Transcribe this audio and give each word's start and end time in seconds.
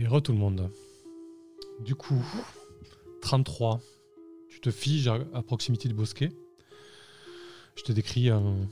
Et 0.00 0.06
re 0.06 0.22
tout 0.22 0.30
le 0.30 0.38
monde. 0.38 0.70
Du 1.80 1.96
coup, 1.96 2.24
33. 3.20 3.80
Tu 4.48 4.60
te 4.60 4.70
figes 4.70 5.08
à, 5.08 5.42
proximité 5.42 5.88
du 5.88 5.94
bosquet. 5.94 6.30
Je 7.74 7.82
te 7.82 7.90
décris 7.90 8.30
un 8.30 8.68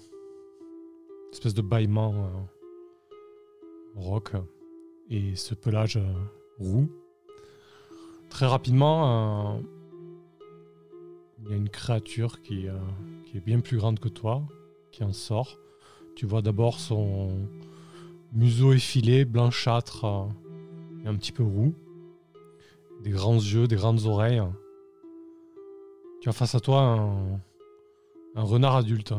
espèce 1.33 1.53
de 1.53 1.63
bâillement 1.63 2.15
euh, 2.15 3.21
rock 3.97 4.35
et 5.11 5.35
ce 5.35 5.55
pelage 5.57 5.97
euh, 5.97 6.07
roux. 6.61 6.89
Très 8.31 8.47
rapidement, 8.47 9.57
euh, 9.57 9.61
il 11.43 11.51
y 11.51 11.55
a 11.55 11.57
une 11.57 11.71
créature 11.71 12.41
qui, 12.41 12.67
qui 13.25 13.37
est 13.37 13.45
bien 13.45 13.59
plus 13.59 13.79
grande 13.79 13.99
que 13.99 14.09
toi, 14.09 14.47
qui 14.93 15.03
en 15.03 15.13
sort. 15.13 15.59
Tu 16.15 16.25
vois 16.25 16.41
d'abord 16.41 16.79
son 16.79 17.49
museau 18.33 18.73
effilé, 18.73 19.25
blanchâtre 19.25 20.29
un 21.07 21.17
petit 21.17 21.33
peu 21.33 21.43
roux. 21.43 21.75
Des 23.03 23.11
grands 23.11 23.35
yeux, 23.35 23.67
des 23.67 23.77
grandes 23.77 24.05
oreilles. 24.07 24.43
Tu 26.21 26.29
as 26.29 26.33
face 26.33 26.55
à 26.55 26.61
toi 26.61 26.81
un, 28.35 28.43
renard 28.43 28.77
adulte. 28.77 29.15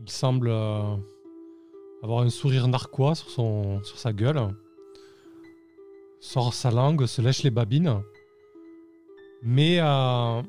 Il 0.00 0.10
semble 0.10 0.48
euh, 0.48 0.96
avoir 2.02 2.22
un 2.22 2.30
sourire 2.30 2.68
narquois 2.68 3.14
sur, 3.14 3.30
son, 3.30 3.82
sur 3.84 3.98
sa 3.98 4.12
gueule. 4.12 4.54
Sort 6.20 6.52
sa 6.54 6.70
langue, 6.70 7.06
se 7.06 7.22
lèche 7.22 7.42
les 7.42 7.50
babines. 7.50 8.02
Mais 9.42 9.80
euh, 9.80 10.42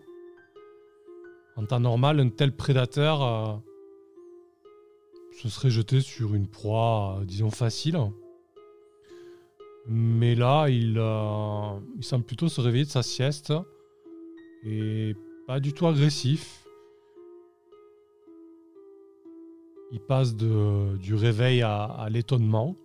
en 1.56 1.66
temps 1.68 1.80
normal, 1.80 2.20
un 2.20 2.30
tel 2.30 2.56
prédateur 2.56 3.24
euh, 3.24 3.56
se 5.32 5.50
serait 5.50 5.70
jeté 5.70 6.02
sur 6.02 6.34
une 6.36 6.48
proie, 6.48 7.22
disons, 7.26 7.52
facile. 7.52 7.98
Mais 9.88 10.36
là, 10.36 10.68
il, 10.70 11.02
il 11.98 12.04
semble 12.04 12.24
plutôt 12.24 12.50
se 12.50 12.62
réveiller 12.62 12.86
de 12.86 12.90
sa 12.90 13.04
sieste 13.04 13.54
et 14.64 15.16
pas 15.48 15.60
du 15.60 15.74
tout 15.74 15.88
agressif. 15.88 16.66
Il 19.92 20.00
passe 20.00 20.36
du 20.36 21.16
réveil 21.16 21.62
à, 21.64 22.08
l'étonnement 22.10 22.78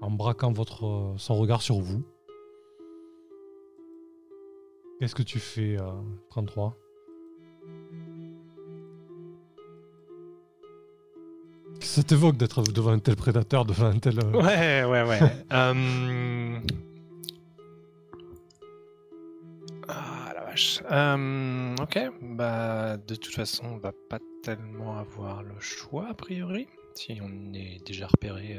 en 0.00 0.10
braquant 0.10 0.52
votre, 0.52 1.14
son 1.18 1.34
regard 1.36 1.62
sur 1.62 1.78
vous. 1.78 2.02
Qu'est-ce 4.98 5.14
que 5.14 5.22
tu 5.22 5.38
fais, 5.38 5.76
33 6.30 6.76
Ça 11.86 12.02
t'évoque 12.02 12.36
d'être 12.36 12.62
devant 12.62 12.90
un 12.90 12.98
tel 12.98 13.16
prédateur, 13.16 13.64
devant 13.64 13.86
un 13.86 13.98
tel. 13.98 14.18
Euh, 14.18 14.32
ouais, 14.32 14.84
ouais, 14.84 15.08
ouais. 15.08 15.20
Euh, 15.52 16.58
ah 19.88 20.32
la 20.34 20.44
vache. 20.44 20.82
Euh, 20.90 21.74
ok, 21.80 21.98
bah 22.22 22.96
de 22.96 23.14
toute 23.14 23.34
façon, 23.34 23.64
on 23.66 23.76
va 23.78 23.92
pas 24.10 24.18
tellement 24.42 24.98
avoir 24.98 25.42
le 25.44 25.58
choix 25.60 26.08
a 26.10 26.14
priori, 26.14 26.66
si 26.94 27.18
on 27.22 27.54
est 27.54 27.78
déjà 27.86 28.08
repéré. 28.08 28.58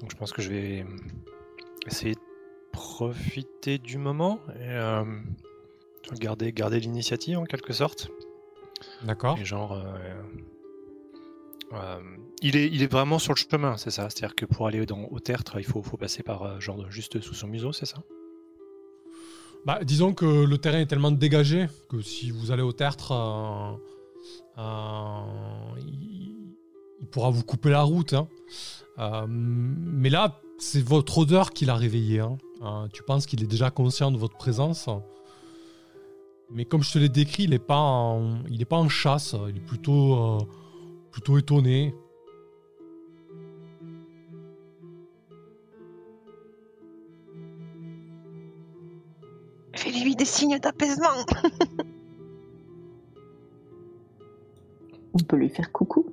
Donc 0.00 0.10
je 0.10 0.16
pense 0.16 0.32
que 0.32 0.40
je 0.40 0.50
vais 0.50 0.86
essayer 1.86 2.14
de 2.14 2.20
profiter 2.72 3.78
du 3.78 3.98
moment 3.98 4.38
et 4.60 4.78
garder, 6.12 6.52
garder 6.52 6.80
l'initiative 6.80 7.38
en 7.38 7.44
quelque 7.44 7.72
sorte. 7.72 8.10
D'accord. 9.02 9.36
genre, 9.44 9.72
euh, 9.72 9.82
euh, 11.72 12.00
il, 12.42 12.56
est, 12.56 12.68
il 12.68 12.82
est 12.82 12.90
vraiment 12.90 13.18
sur 13.18 13.34
le 13.34 13.38
chemin, 13.38 13.76
c'est 13.76 13.90
ça. 13.90 14.08
C'est-à-dire 14.10 14.34
que 14.34 14.46
pour 14.46 14.66
aller 14.66 14.84
dans, 14.86 15.04
au 15.10 15.20
tertre, 15.20 15.58
il 15.58 15.64
faut, 15.64 15.82
faut 15.82 15.96
passer 15.96 16.22
par 16.22 16.42
euh, 16.42 16.60
genre 16.60 16.90
juste 16.90 17.20
sous 17.20 17.34
son 17.34 17.48
museau, 17.48 17.72
c'est 17.72 17.86
ça? 17.86 18.02
Bah, 19.66 19.80
disons 19.82 20.12
que 20.12 20.44
le 20.44 20.58
terrain 20.58 20.80
est 20.80 20.86
tellement 20.86 21.10
dégagé 21.10 21.68
que 21.88 22.02
si 22.02 22.30
vous 22.30 22.50
allez 22.50 22.62
au 22.62 22.72
tertre, 22.72 23.78
il, 24.58 26.46
pourra 27.10 27.30
vous 27.30 27.44
couper 27.44 27.70
la 27.70 27.82
route. 27.82 28.14
Hein. 28.14 29.26
mais 29.28 30.10
là, 30.10 30.40
c'est 30.58 30.84
votre 30.84 31.18
odeur 31.18 31.52
qui 31.52 31.64
l'a 31.64 31.76
réveillé. 31.76 32.20
Hein. 32.20 32.88
tu 32.92 33.02
penses 33.02 33.24
qu'il 33.24 33.42
est 33.42 33.46
déjà 33.46 33.70
conscient 33.70 34.10
de 34.10 34.18
votre 34.18 34.36
présence? 34.36 34.88
Mais 36.50 36.64
comme 36.64 36.82
je 36.82 36.92
te 36.92 36.98
l'ai 36.98 37.08
décrit, 37.08 37.44
il 37.44 37.50
n'est 37.50 37.58
pas, 37.58 37.78
en, 37.78 38.44
il 38.48 38.64
pas 38.66 38.76
en 38.76 38.88
chasse. 38.88 39.34
Il 39.48 39.56
est 39.56 39.60
plutôt, 39.60 40.14
euh, 40.14 40.38
plutôt 41.10 41.38
étonné. 41.38 41.94
Fais-lui 49.74 50.14
des 50.16 50.24
signes 50.24 50.58
d'apaisement. 50.58 51.08
on 55.14 55.18
peut 55.18 55.36
lui 55.36 55.48
faire 55.48 55.70
coucou. 55.72 56.06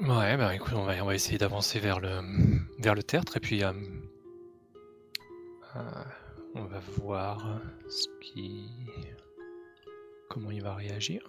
Ouais, 0.00 0.36
bah 0.36 0.54
écoute, 0.54 0.74
on 0.76 0.84
va, 0.84 0.94
on 1.02 1.06
va 1.06 1.14
essayer 1.14 1.38
d'avancer 1.38 1.80
vers 1.80 1.98
le, 2.00 2.20
vers 2.78 2.94
le 2.94 3.02
tertre 3.02 3.36
et 3.36 3.40
puis 3.40 3.64
euh, 3.64 3.72
euh, 5.74 5.80
on 6.54 6.64
va 6.64 6.80
voir 6.98 7.60
ce 7.88 8.06
qui 8.20 8.70
comment 10.28 10.50
il 10.50 10.62
va 10.62 10.74
réagir. 10.74 11.22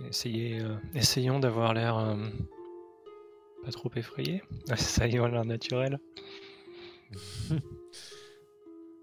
Euh, 0.00 0.76
essayons 0.94 1.40
d'avoir 1.40 1.74
l'air 1.74 1.98
euh, 1.98 2.16
pas 3.64 3.72
trop 3.72 3.90
effrayé. 3.96 4.42
Ça 4.76 5.06
y 5.06 5.16
est, 5.16 5.28
l'air 5.28 5.44
naturel. 5.44 5.98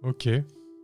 ok. 0.04 0.30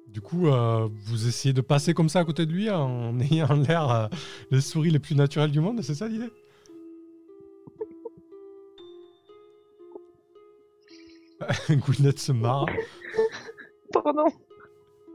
Du 0.08 0.19
coup, 0.19 0.47
euh, 0.47 0.90
vous 0.92 1.28
essayez 1.28 1.53
de 1.53 1.62
passer 1.62 1.94
comme 1.94 2.09
ça 2.09 2.19
à 2.19 2.25
côté 2.25 2.46
de 2.46 2.52
lui 2.52 2.69
en 2.69 3.18
ayant 3.31 3.53
l'air 3.53 4.09
les 4.50 4.59
souris 4.59 4.92
les 4.92 5.00
plus 5.00 5.16
naturelles 5.16 5.52
du 5.52 5.62
monde, 5.62 5.81
c'est 5.81 5.96
ça 5.96 6.08
l'idée? 6.08 6.30
Goulinette 11.72 12.19
se 12.19 12.34
marre. 12.34 12.68
Pardon. 13.92 14.28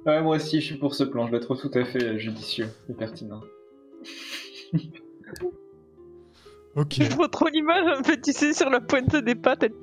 Ouais, 0.06 0.22
moi 0.22 0.36
aussi, 0.36 0.60
je 0.60 0.66
suis 0.66 0.76
pour 0.76 0.94
ce 0.94 1.02
plan. 1.02 1.26
Je 1.26 1.32
le 1.32 1.40
trouve 1.40 1.60
tout 1.60 1.70
à 1.74 1.84
fait 1.84 2.16
judicieux 2.18 2.68
et 2.88 2.94
pertinent. 2.94 3.40
ok. 6.76 6.94
Je 7.00 7.14
vois 7.16 7.28
trop 7.28 7.48
l'image, 7.48 7.98
un 7.98 8.02
peu, 8.02 8.16
tu 8.20 8.32
sais, 8.32 8.54
sur 8.54 8.70
la 8.70 8.80
pointe 8.80 9.16
des 9.16 9.34
pattes. 9.34 9.64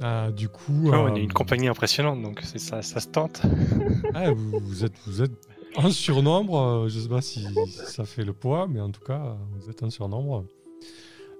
Ah, 0.00 0.30
du 0.30 0.48
coup. 0.48 0.92
on 0.92 1.16
est 1.16 1.20
une 1.20 1.30
euh, 1.30 1.32
compagnie 1.32 1.66
impressionnante, 1.66 2.22
donc 2.22 2.38
c'est 2.44 2.60
ça, 2.60 2.82
ça 2.82 3.00
se 3.00 3.08
tente. 3.08 3.42
ah, 4.14 4.30
vous, 4.30 4.84
êtes, 4.84 4.92
vous 5.06 5.22
êtes 5.22 5.32
un 5.76 5.90
surnombre. 5.90 6.56
Euh, 6.56 6.88
je 6.88 7.00
sais 7.00 7.08
pas 7.08 7.20
si 7.20 7.44
ça 7.66 8.04
fait 8.04 8.22
le 8.22 8.32
poids, 8.32 8.68
mais 8.68 8.80
en 8.80 8.92
tout 8.92 9.00
cas, 9.00 9.36
vous 9.58 9.68
êtes 9.68 9.82
un 9.82 9.90
surnombre. 9.90 10.44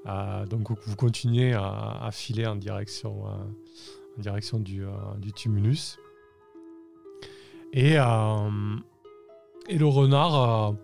Euh, 0.07 0.47
donc 0.47 0.71
vous 0.71 0.97
continuez 0.97 1.53
à, 1.53 2.09
filer 2.13 2.47
en 2.47 2.57
direction, 2.57 3.27
euh, 3.27 3.31
euh, 4.27 5.17
du 5.19 5.33
tumulus. 5.33 5.99
Et, 7.73 7.95
le 7.95 9.85
renard 9.85 10.75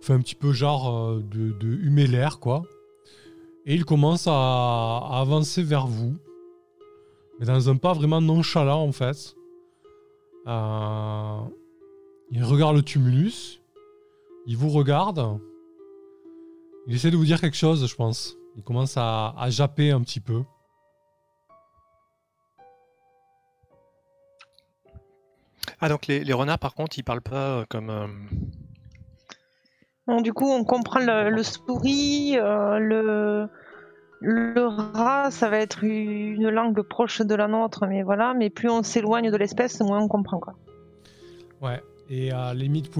fait 0.00 0.14
un 0.14 0.20
petit 0.20 0.34
peu 0.34 0.52
genre 0.52 1.14
de, 1.16 1.52
de 1.52 2.36
quoi. 2.38 2.62
Et 3.66 3.74
il 3.74 3.84
commence 3.84 4.26
à, 4.26 4.98
avancer 5.12 5.62
vers 5.62 5.86
vous. 5.86 6.16
Mais 7.38 7.46
dans 7.46 7.70
un 7.70 7.76
pas 7.76 7.92
vraiment 7.92 8.20
nonchalant, 8.20 8.82
en 8.82 8.92
fait. 8.92 9.36
il 10.46 12.44
regarde 12.44 12.76
le 12.76 12.82
tumulus. 12.82 13.60
Il 14.46 14.56
vous 14.56 14.70
regarde. 14.70 15.40
Il 16.90 16.96
essaie 16.96 17.12
de 17.12 17.16
vous 17.16 17.24
dire 17.24 17.40
quelque 17.40 17.56
chose, 17.56 17.86
je 17.86 17.94
pense. 17.94 18.36
Il 18.56 18.64
commence 18.64 18.94
à, 18.96 19.32
japper 19.46 19.92
un 19.92 20.00
petit 20.00 20.18
peu. 20.18 20.42
Ah, 25.80 25.88
donc 25.88 26.08
les, 26.08 26.32
renards, 26.32 26.58
par 26.58 26.74
contre, 26.74 26.98
ils 26.98 27.04
parlent 27.04 27.20
pas 27.22 27.60
euh, 27.60 27.64
comme. 27.68 27.90
Euh, 30.08 30.20
du 30.20 30.32
coup, 30.32 30.50
on 30.50 30.64
comprend 30.64 30.98
le, 30.98 31.42
souris, 31.44 32.36
euh, 32.36 32.80
le, 32.80 33.48
le 34.20 34.66
rat, 34.66 35.30
ça 35.30 35.48
va 35.48 35.58
être 35.58 35.84
une 35.84 36.48
langue 36.48 36.82
proche 36.82 37.20
de 37.20 37.36
la 37.36 37.46
nôtre, 37.46 37.86
mais 37.86 38.02
voilà. 38.02 38.34
Mais 38.34 38.50
plus 38.50 38.68
on 38.68 38.82
s'éloigne 38.82 39.30
de 39.30 39.36
l'espèce, 39.36 39.80
moins 39.80 40.00
on 40.00 40.08
comprend, 40.08 40.40
quoi. 40.40 40.56
Ouais. 41.62 41.80
Et 42.12 42.32
à 42.32 42.52
la 42.52 42.54
limite, 42.54 42.86
vous 42.86 42.90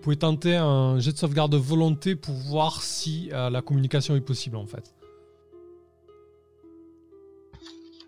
pouvez, 0.00 0.16
tenter 0.16 0.56
un 0.56 0.98
jet 0.98 1.12
de 1.12 1.18
sauvegarde 1.18 1.52
de 1.52 1.58
volonté 1.58 2.16
pour 2.16 2.34
voir 2.34 2.80
si 2.80 3.28
euh, 3.30 3.50
la 3.50 3.60
communication 3.60 4.16
est 4.16 4.22
possible 4.22 4.56
en 4.56 4.64
fait. 4.64 4.94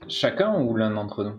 Chacun 0.08 0.62
ou 0.62 0.74
l'un 0.76 0.90
d'entre 0.90 1.24
nous? 1.24 1.34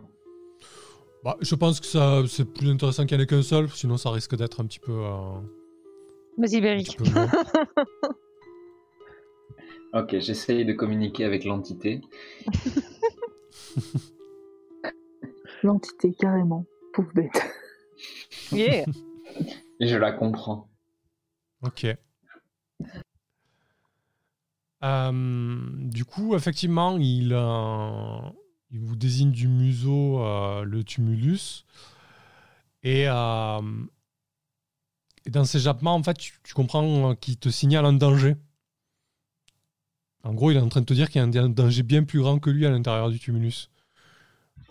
Bah, 1.23 1.35
je 1.41 1.55
pense 1.55 1.79
que 1.79 1.87
ça 1.87 2.21
c'est 2.27 2.45
plus 2.45 2.69
intéressant 2.69 3.07
qu'il 3.07 3.17
n'y 3.17 3.21
en 3.21 3.23
ait 3.23 3.27
qu'un 3.27 3.41
seul, 3.41 3.67
sinon 3.69 3.97
ça 3.97 4.11
risque 4.11 4.35
d'être 4.35 4.61
un 4.61 4.65
petit 4.65 4.79
peu. 4.79 4.91
euh, 4.91 5.31
Vas-y, 6.37 6.61
Beric. 6.61 6.97
Ok, 9.93 10.19
j'essaye 10.19 10.65
de 10.65 10.73
communiquer 10.73 11.23
avec 11.23 11.45
l'entité. 11.45 12.01
L'entité, 15.63 16.11
carrément. 16.19 16.65
Pauvre 16.91 17.11
bête. 17.15 17.41
Yeah. 18.51 18.85
Et 19.79 19.87
je 19.87 19.95
la 19.95 20.11
comprends. 20.11 20.69
Ok. 21.61 21.85
Euh, 24.83 25.69
du 25.79 26.05
coup, 26.05 26.35
effectivement, 26.35 26.97
il, 26.97 27.33
euh, 27.33 28.19
il 28.71 28.79
vous 28.79 28.95
désigne 28.95 29.31
du 29.31 29.47
museau 29.47 30.21
euh, 30.21 30.63
le 30.63 30.83
tumulus. 30.83 31.65
Et, 32.83 33.05
euh, 33.07 33.61
et 35.25 35.31
dans 35.31 35.45
ces 35.45 35.59
jappements, 35.59 35.95
en 35.95 36.03
fait, 36.03 36.17
tu, 36.17 36.33
tu 36.43 36.53
comprends 36.53 37.15
qu'il 37.15 37.37
te 37.37 37.49
signale 37.49 37.85
un 37.85 37.93
danger. 37.93 38.35
En 40.23 40.33
gros, 40.33 40.51
il 40.51 40.57
est 40.57 40.61
en 40.61 40.69
train 40.69 40.81
de 40.81 40.85
te 40.85 40.93
dire 40.93 41.09
qu'il 41.09 41.19
y 41.19 41.37
a 41.37 41.41
un 41.43 41.49
danger 41.49 41.83
bien 41.83 42.03
plus 42.03 42.19
grand 42.19 42.39
que 42.39 42.49
lui 42.49 42.65
à 42.65 42.69
l'intérieur 42.69 43.09
du 43.09 43.19
tumulus. 43.19 43.69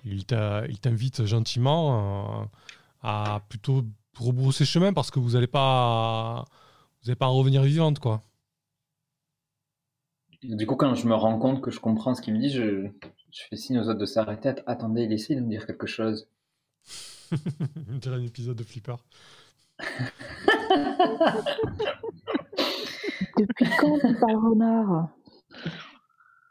Il 0.05 0.27
t'invite 0.27 1.25
gentiment 1.25 2.43
euh, 2.43 2.45
à 3.05 3.41
plutôt 3.49 3.85
rebrousser 4.19 4.65
chemin 4.65 4.93
parce 4.93 5.11
que 5.11 5.21
vous 5.21 5.33
n'allez 5.33 5.47
pas, 5.47 6.45
vous 7.03 7.11
allez 7.11 7.17
pas 7.17 7.27
en 7.27 7.35
revenir 7.35 7.63
vivante, 7.63 7.99
quoi. 7.99 8.23
Du 10.43 10.67
coup, 10.67 10.77
quand 10.77 10.95
je 10.95 11.07
me 11.07 11.15
rends 11.15 11.39
compte 11.39 11.63
que 11.63 11.71
je 11.71 11.81
comprends 11.81 12.15
ce 12.15 12.23
qu'il 12.23 12.35
me 12.35 12.41
dit, 12.41 12.51
je, 12.51 12.89
je 13.31 13.43
fais 13.49 13.57
signe 13.57 13.79
aux 13.79 13.89
autres 13.89 13.99
de 13.99 14.07
s'arrêter. 14.07 14.55
Attendez, 14.67 15.05
il 15.05 15.13
essaie 15.13 15.35
de 15.35 15.41
me 15.41 15.49
dire 15.49 15.67
quelque 15.67 15.87
chose. 15.87 16.29
On 17.33 17.97
dirait 17.97 18.17
un 18.17 18.25
épisode 18.25 18.57
de 18.57 18.63
Flipper. 18.63 18.97
Depuis 23.39 23.67
quand 23.81 23.99
tu 23.99 24.15
parles 24.15 24.37
renard? 24.37 25.09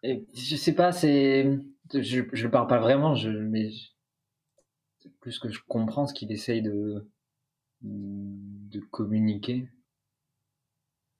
Je 0.03 0.55
sais 0.55 0.73
pas, 0.73 0.91
c'est. 0.91 1.59
Je, 1.93 2.23
je 2.33 2.43
le 2.43 2.51
parle 2.51 2.67
pas 2.67 2.79
vraiment, 2.79 3.15
je, 3.15 3.29
mais. 3.29 3.69
Plus 5.21 5.39
que 5.39 5.49
je 5.49 5.61
comprends 5.67 6.07
ce 6.07 6.13
qu'il 6.13 6.31
essaye 6.31 6.61
de. 6.61 7.07
de 7.81 8.79
communiquer. 8.91 9.69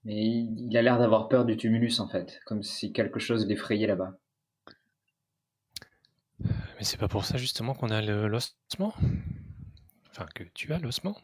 Mais 0.05 0.15
il, 0.25 0.67
il 0.69 0.77
a 0.77 0.81
l'air 0.81 0.97
d'avoir 0.97 1.27
peur 1.27 1.43
du 1.43 1.57
tumulus 1.57 1.99
en 1.99 2.07
fait, 2.07 2.39
comme 2.45 2.63
si 2.63 2.93
quelque 2.93 3.19
chose 3.19 3.45
l'effrayait 3.45 3.85
là-bas. 3.85 4.17
Mais 6.77 6.83
c'est 6.83 6.97
pas 6.97 7.07
pour 7.07 7.25
ça 7.25 7.37
justement 7.37 7.73
qu'on 7.73 7.89
a 7.89 8.01
le- 8.01 8.27
l'ossement? 8.27 8.93
Enfin, 10.11 10.25
que 10.33 10.43
tu 10.53 10.71
as 10.71 10.79
l'ossement? 10.79 11.17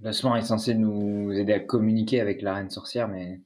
L'ossement 0.00 0.36
est 0.36 0.42
censé 0.42 0.74
nous 0.74 1.30
aider 1.32 1.52
à 1.52 1.60
communiquer 1.60 2.20
avec 2.22 2.40
la 2.40 2.54
reine 2.54 2.70
sorcière, 2.70 3.08
mais. 3.08 3.40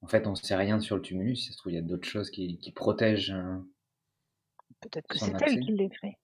En 0.00 0.06
fait, 0.06 0.26
on 0.26 0.34
sait 0.34 0.56
rien 0.56 0.80
sur 0.80 0.96
le 0.96 1.02
tumulus. 1.02 1.36
Ça 1.36 1.52
se 1.52 1.58
trouve, 1.58 1.72
il 1.72 1.74
y 1.74 1.78
a 1.78 1.82
d'autres 1.82 2.08
choses 2.08 2.30
qui, 2.30 2.56
qui 2.56 2.72
protègent. 2.72 3.32
hein. 3.32 3.66
Peut-être 4.80 5.06
que 5.08 5.18
c'est 5.18 5.32
elle 5.42 5.60
qui 5.60 5.72
l'effraie. 5.72 6.18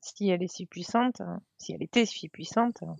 Si 0.00 0.28
elle 0.28 0.42
est 0.42 0.48
si 0.48 0.66
puissante, 0.66 1.20
euh, 1.22 1.36
si 1.56 1.72
elle 1.72 1.82
était 1.82 2.04
si 2.04 2.28
puissante, 2.28 2.82
euh, 2.82 2.92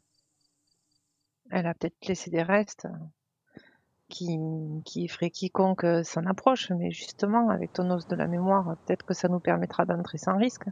elle 1.50 1.66
a 1.66 1.74
peut-être 1.74 2.06
laissé 2.06 2.30
des 2.30 2.42
restes 2.42 2.86
euh, 2.86 3.60
qui, 4.08 4.38
qui 4.84 5.04
effraient 5.04 5.30
quiconque 5.30 5.84
s'en 6.04 6.24
approche, 6.26 6.70
mais 6.70 6.90
justement, 6.90 7.50
avec 7.50 7.72
ton 7.72 7.90
os 7.90 8.06
de 8.08 8.16
la 8.16 8.26
mémoire, 8.26 8.76
peut-être 8.86 9.04
que 9.04 9.14
ça 9.14 9.28
nous 9.28 9.40
permettra 9.40 9.84
d'entrer 9.84 10.18
sans 10.18 10.36
risque. 10.38 10.64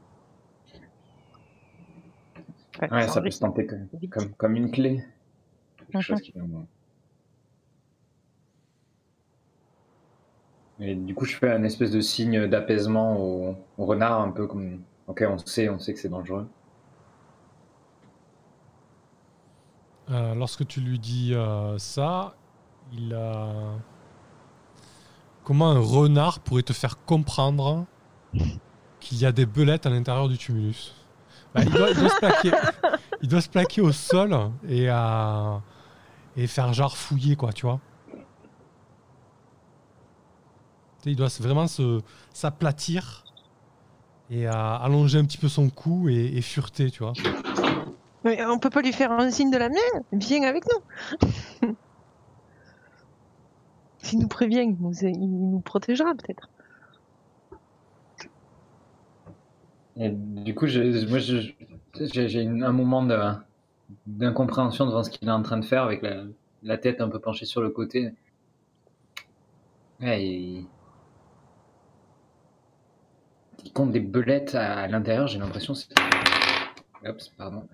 Enfin, 2.76 2.88
Ouais, 2.90 3.08
sans 3.08 3.14
ça 3.14 3.20
peut 3.20 3.24
risque, 3.26 3.38
se 3.38 3.40
tenter 3.40 3.66
comme, 3.66 3.88
vite. 3.92 4.10
comme, 4.10 4.34
comme 4.34 4.56
une 4.56 4.70
clé. 4.70 5.04
Quelque 5.90 6.00
chose 6.00 6.20
qui 6.22 6.32
Et 10.84 10.96
du 10.96 11.14
coup, 11.14 11.24
je 11.26 11.36
fais 11.36 11.50
un 11.50 11.62
espèce 11.62 11.92
de 11.92 12.00
signe 12.00 12.48
d'apaisement 12.48 13.16
au, 13.20 13.56
renard, 13.78 14.20
un 14.20 14.30
peu 14.30 14.48
comme. 14.48 14.80
Ok, 15.06 15.24
on 15.28 15.38
sait, 15.38 15.68
on 15.68 15.78
sait 15.78 15.94
que 15.94 16.00
c'est 16.00 16.08
dangereux. 16.08 16.48
Euh, 20.10 20.34
lorsque 20.34 20.66
tu 20.66 20.80
lui 20.80 20.98
dis 20.98 21.34
euh, 21.34 21.78
ça, 21.78 22.34
il 22.92 23.14
a. 23.14 23.76
Comment 25.44 25.70
un 25.70 25.78
renard 25.78 26.40
pourrait 26.40 26.62
te 26.62 26.72
faire 26.72 27.04
comprendre 27.04 27.86
qu'il 29.00 29.18
y 29.18 29.26
a 29.26 29.32
des 29.32 29.46
belettes 29.46 29.86
à 29.86 29.90
l'intérieur 29.90 30.28
du 30.28 30.36
tumulus? 30.36 30.94
Bah, 31.54 31.62
il, 31.64 31.70
doit, 31.70 31.90
il 31.90 31.96
doit 31.96 32.08
se 32.08 32.18
plaquer, 32.18 32.50
il 33.22 33.28
doit 33.28 33.40
se 33.40 33.48
plaquer 33.48 33.80
au 33.82 33.92
sol 33.92 34.36
et, 34.68 34.86
euh, 34.88 35.56
et 36.36 36.46
faire 36.48 36.72
genre 36.72 36.96
fouiller, 36.96 37.36
quoi, 37.36 37.52
tu 37.52 37.66
vois. 37.66 37.78
Tu 38.10 38.16
sais, 38.16 38.22
Il 41.06 41.16
doit 41.16 41.28
vraiment 41.40 41.66
se 41.66 42.00
s'aplatir 42.32 43.24
et 44.30 44.46
allonger 44.46 45.18
un 45.18 45.24
petit 45.24 45.38
peu 45.38 45.48
son 45.48 45.68
cou 45.68 46.08
et, 46.08 46.32
et 46.36 46.42
fureter, 46.42 46.90
tu 46.90 47.02
vois. 47.02 47.12
Mais 48.24 48.44
on 48.46 48.58
peut 48.58 48.70
pas 48.70 48.82
lui 48.82 48.92
faire 48.92 49.10
un 49.12 49.30
signe 49.30 49.50
de 49.50 49.58
la 49.58 49.68
main 49.68 49.74
Viens 50.12 50.44
avec 50.44 50.64
nous 50.66 51.74
S'il 53.98 54.18
nous 54.20 54.28
prévient, 54.28 54.62
il 54.62 54.76
nous, 54.80 54.92
il 55.02 55.50
nous 55.50 55.60
protégera 55.60 56.14
peut-être. 56.14 56.48
Du 59.96 60.54
coup, 60.54 60.66
je, 60.66 61.06
moi, 61.08 61.18
j'ai 61.18 62.46
un 62.46 62.72
moment 62.72 63.04
de- 63.04 63.34
d'incompréhension 64.06 64.86
devant 64.86 65.02
ce 65.04 65.10
qu'il 65.10 65.28
est 65.28 65.32
en 65.32 65.42
train 65.42 65.58
de 65.58 65.64
faire 65.64 65.82
avec 65.82 66.02
la, 66.02 66.24
la 66.62 66.78
tête 66.78 67.00
un 67.00 67.08
peu 67.08 67.18
penchée 67.20 67.44
sur 67.46 67.60
le 67.60 67.70
côté. 67.70 68.10
Ouais, 70.00 70.24
il, 70.24 70.66
il 73.64 73.72
compte 73.72 73.92
des 73.92 74.00
belettes 74.00 74.54
à, 74.54 74.80
à 74.80 74.86
l'intérieur, 74.88 75.26
j'ai 75.26 75.38
l'impression. 75.38 75.74
c'est- 75.74 75.88
Oups, 77.08 77.28
pardon. 77.36 77.66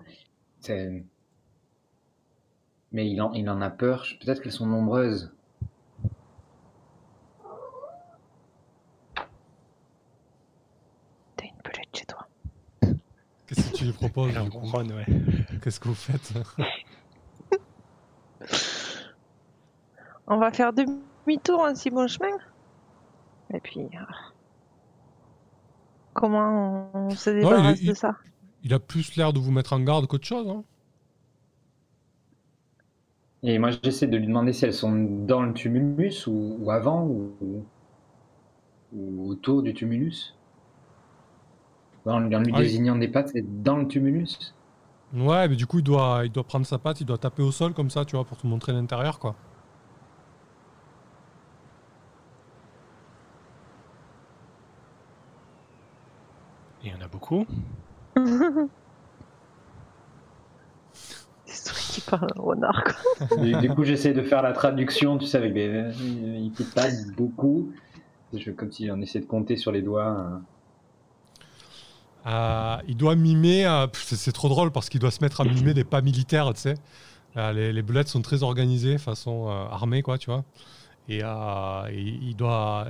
Mais 2.91 3.09
il 3.09 3.21
en, 3.21 3.31
il 3.33 3.49
en 3.49 3.61
a 3.61 3.69
peur. 3.69 4.05
Peut-être 4.19 4.41
qu'elles 4.41 4.51
sont 4.51 4.65
nombreuses. 4.65 5.31
T'as 11.35 11.45
une 11.45 11.51
belette 11.63 11.95
chez 11.97 12.05
toi. 12.05 12.27
Qu'est-ce 13.47 13.71
que 13.71 13.75
tu 13.77 13.85
lui 13.85 13.93
proposes 13.93 14.33
Elle 14.35 14.43
du 14.43 14.49
coup 14.49 14.59
ronronne, 14.59 14.91
ouais. 14.93 15.05
Qu'est-ce 15.61 15.79
que 15.79 15.87
vous 15.87 15.95
faites 15.95 16.33
On 20.27 20.37
va 20.37 20.51
faire 20.51 20.71
demi-tour 20.73 21.65
un 21.65 21.73
si 21.75 21.89
bon 21.89 22.07
chemin. 22.07 22.37
Et 23.53 23.59
puis. 23.59 23.87
Comment 26.13 26.91
on 26.93 27.15
se 27.15 27.29
débarrasse 27.31 27.83
de 27.83 27.93
il- 27.93 27.95
ça 27.95 28.15
Il 28.63 28.73
a 28.73 28.79
plus 28.79 29.15
l'air 29.17 29.33
de 29.33 29.39
vous 29.39 29.51
mettre 29.51 29.73
en 29.73 29.81
garde 29.81 30.07
qu'autre 30.07 30.27
chose. 30.27 30.47
Hein 30.49 30.63
Et 33.43 33.59
moi, 33.59 33.71
j'essaie 33.83 34.07
de 34.07 34.15
lui 34.15 34.27
demander 34.27 34.53
si 34.53 34.63
elles 34.63 34.73
sont 34.73 34.93
dans 35.25 35.41
le 35.41 35.53
tumulus 35.53 36.25
ou, 36.27 36.55
ou 36.61 36.71
avant 36.71 37.05
ou, 37.05 37.33
ou 38.93 39.29
autour 39.31 39.63
du 39.63 39.73
tumulus. 39.73 40.35
En, 42.05 42.19
lui- 42.19 42.35
en 42.35 42.41
lui 42.41 42.51
Ah 42.51 42.61
désignant 42.61 42.97
des 42.97 43.07
pattes, 43.07 43.29
c'est 43.29 43.63
dans 43.63 43.77
le 43.77 43.87
tumulus. 43.87 44.53
ouais, 45.13 45.47
mais 45.47 45.55
du 45.55 45.67
coup, 45.67 45.77
il 45.79 45.83
doit, 45.83 46.21
il 46.25 46.31
doit 46.31 46.43
prendre 46.47 46.65
sa 46.65 46.79
patte, 46.79 46.99
il 47.01 47.05
doit 47.05 47.17
taper 47.19 47.43
au 47.43 47.51
sol 47.51 47.73
comme 47.75 47.89
ça, 47.91 48.05
tu 48.05 48.15
vois, 48.15 48.25
pour 48.25 48.37
te 48.37 48.47
montrer 48.47 48.73
l'intérieur, 48.73 49.19
quoi. 49.19 49.35
Il 57.31 58.27
y 58.27 58.33
en 58.33 58.41
a 58.41 58.49
beaucoup. 58.49 58.69
C'est 61.45 61.63
toi 61.71 61.77
qui 61.79 62.01
parle 62.01 62.27
renard, 62.35 62.83
quoi. 62.83 63.37
Du, 63.37 63.55
du 63.55 63.69
coup, 63.69 63.83
j'essaie 63.83 64.13
de 64.13 64.21
faire 64.21 64.41
la 64.41 64.53
traduction, 64.53 65.17
tu 65.17 65.25
sais, 65.25 65.37
avec 65.37 65.53
des. 65.53 65.91
Il 65.99 66.51
fait 66.55 66.73
pas 66.73 66.87
beaucoup. 67.17 67.71
Je, 68.33 68.51
comme 68.51 68.71
si 68.71 68.89
on 68.91 69.01
essaie 69.01 69.19
de 69.19 69.25
compter 69.25 69.55
sur 69.55 69.71
les 69.71 69.81
doigts. 69.81 70.05
hein. 70.07 70.41
Euh, 72.27 72.77
il 72.87 72.97
doit 72.97 73.15
mimer, 73.15 73.65
euh, 73.65 73.87
c'est 73.93 74.33
trop 74.33 74.49
drôle 74.49 74.71
parce 74.71 74.89
qu'il 74.89 74.99
doit 74.99 75.09
se 75.09 75.23
mettre 75.23 75.41
à 75.41 75.45
mimer 75.45 75.73
des 75.73 75.83
pas 75.85 76.01
militaires, 76.01 76.53
tu 76.53 76.61
sais. 76.61 76.75
Euh, 77.37 77.53
les, 77.53 77.73
les 77.73 77.81
belettes 77.81 78.07
sont 78.09 78.21
très 78.21 78.43
organisées, 78.43 78.97
façon 78.97 79.47
euh, 79.49 79.65
armée, 79.71 80.01
quoi, 80.03 80.17
tu 80.17 80.29
vois. 80.29 80.43
Et, 81.07 81.21
euh, 81.23 81.87
et 81.89 82.01
il, 82.01 82.35
doit, 82.35 82.87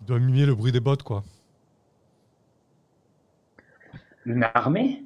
il 0.00 0.06
doit 0.06 0.18
mimer 0.18 0.46
le 0.46 0.54
bruit 0.54 0.72
des 0.72 0.80
bottes, 0.80 1.02
quoi. 1.04 1.22
Une 4.26 4.42
armée? 4.54 5.04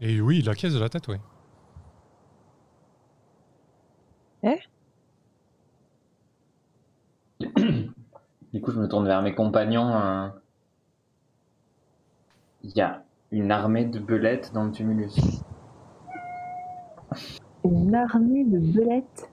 Et 0.00 0.20
oui, 0.22 0.38
il 0.38 0.48
acquiesce 0.48 0.72
de 0.74 0.78
la 0.78 0.88
tête, 0.88 1.06
oui. 1.08 1.16
Du 8.52 8.60
coup, 8.60 8.72
je 8.72 8.80
me 8.80 8.88
tourne 8.88 9.06
vers 9.06 9.22
mes 9.22 9.34
compagnons. 9.34 9.94
euh. 9.96 10.28
Il 12.62 12.76
y 12.76 12.82
a 12.82 13.02
une 13.30 13.50
armée 13.50 13.86
de 13.86 13.98
belettes 13.98 14.52
dans 14.52 14.64
le 14.64 14.72
tumulus. 14.72 15.16
Une 17.64 17.94
armée 17.94 18.44
de 18.44 18.58
belettes? 18.58 19.30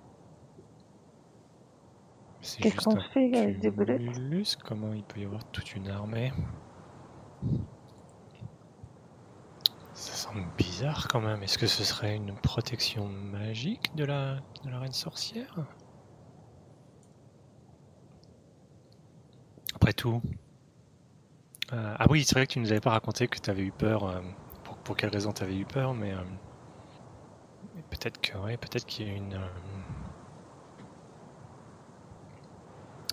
C'est 2.43 2.61
Qu'est-ce 2.61 2.75
juste 2.75 2.83
qu'on 2.83 2.99
fait 2.99 3.35
avec 3.35 3.59
des 3.59 3.71
tumulus, 3.73 4.55
Comment 4.57 4.93
il 4.93 5.03
peut 5.03 5.19
y 5.21 5.25
avoir 5.25 5.43
toute 5.51 5.75
une 5.75 5.89
armée? 5.89 6.31
Ça 9.93 10.13
semble 10.13 10.45
bizarre 10.57 11.07
quand 11.07 11.21
même. 11.21 11.41
Est-ce 11.43 11.57
que 11.57 11.67
ce 11.67 11.83
serait 11.83 12.15
une 12.15 12.37
protection 12.39 13.07
magique 13.09 13.95
de 13.95 14.05
la, 14.05 14.35
de 14.63 14.69
la 14.69 14.79
reine 14.79 14.93
sorcière? 14.93 15.65
Après 19.75 19.93
tout. 19.93 20.21
euh, 21.73 21.95
ah 21.99 22.05
oui, 22.09 22.23
c'est 22.23 22.35
vrai 22.35 22.47
que 22.47 22.53
tu 22.53 22.59
nous 22.59 22.71
avais 22.71 22.81
pas 22.81 22.91
raconté 22.91 23.27
que 23.27 23.39
tu 23.39 23.49
avais 23.49 23.63
eu 23.63 23.71
peur. 23.71 24.03
euh, 24.05 24.21
pour, 24.63 24.77
pour 24.77 24.95
quelle 24.97 25.09
raison 25.09 25.31
tu 25.33 25.43
avais 25.43 25.57
eu 25.57 25.65
peur, 25.65 25.93
mais, 25.93 26.13
euh, 26.13 26.23
mais 27.75 27.83
peut-être 27.89 28.19
que 28.21 28.37
ouais, 28.37 28.57
peut-être 28.57 28.85
qu'il 28.85 29.07
y 29.07 29.11
a 29.11 29.13
une. 29.15 29.33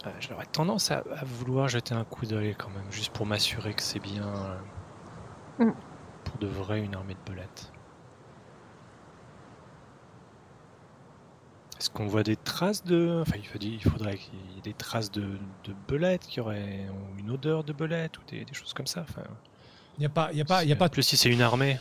Euh, 0.06 0.10
J'aurais 0.20 0.46
tendance 0.46 0.90
à, 0.90 0.98
à 1.16 1.24
vouloir 1.24 1.68
jeter 1.68 1.94
un 1.94 2.04
coup 2.04 2.26
d'œil 2.26 2.54
quand 2.58 2.70
même, 2.70 2.90
juste 2.90 3.12
pour 3.12 3.26
m'assurer 3.26 3.74
que 3.74 3.82
c'est 3.82 4.00
bien 4.00 4.26
euh, 4.26 4.58
Mm. 5.66 5.72
pour 6.24 6.38
de 6.38 6.46
vrai 6.46 6.80
une 6.80 6.94
armée 6.94 7.14
de 7.14 7.30
belettes. 7.32 7.70
Est-ce 11.78 11.90
qu'on 11.90 12.06
voit 12.06 12.22
des 12.22 12.36
traces 12.36 12.84
de. 12.84 13.20
Enfin, 13.22 13.36
il, 13.38 13.46
faut 13.46 13.58
dire- 13.58 13.72
il 13.72 13.82
faudrait 13.90 14.16
qu'il 14.18 14.34
y 14.54 14.58
ait 14.58 14.62
des 14.62 14.74
traces 14.74 15.10
de, 15.10 15.22
de 15.64 15.74
belettes, 15.88 16.26
qui 16.26 16.40
auraient 16.40 16.86
ou 16.90 17.18
une 17.18 17.30
odeur 17.30 17.64
de 17.64 17.72
belettes 17.72 18.18
ou 18.18 18.22
des, 18.28 18.44
des 18.44 18.52
choses 18.54 18.74
comme 18.74 18.86
ça. 18.86 19.02
Enfin, 19.08 19.22
Il 19.96 20.00
n'y 20.00 20.06
a 20.06 20.10
pas, 20.10 20.30
y 20.32 20.40
a 20.40 20.44
pas, 20.44 20.62
y 20.64 20.72
a 20.72 20.76
pas, 20.76 20.88
plus 20.90 21.02
si 21.02 21.16
c'est 21.16 21.30
une 21.30 21.40
armée. 21.42 21.78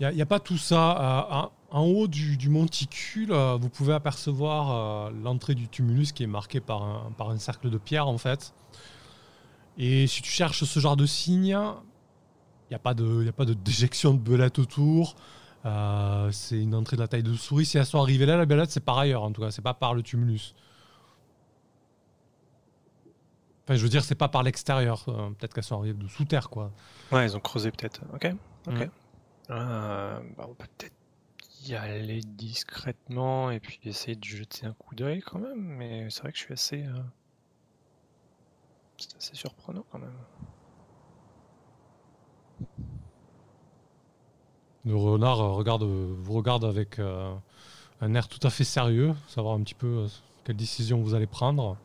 y 0.00 0.04
a, 0.04 0.12
y 0.12 0.20
a 0.22 0.26
pas 0.26 0.40
tout 0.40 0.58
ça. 0.58 1.26
Euh, 1.30 1.34
en- 1.34 1.52
en 1.70 1.82
haut 1.82 2.08
du, 2.08 2.36
du 2.36 2.48
monticule, 2.48 3.32
euh, 3.32 3.56
vous 3.60 3.68
pouvez 3.68 3.92
apercevoir 3.92 5.08
euh, 5.08 5.10
l'entrée 5.22 5.54
du 5.54 5.68
tumulus 5.68 6.12
qui 6.12 6.22
est 6.22 6.28
marquée 6.28 6.60
par 6.60 6.82
un, 6.82 7.12
par 7.16 7.30
un 7.30 7.38
cercle 7.38 7.68
de 7.70 7.78
pierre 7.78 8.08
en 8.08 8.18
fait. 8.18 8.54
Et 9.76 10.06
si 10.06 10.22
tu 10.22 10.30
cherches 10.30 10.64
ce 10.64 10.80
genre 10.80 10.96
de 10.96 11.06
signe, 11.06 11.46
il 11.48 12.70
n'y 12.70 12.74
a 12.74 12.78
pas 12.78 12.94
de, 12.94 13.24
y 13.24 13.28
a 13.28 13.32
pas 13.32 13.44
de 13.44 13.54
déjection 13.54 14.14
de 14.14 14.18
belette 14.18 14.58
autour. 14.58 15.14
Euh, 15.66 16.30
c'est 16.32 16.58
une 16.60 16.74
entrée 16.74 16.96
de 16.96 17.02
la 17.02 17.08
taille 17.08 17.22
de 17.22 17.34
souris. 17.34 17.66
Si 17.66 17.78
elles 17.78 17.86
sont 17.86 18.00
arrivées 18.00 18.26
là, 18.26 18.36
la 18.36 18.46
belette, 18.46 18.70
c'est 18.70 18.84
par 18.84 18.98
ailleurs 18.98 19.22
en 19.22 19.30
tout 19.32 19.42
cas. 19.42 19.50
C'est 19.50 19.62
pas 19.62 19.74
par 19.74 19.94
le 19.94 20.02
tumulus. 20.02 20.54
Enfin, 23.64 23.76
je 23.76 23.82
veux 23.82 23.90
dire, 23.90 24.02
c'est 24.02 24.14
pas 24.14 24.28
par 24.28 24.42
l'extérieur. 24.42 25.04
Euh, 25.08 25.28
Peut-être 25.30 25.52
qu'elles 25.52 25.64
sont 25.64 25.78
arrivées 25.78 25.98
de 25.98 26.08
sous 26.08 26.24
terre, 26.24 26.48
quoi. 26.48 26.72
Ouais, 27.12 27.26
ils 27.26 27.36
ont 27.36 27.40
creusé 27.40 27.70
peut-être. 27.70 28.00
Ok. 28.14 28.34
Ok. 28.66 28.80
Mm. 28.80 28.90
Euh, 29.50 30.20
bah, 30.36 30.46
on 30.48 30.54
peut 30.54 30.66
peut-être 30.78 30.94
y 31.66 31.74
aller 31.74 32.20
discrètement 32.20 33.50
et 33.50 33.60
puis 33.60 33.80
essayer 33.84 34.16
de 34.16 34.24
jeter 34.24 34.66
un 34.66 34.72
coup 34.72 34.94
d'œil 34.94 35.20
quand 35.20 35.38
même. 35.38 35.60
Mais 35.60 36.08
c'est 36.10 36.22
vrai 36.22 36.32
que 36.32 36.38
je 36.38 36.44
suis 36.44 36.52
assez. 36.54 36.84
euh, 36.84 37.02
C'est 38.98 39.16
assez 39.16 39.34
surprenant 39.34 39.84
quand 39.90 39.98
même. 39.98 40.16
Le 44.84 44.96
renard 44.96 45.40
euh, 45.40 45.52
regarde, 45.52 45.82
euh, 45.82 46.14
vous 46.18 46.32
regarde 46.34 46.64
avec 46.64 46.98
euh, 46.98 47.34
un 48.00 48.14
air 48.14 48.28
tout 48.28 48.44
à 48.46 48.50
fait 48.50 48.64
sérieux, 48.64 49.14
savoir 49.28 49.54
un 49.54 49.62
petit 49.62 49.74
peu 49.74 49.86
euh, 50.04 50.08
quelle 50.44 50.56
décision 50.56 51.00
vous 51.02 51.14
allez 51.14 51.26
prendre. 51.26 51.76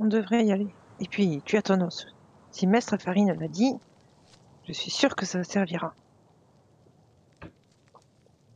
On 0.00 0.06
devrait 0.06 0.44
y 0.44 0.52
aller. 0.52 0.74
Et 0.98 1.06
puis, 1.06 1.42
tu 1.44 1.56
as 1.56 1.62
ton 1.62 1.80
os. 1.80 2.06
Si 2.50 2.66
Maître 2.66 2.96
Farine 2.98 3.32
l'a 3.38 3.48
dit, 3.48 3.74
je 4.66 4.72
suis 4.72 4.90
sûr 4.90 5.14
que 5.14 5.26
ça 5.26 5.44
servira. 5.44 5.94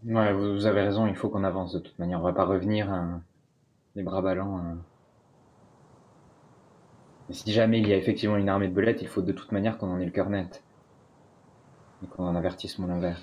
Ouais, 0.04 0.32
vous, 0.32 0.66
avez 0.66 0.82
raison, 0.82 1.08
il 1.08 1.16
faut 1.16 1.28
qu'on 1.28 1.42
avance 1.42 1.72
de 1.72 1.80
toute 1.80 1.98
manière. 1.98 2.20
On 2.20 2.22
va 2.22 2.32
pas 2.32 2.44
revenir 2.44 2.92
euh, 2.94 3.16
les 3.96 4.02
bras 4.04 4.22
ballants. 4.22 4.58
euh. 4.58 4.74
Et 7.28 7.34
si 7.34 7.52
jamais 7.52 7.80
il 7.80 7.86
y 7.86 7.92
a 7.92 7.98
effectivement 7.98 8.38
une 8.38 8.48
armée 8.48 8.66
de 8.68 8.72
belettes, 8.72 9.02
il 9.02 9.08
faut 9.08 9.20
de 9.20 9.32
toute 9.32 9.52
manière 9.52 9.76
qu'on 9.76 9.90
en 9.90 9.98
ait 10.00 10.06
le 10.06 10.10
cœur 10.10 10.30
net. 10.30 10.64
Et 12.04 12.06
qu'on 12.06 12.28
en 12.28 12.36
avertisse 12.36 12.78
mon 12.78 12.88
envers. 12.88 13.20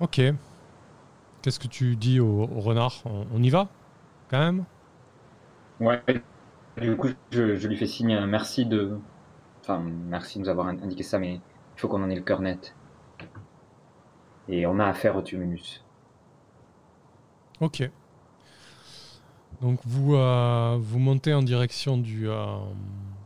Ok. 0.00 0.20
Qu'est-ce 1.42 1.58
que 1.60 1.68
tu 1.68 1.96
dis 1.96 2.20
au, 2.20 2.42
au 2.44 2.60
renard? 2.60 3.02
On, 3.04 3.26
on 3.34 3.42
y 3.42 3.50
va 3.50 3.68
Quand 4.28 4.38
même? 4.38 4.64
Ouais, 5.80 6.02
du 6.80 6.96
coup, 6.96 7.08
je, 7.32 7.56
je 7.56 7.68
lui 7.68 7.76
fais 7.76 7.86
signe 7.86 8.14
un 8.14 8.26
merci 8.26 8.66
de. 8.66 8.98
Enfin, 9.62 9.80
merci 9.80 10.38
de 10.38 10.44
nous 10.44 10.50
avoir 10.50 10.68
indiqué 10.68 11.02
ça, 11.04 11.18
mais 11.18 11.42
faut 11.82 11.88
qu'on 11.88 12.02
en 12.04 12.10
ait 12.10 12.14
le 12.14 12.22
cœur 12.22 12.40
net. 12.40 12.76
Et 14.48 14.66
on 14.66 14.78
a 14.78 14.86
affaire 14.86 15.16
au 15.16 15.22
tumulus. 15.22 15.84
Ok. 17.60 17.90
Donc 19.60 19.80
vous, 19.84 20.14
euh, 20.14 20.78
vous 20.80 21.00
montez 21.00 21.34
en 21.34 21.42
direction 21.42 21.98
du, 21.98 22.28
euh, 22.28 22.56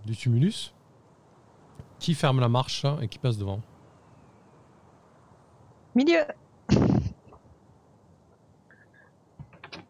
du 0.07 0.17
tumulus. 0.17 0.73
Qui 1.99 2.15
ferme 2.15 2.41
la 2.41 2.49
marche 2.49 2.87
et 3.03 3.09
qui 3.09 3.19
passe 3.19 3.37
devant 3.37 3.61
Milieu 5.95 6.23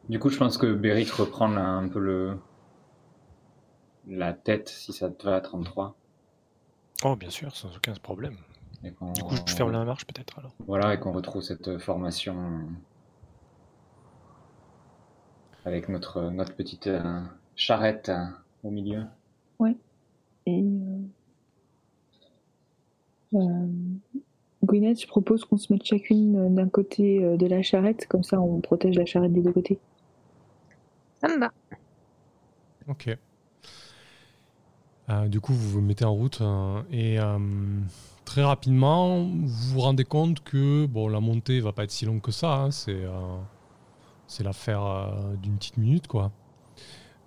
Du 0.08 0.18
coup, 0.18 0.28
je 0.28 0.38
pense 0.38 0.58
que 0.58 0.72
Beric 0.72 1.10
reprend 1.10 1.46
là, 1.48 1.64
un 1.64 1.88
peu 1.88 2.00
le. 2.00 2.36
la 4.08 4.32
tête, 4.32 4.68
si 4.68 4.92
ça 4.92 5.08
te 5.08 5.24
va, 5.24 5.40
33. 5.40 5.96
Oh, 7.04 7.14
bien 7.14 7.30
sûr, 7.30 7.54
sans 7.54 7.76
aucun 7.76 7.94
problème. 7.94 8.36
Et 8.84 8.90
Du 8.90 9.22
coup, 9.22 9.34
je 9.46 9.54
ferme 9.54 9.72
la 9.72 9.84
marche 9.84 10.06
peut-être 10.06 10.38
alors. 10.38 10.52
Voilà, 10.66 10.94
et 10.94 11.00
qu'on 11.00 11.12
retrouve 11.12 11.42
cette 11.42 11.78
formation 11.78 12.60
avec 15.64 15.88
notre, 15.88 16.30
notre 16.30 16.54
petite 16.54 16.86
euh, 16.86 17.22
charrette 17.56 18.08
euh, 18.08 18.24
au 18.62 18.70
milieu. 18.70 19.04
Et 20.48 20.62
euh, 20.62 20.98
euh, 23.34 23.66
Gwyneth, 24.64 25.00
je 25.00 25.08
propose 25.08 25.44
qu'on 25.44 25.56
se 25.56 25.72
mette 25.72 25.84
chacune 25.84 26.36
euh, 26.36 26.48
d'un 26.48 26.68
côté 26.68 27.24
euh, 27.24 27.36
de 27.36 27.46
la 27.46 27.62
charrette, 27.62 28.06
comme 28.06 28.22
ça 28.22 28.40
on 28.40 28.60
protège 28.60 28.96
la 28.96 29.04
charrette 29.06 29.32
des 29.32 29.42
deux 29.42 29.52
côtés. 29.52 29.80
Ça 31.20 31.26
me 31.26 31.40
va. 31.40 31.52
Ok. 32.86 33.16
Euh, 35.08 35.26
du 35.26 35.40
coup, 35.40 35.52
vous 35.52 35.70
vous 35.70 35.80
mettez 35.80 36.04
en 36.04 36.14
route 36.14 36.40
euh, 36.40 36.80
et 36.92 37.18
euh, 37.18 37.38
très 38.26 38.44
rapidement, 38.44 39.22
vous 39.24 39.46
vous 39.46 39.80
rendez 39.80 40.04
compte 40.04 40.40
que 40.40 40.86
la 41.08 41.20
montée 41.20 41.60
va 41.60 41.72
pas 41.72 41.84
être 41.84 41.90
si 41.90 42.04
longue 42.04 42.20
que 42.20 42.32
ça. 42.32 42.54
hein, 42.56 42.70
c'est 42.70 42.92
euh, 43.04 43.38
c'est 44.26 44.42
l'affaire 44.44 44.84
euh, 44.84 45.36
d'une 45.36 45.56
petite 45.56 45.78
minute, 45.78 46.08
quoi. 46.08 46.32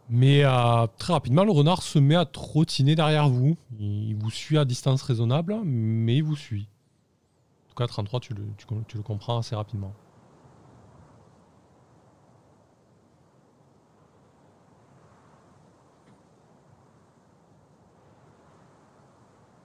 Mais 0.09 0.43
euh, 0.43 0.87
très 0.97 1.13
rapidement, 1.13 1.43
le 1.43 1.51
renard 1.51 1.81
se 1.81 1.97
met 1.97 2.15
à 2.15 2.25
trottiner 2.25 2.95
derrière 2.95 3.29
vous. 3.29 3.57
Il, 3.79 4.15
vous 4.15 4.29
suit 4.29 4.57
à 4.57 4.65
distance 4.65 5.01
raisonnable, 5.01 5.55
mais 5.63 6.17
il 6.17 6.23
vous 6.23 6.35
suit. 6.35 6.67
En 7.65 7.69
tout 7.69 7.75
cas, 7.75 7.87
33, 7.87 8.19
tu 8.19 8.33
le, 8.33 8.43
tu, 8.57 8.65
tu 8.87 8.97
le 8.97 9.03
comprends 9.03 9.37
assez 9.39 9.55
rapidement. 9.55 9.93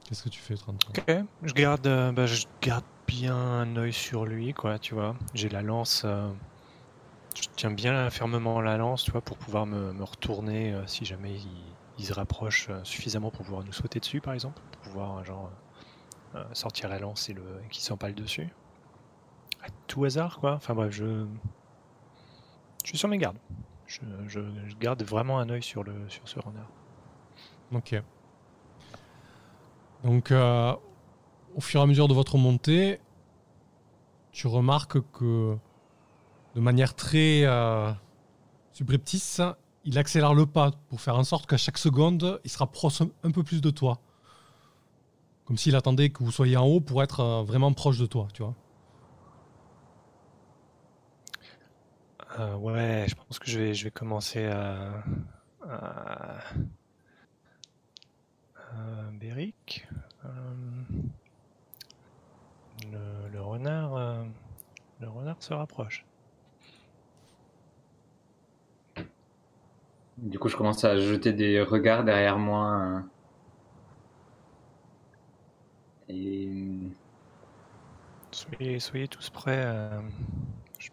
Qu'est-ce 0.08 0.22
que 0.22 0.28
tu 0.28 0.40
fais, 0.40 0.54
33 0.56 0.92
Ok, 1.08 1.16
je 1.42 1.52
garde, 1.54 1.86
euh, 1.86 2.12
bah, 2.12 2.26
je 2.26 2.44
garde 2.60 2.84
bien 3.06 3.34
un 3.36 3.76
œil 3.76 3.92
sur 3.92 4.26
lui, 4.26 4.52
quoi, 4.52 4.78
tu 4.78 4.94
vois. 4.94 5.14
J'ai 5.34 5.48
la 5.48 5.62
lance, 5.62 6.02
euh, 6.04 6.28
je 7.34 7.48
tiens 7.56 7.70
bien 7.70 8.10
fermement 8.10 8.60
la 8.60 8.76
lance, 8.76 9.04
tu 9.04 9.10
vois, 9.10 9.22
pour 9.22 9.38
pouvoir 9.38 9.66
me, 9.66 9.92
me 9.92 10.04
retourner 10.04 10.72
euh, 10.72 10.86
si 10.86 11.04
jamais 11.04 11.34
il, 11.34 11.76
il 11.98 12.04
se 12.04 12.12
rapproche 12.12 12.68
suffisamment 12.82 13.30
pour 13.30 13.44
pouvoir 13.44 13.64
nous 13.64 13.72
sauter 13.72 14.00
dessus, 14.00 14.20
par 14.20 14.34
exemple, 14.34 14.60
pour 14.72 14.92
pouvoir 14.92 15.24
genre 15.24 15.50
sortir 16.52 16.88
la 16.88 16.98
lance 16.98 17.28
et 17.28 17.32
le 17.32 17.42
et 17.64 17.68
qu'il 17.68 17.82
s'empale 17.84 18.12
dessus. 18.12 18.48
À 19.62 19.68
tout 19.86 20.04
hasard, 20.04 20.40
quoi. 20.40 20.54
Enfin 20.54 20.74
bref, 20.74 20.90
je, 20.92 21.24
je 22.82 22.88
suis 22.88 22.98
sur 22.98 23.08
mes 23.08 23.18
gardes. 23.18 23.38
Je, 23.86 24.00
je- 24.26 24.40
je 24.68 24.74
garde 24.74 25.02
vraiment 25.04 25.38
un 25.38 25.48
œil 25.48 25.62
sur 25.62 25.84
le 25.84 25.94
sur 26.08 26.26
ce 26.28 26.40
renard. 26.40 26.68
Ok. 27.72 27.94
Donc, 30.04 30.30
euh, 30.30 30.74
au 31.54 31.60
fur 31.60 31.80
et 31.80 31.82
à 31.82 31.86
mesure 31.86 32.08
de 32.08 32.14
votre 32.14 32.36
montée, 32.36 33.00
tu 34.32 34.46
remarques 34.46 35.00
que 35.12 35.56
de 36.54 36.60
manière 36.60 36.94
très 36.94 37.44
euh, 37.44 37.90
subreptice, 38.72 39.40
il 39.84 39.98
accélère 39.98 40.34
le 40.34 40.44
pas 40.44 40.72
pour 40.88 41.00
faire 41.00 41.16
en 41.16 41.24
sorte 41.24 41.46
qu'à 41.46 41.56
chaque 41.56 41.78
seconde, 41.78 42.40
il 42.44 42.50
se 42.50 42.58
rapproche 42.58 43.00
un- 43.00 43.30
peu 43.30 43.42
plus 43.42 43.62
de 43.62 43.70
toi. 43.70 44.00
Comme 45.46 45.56
s'il 45.56 45.74
attendait 45.74 46.10
que 46.10 46.22
vous 46.22 46.30
soyez 46.30 46.56
en 46.56 46.66
haut 46.66 46.80
pour 46.80 47.02
être 47.02 47.20
euh, 47.20 47.42
vraiment 47.42 47.72
proche 47.72 47.98
de 47.98 48.06
toi, 48.06 48.28
tu 48.34 48.42
vois. 48.42 48.54
Ouais, 52.58 53.06
je 53.08 53.14
pense 53.14 53.38
que 53.38 53.48
je 53.48 53.84
vais, 53.84 53.90
commencer 53.90 54.44
à... 54.44 55.04
à 58.74 59.10
Béric. 59.12 59.86
Euh, 60.24 60.28
le, 62.92 63.28
le 63.32 63.40
renard. 63.42 63.96
euh, 63.96 64.24
le 65.00 65.08
renard 65.08 65.42
se 65.42 65.54
rapproche. 65.54 66.06
Du 70.18 70.40
coup, 70.40 70.48
je 70.48 70.56
commence 70.56 70.84
à 70.84 70.98
jeter 70.98 71.32
des 71.32 71.60
regards 71.62 72.02
derrière 72.04 72.36
moi. 72.38 72.80
euh. 72.82 73.00
Et 76.08 76.94
Soyez, 78.32 78.80
soyez 78.80 79.08
tous 79.08 79.30
prêts. 79.30 79.62
euh, 79.64 80.02
Je... 80.78 80.90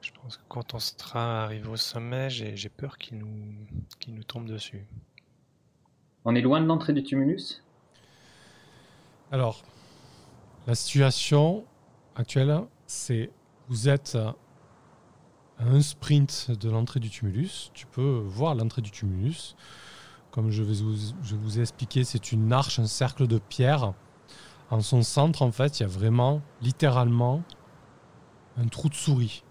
je 0.00 0.10
pense 0.10 0.36
que 0.36 0.42
quand 0.48 0.74
on 0.74 0.80
sera 0.80 1.44
arrivé 1.44 1.68
au 1.68 1.76
sommet, 1.76 2.30
j'ai 2.30 2.56
j'ai 2.56 2.68
peur 2.68 2.98
qu'il 2.98 3.18
nous, 3.18 3.54
qu'il 4.00 4.14
nous 4.14 4.24
tombe 4.24 4.46
dessus. 4.48 4.88
On 6.28 6.34
est 6.34 6.42
loin 6.42 6.60
de 6.60 6.66
l'entrée 6.66 6.92
du 6.92 7.02
tumulus? 7.02 7.62
Alors, 9.32 9.62
la 10.66 10.74
situation 10.74 11.64
actuelle, 12.16 12.60
c'est 12.86 13.30
vous 13.70 13.88
êtes 13.88 14.14
à 14.14 14.34
un 15.58 15.80
sprint 15.80 16.50
de 16.50 16.68
l'entrée 16.68 17.00
du 17.00 17.08
tumulus. 17.08 17.70
Tu 17.72 17.86
peux 17.86 18.22
voir 18.26 18.54
l'entrée 18.54 18.82
du 18.82 18.90
tumulus. 18.90 19.56
Comme 20.30 20.50
je, 20.50 20.62
vous, 20.62 21.58
ai 21.58 21.62
expliqué, 21.62 22.04
c'est 22.04 22.30
une 22.30 22.52
arche, 22.52 22.78
un 22.78 22.86
cercle 22.86 23.26
de 23.26 23.38
pierre. 23.38 23.94
En 24.70 24.80
son 24.80 25.00
centre, 25.00 25.40
en 25.40 25.50
fait, 25.50 25.80
il 25.80 25.84
y 25.84 25.86
a 25.86 25.88
vraiment, 25.88 26.42
littéralement, 26.60 27.42
un 28.58 28.68
trou 28.68 28.90
de 28.90 28.94
souris. 28.94 29.44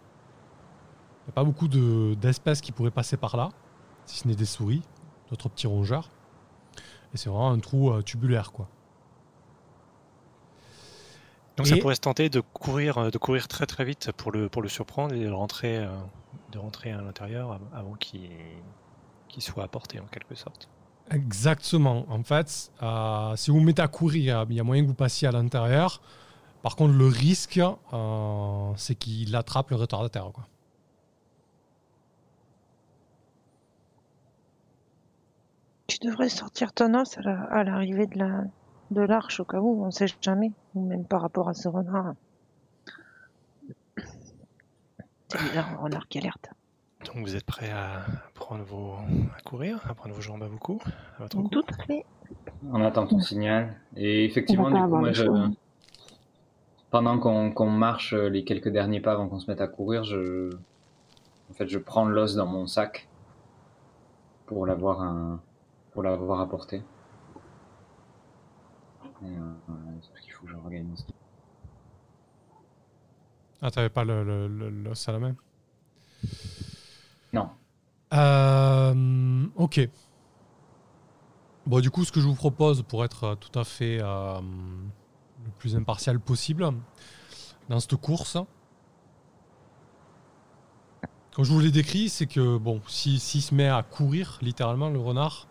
Il 1.22 1.26
n'y 1.26 1.32
a 1.32 1.34
pas 1.34 1.44
beaucoup 1.44 1.68
de- 1.68 2.14
d'espèces 2.22 2.62
qui 2.62 2.72
pourraient 2.72 2.92
passer 2.92 3.18
par 3.18 3.36
là, 3.36 3.50
si 4.06 4.20
ce 4.20 4.28
n'est 4.28 4.36
des 4.36 4.46
souris, 4.46 4.84
d'autres 5.32 5.50
petits 5.50 5.66
rongeurs. 5.66 6.12
Et 7.18 7.20
c'est 7.20 7.30
vraiment 7.30 7.50
un 7.50 7.58
trou 7.58 7.90
euh, 7.90 8.04
tubulaire, 8.04 8.52
quoi. 8.52 8.68
Donc 11.58 11.66
ça 11.66 11.74
pourrait 11.82 11.96
se 11.96 12.02
tenter 12.02 12.30
de 12.30 12.40
courir, 12.42 13.00
euh, 13.00 13.10
de 13.10 13.18
courir 13.18 13.48
très 13.48 13.66
très 13.66 13.84
vite 13.84 14.12
pour 14.16 14.32
le, 14.32 14.50
pour 14.50 14.62
le 14.62 14.70
surprendre 14.70 15.16
et 15.16 15.24
de 15.26 15.32
rentrer, 15.32 15.78
euh, 15.80 15.88
de 16.52 16.60
rentrer 16.60 16.92
à 16.92 17.02
l'intérieur 17.02 17.54
av- 17.54 17.62
avant 17.74 17.94
qu'il 17.96 18.30
qu'il 19.28 19.42
soit 19.42 19.64
à 19.64 19.68
portée 19.68 20.00
en 20.00 20.06
quelque 20.06 20.36
sorte. 20.36 20.70
Exactement. 21.10 22.06
En 22.10 22.22
fait, 22.22 22.72
euh, 22.84 23.36
si 23.36 23.50
vous 23.50 23.58
vous 23.58 23.64
mettez 23.64 23.82
à 23.82 23.88
courir, 23.88 24.46
il 24.48 24.56
y 24.56 24.60
a 24.60 24.64
moyen 24.64 24.84
que 24.84 24.88
vous 24.88 24.94
passiez 24.94 25.28
à 25.28 25.32
l'intérieur. 25.32 26.00
Par 26.62 26.76
contre, 26.76 26.94
le 26.94 27.08
risque, 27.08 27.60
euh, 27.60 28.72
c'est 28.76 28.94
qu'il 28.96 29.36
attrape 29.36 29.72
le 29.72 29.78
retardataire. 29.78 30.30
Quoi. 30.32 30.46
Tu 36.00 36.08
devrais 36.08 36.30
sortir 36.30 36.74
ton 36.74 36.94
os 36.94 37.18
à 37.18 37.22
la- 37.22 37.44
à 37.44 37.64
l'arrivée 37.64 38.08
de 38.08 38.18
la 38.20 38.44
de 38.92 39.02
l'arche 39.02 39.42
au 39.42 39.46
cas 39.46 39.60
où, 39.60 39.84
on 39.84 39.92
sait 39.92 40.06
jamais, 40.22 40.52
ou 40.74 40.86
même 40.86 41.04
par 41.04 41.22
rapport 41.22 41.50
à 41.50 41.54
ce 41.54 41.68
renard. 41.68 42.14
C'est 45.28 45.42
bizarre, 45.42 45.72
un 45.74 45.78
renard 45.78 46.08
qui 46.08 46.20
alerte. 46.20 46.50
Donc 47.06 47.18
vous 47.26 47.36
êtes 47.36 47.44
prêts 47.46 47.70
à 47.72 48.06
prendre 48.34 48.64
vos, 48.64 48.94
à 49.38 49.42
courir, 49.44 49.82
à 49.90 49.94
prendre 49.94 50.16
vos 50.16 50.22
jambes 50.22 50.44
à 50.44 50.48
vos 50.48 50.58
coups, 50.58 50.86
à 51.20 51.24
votre 51.24 51.36
cou 51.36 51.50
Tout 51.50 51.66
à 51.68 51.84
fait. 51.84 52.06
On 52.72 52.82
attend 52.82 53.08
ton 53.08 53.20
signal. 53.20 53.76
Et 53.98 54.24
effectivement, 54.24 54.72
du 54.72 54.80
coup, 54.82 54.88
moi, 54.88 55.12
je... 55.12 55.26
pendant 56.92 57.20
qu'on 57.20 57.52
qu'on 57.52 57.70
marche 57.70 58.14
euh, 58.14 58.30
les 58.30 58.46
quelques 58.46 58.70
derniers 58.70 59.02
pas 59.02 59.12
avant 59.12 59.28
qu'on 59.28 59.40
se 59.40 59.52
mette 59.52 59.60
à 59.62 59.68
courir, 59.68 60.06
je, 60.06 60.50
en 61.52 61.54
fait, 61.54 61.68
je 61.68 61.78
prends 61.78 62.06
l'os 62.06 62.36
dans 62.36 62.48
mon 62.48 62.68
sac 62.68 63.10
pour 64.46 64.66
l'avoir 64.66 65.02
un... 65.02 65.42
pour 65.98 66.04
l'avoir 66.04 66.42
apporté. 66.42 66.84
Euh, 69.24 69.30
qu'il 70.22 70.32
faut 70.32 70.46
que 70.46 70.52
je 70.52 70.56
réorganise. 70.56 71.08
Ah, 73.64 73.72
t'avais 73.72 73.90
pas 73.90 74.04
le, 74.04 74.24
le, 74.24 74.48
le- 74.48 74.70
l'os 74.70 75.10
à 75.10 75.12
la 75.14 75.18
main? 75.18 75.36
Non. 77.34 77.50
Euh, 78.14 79.48
ok. 79.56 79.90
Bon, 81.66 81.80
du 81.80 81.90
coup, 81.90 82.06
ce 82.06 82.12
que 82.12 82.20
je 82.22 82.28
vous 82.28 82.36
propose 82.36 82.84
pour 82.84 83.04
être 83.04 83.34
tout 83.34 83.58
à 83.58 83.64
fait 83.64 83.98
euh, 84.00 84.40
le 84.40 85.52
plus 85.58 85.76
impartial 85.76 86.20
possible 86.20 86.70
dans 87.70 87.80
cette 87.80 87.96
course, 87.96 88.38
comme 91.34 91.44
je 91.44 91.52
vous 91.52 91.60
l'ai 91.60 91.72
décrit, 91.72 92.10
c'est 92.10 92.28
que 92.28 92.60
bon, 92.60 92.84
si- 92.88 93.18
s'il 93.18 93.42
se 93.42 93.56
met 93.56 93.68
à 93.68 93.82
courir, 93.82 94.38
littéralement, 94.44 94.92
le 94.92 95.00
renard, 95.00 95.48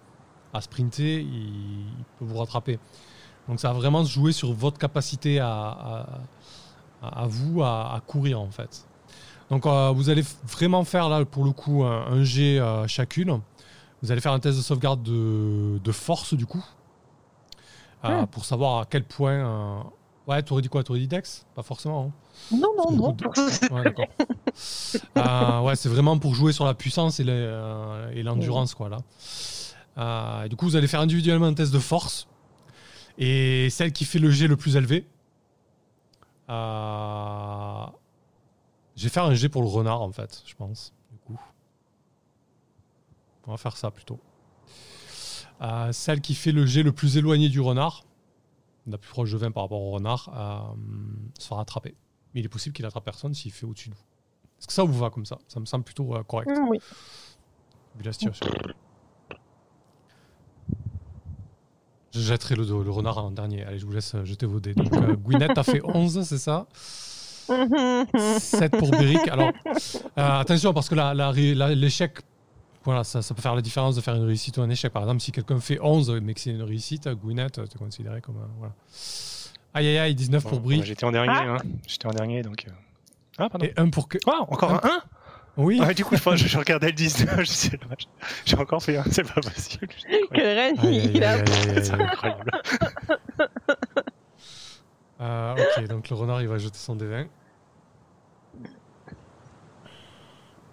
à 0.52 0.60
sprinter, 0.60 1.20
il, 1.20 1.26
il 1.26 2.04
peut 2.18 2.24
vous 2.24 2.38
rattraper. 2.38 2.78
Donc, 3.48 3.60
ça 3.60 3.68
va 3.72 3.74
vraiment 3.78 4.04
se 4.04 4.10
jouer 4.10 4.32
sur 4.32 4.52
votre 4.52 4.78
capacité 4.78 5.38
à, 5.40 5.48
à- 5.50 6.06
à- 7.02 7.22
à 7.22 7.26
vous 7.26 7.62
à, 7.62 7.94
à 7.94 8.00
courir, 8.00 8.40
en 8.40 8.50
fait. 8.50 8.84
Donc 9.48 9.64
euh, 9.64 9.92
vous 9.94 10.10
allez 10.10 10.24
vraiment 10.44 10.82
faire 10.82 11.08
là 11.08 11.24
pour 11.24 11.44
le 11.44 11.52
coup 11.52 11.84
un, 11.84 12.06
un 12.08 12.24
jet 12.24 12.58
euh, 12.58 12.88
chacune. 12.88 13.40
Vous 14.02 14.10
allez 14.10 14.20
faire 14.20 14.32
un 14.32 14.40
test 14.40 14.56
de 14.58 14.62
sauvegarde 14.62 15.04
de, 15.04 15.78
de 15.84 15.92
force 15.92 16.34
du 16.34 16.46
coup. 16.46 16.64
Euh, 18.04 18.22
Hmm. 18.22 18.26
Pour 18.26 18.44
savoir 18.44 18.80
à 18.80 18.84
quel 18.86 19.04
point... 19.04 19.84
Ouais, 20.26 20.42
t'aurais 20.42 20.62
dit 20.62 20.68
quoi? 20.68 20.82
T'aurais 20.82 20.98
dit 20.98 21.06
Dex? 21.06 21.46
Pas 21.54 21.62
forcément. 21.62 22.12
hein. 22.52 22.56
Non, 22.56 22.68
non, 22.76 22.90
non. 22.96 23.14
coup, 23.16 23.40
Ouais, 23.72 23.84
d'accord. 23.84 24.06
Ouais, 25.64 25.76
c'est 25.76 25.88
vraiment 25.88 26.18
pour 26.18 26.34
jouer 26.34 26.52
sur 26.52 26.64
la 26.64 26.74
puissance 26.74 27.20
et 27.20 27.24
l'endurance, 28.24 28.74
quoi, 28.74 28.88
là. 28.88 28.98
Euh, 29.98 30.42
et 30.44 30.48
du 30.48 30.56
coup, 30.56 30.66
vous 30.66 30.76
allez 30.76 30.86
faire 30.88 31.00
individuellement 31.00 31.46
un 31.46 31.54
test 31.54 31.72
de 31.72 31.78
force. 31.78 32.28
Et 33.18 33.70
celle 33.70 33.92
qui 33.92 34.04
fait 34.04 34.18
le 34.18 34.30
jet 34.30 34.46
le 34.46 34.56
plus 34.56 34.76
élevé, 34.76 35.06
euh, 36.48 37.86
je 38.96 39.02
vais 39.04 39.08
faire 39.08 39.24
un 39.24 39.34
jet 39.34 39.48
pour 39.48 39.62
le 39.62 39.68
renard, 39.68 40.02
en 40.02 40.12
fait, 40.12 40.42
je 40.46 40.54
pense, 40.54 40.92
du 41.10 41.18
coup. 41.18 41.38
On 43.46 43.50
va 43.52 43.56
faire 43.56 43.76
ça, 43.76 43.90
plutôt. 43.90 44.20
Euh, 45.62 45.90
celle 45.92 46.20
qui 46.20 46.34
fait 46.34 46.52
le 46.52 46.66
jet 46.66 46.82
le 46.82 46.92
plus 46.92 47.16
éloigné 47.16 47.48
du 47.48 47.60
renard, 47.60 48.04
la 48.86 48.98
plus 48.98 49.10
proche 49.10 49.32
de 49.32 49.38
20 49.38 49.50
par 49.52 49.62
rapport 49.64 49.80
au 49.80 49.92
renard, 49.92 50.30
euh, 50.34 50.76
se 51.38 51.46
fera 51.48 51.62
attraper. 51.62 51.94
Mais 52.34 52.40
il 52.40 52.46
est 52.46 52.50
possible 52.50 52.74
qu'il 52.74 52.84
attrape 52.84 53.04
personne 53.04 53.32
s'il 53.34 53.52
fait 53.52 53.64
au-dessus 53.66 53.88
de 53.88 53.94
vous. 53.94 54.00
Est-ce 54.58 54.66
que 54.66 54.72
ça 54.72 54.84
vous 54.84 54.92
va 54.98 55.10
comme 55.10 55.24
ça? 55.24 55.38
Ça 55.48 55.58
me 55.60 55.64
semble 55.66 55.84
plutôt 55.84 56.04
correct, 56.24 56.48
Mm, 56.50 56.68
Oui. 56.68 56.78
vu 57.96 58.02
la 58.04 58.12
situation. 58.12 58.46
Je 62.16 62.20
jetterai 62.22 62.54
le, 62.54 62.64
le 62.64 62.90
renard 62.90 63.18
en 63.18 63.30
dernier. 63.30 63.64
Allez, 63.64 63.78
je 63.78 63.86
vous 63.86 63.92
laisse 63.92 64.14
euh, 64.14 64.24
jeter 64.24 64.46
vos 64.46 64.58
dés. 64.60 64.74
Donc, 64.74 64.92
euh, 64.94 65.14
Gwyneth, 65.24 65.52
t'as 65.54 65.62
fait 65.62 65.80
11, 65.84 66.22
c'est 66.24 66.38
ça? 66.38 66.66
7 67.48 68.76
pour 68.78 68.90
Beric. 68.90 69.28
Alors, 69.30 69.50
euh, 70.18 70.40
attention, 70.40 70.72
parce 70.72 70.88
que 70.88 70.94
l'échec, 71.74 72.18
voilà, 72.84 73.04
ça, 73.04 73.22
ça 73.22 73.34
peut 73.34 73.42
faire 73.42 73.54
la 73.54 73.62
différence 73.62 73.96
de 73.96 74.00
faire 74.00 74.14
une 74.14 74.24
réussite 74.24 74.56
ou 74.58 74.62
un 74.62 74.70
échec. 74.70 74.92
Par 74.92 75.02
exemple, 75.02 75.20
si 75.20 75.32
quelqu'un 75.32 75.60
fait 75.60 75.78
11, 75.80 76.20
mais 76.22 76.34
que 76.34 76.40
c'est 76.40 76.50
une 76.50 76.62
réussite, 76.62 77.08
Gwyneth, 77.08 77.60
t'es 77.68 77.78
considéré 77.78 78.20
comme 78.20 78.36
un. 78.36 78.48
Voilà. 78.58 78.74
Aïe 79.74 79.88
aïe 79.88 79.98
aïe, 79.98 80.14
19 80.14 80.42
pour 80.42 80.52
Bon, 80.60 80.66
Brie. 80.66 80.82
J'étais 80.84 81.04
en 81.04 81.12
dernier, 81.12 81.32
Ah. 81.34 81.56
hein. 81.56 81.58
J'étais 81.86 82.06
en 82.06 82.12
dernier, 82.12 82.42
donc. 82.42 82.64
euh, 82.66 82.72
Ah, 83.38 83.48
pardon. 83.50 83.66
Et 83.66 83.74
un 83.76 83.90
pour 83.90 84.08
que. 84.08 84.18
Ah, 84.26 84.40
encore 84.48 84.72
un 84.72 84.80
1 84.82 85.00
Oui. 85.56 85.80
Ah, 85.82 85.94
Du 85.94 86.04
coup, 86.04 86.14
je, 86.16 86.36
je 86.36 86.58
regardais 86.58 86.88
le 86.88 86.92
19, 86.92 87.40
je 87.40 87.44
sais, 87.46 87.76
dommage. 87.76 88.08
J'ai 88.44 88.58
encore 88.58 88.82
fait 88.82 88.98
un, 88.98 89.04
c'est 89.10 89.22
pas 89.22 89.40
possible. 89.40 89.88
Quel 90.34 90.74
il 90.84 91.24
a. 91.24 91.44
C'est 91.46 91.92
incroyable. 91.92 92.50
Euh, 95.20 95.54
ok, 95.78 95.88
donc 95.88 96.10
le 96.10 96.16
renard 96.16 96.42
il 96.42 96.48
va 96.48 96.58
jeter 96.58 96.78
son 96.78 96.96
D20. 96.96 97.26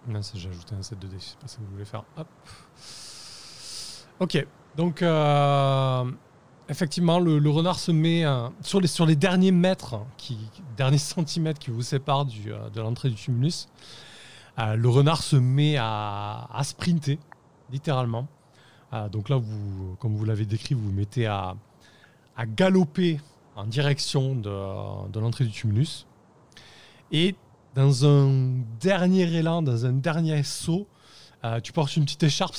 Mince, 0.06 0.34
j'ai 0.36 0.50
ajouté 0.50 0.76
un 0.76 0.82
set 0.82 1.00
de 1.00 1.08
dés, 1.08 1.16
je 1.18 1.24
sais 1.24 1.38
pas 1.40 1.48
ce 1.48 1.56
que 1.58 1.62
vous 1.62 1.72
voulez 1.72 1.86
faire. 1.86 2.04
Hop. 2.18 2.28
Ok, 4.20 4.46
donc 4.76 5.02
euh, 5.02 6.04
effectivement, 6.68 7.20
le, 7.20 7.40
le 7.40 7.50
renard 7.50 7.80
se 7.80 7.92
met 7.94 8.26
euh, 8.26 8.50
sur, 8.62 8.82
les, 8.82 8.88
sur 8.88 9.06
les 9.06 9.16
derniers 9.16 9.54
mètres, 9.54 9.94
hein, 9.94 10.06
qui, 10.18 10.38
derniers 10.76 10.98
centimètres 10.98 11.60
qui 11.60 11.72
vous 11.72 11.82
séparent 11.82 12.26
du, 12.26 12.52
euh, 12.52 12.70
de 12.70 12.82
l'entrée 12.82 13.10
du 13.10 13.16
tumulus. 13.16 13.70
Euh, 14.60 14.76
le 14.76 14.90
renard 14.90 15.24
se 15.24 15.36
met 15.36 15.78
à, 15.78 16.48
à 16.54 16.64
sprinter, 16.64 17.20
littéralement. 17.72 18.28
Euh, 18.94 19.10
donc 19.10 19.30
là, 19.30 19.38
vous, 19.38 19.96
comme 20.00 20.16
vous 20.16 20.26
l'avez 20.26 20.46
décrit, 20.46 20.76
vous 20.76 20.86
vous 20.86 20.92
mettez 20.92 21.26
à, 21.26 21.56
à 22.38 22.46
galoper 22.46 23.20
en 23.56 23.66
direction 23.66 24.36
de, 24.36 25.10
de 25.10 25.20
l'entrée 25.20 25.46
du 25.46 25.52
tumulus. 25.52 26.06
Et 27.12 27.36
dans 27.76 28.06
un 28.06 28.62
dernier 28.80 29.32
élan, 29.34 29.62
dans 29.62 29.86
un 29.86 29.94
dernier 29.94 30.44
saut, 30.44 30.88
euh, 31.44 31.60
tu 31.60 31.74
portes 31.74 31.96
une 31.96 32.06
petite 32.06 32.24
écharpe, 32.24 32.56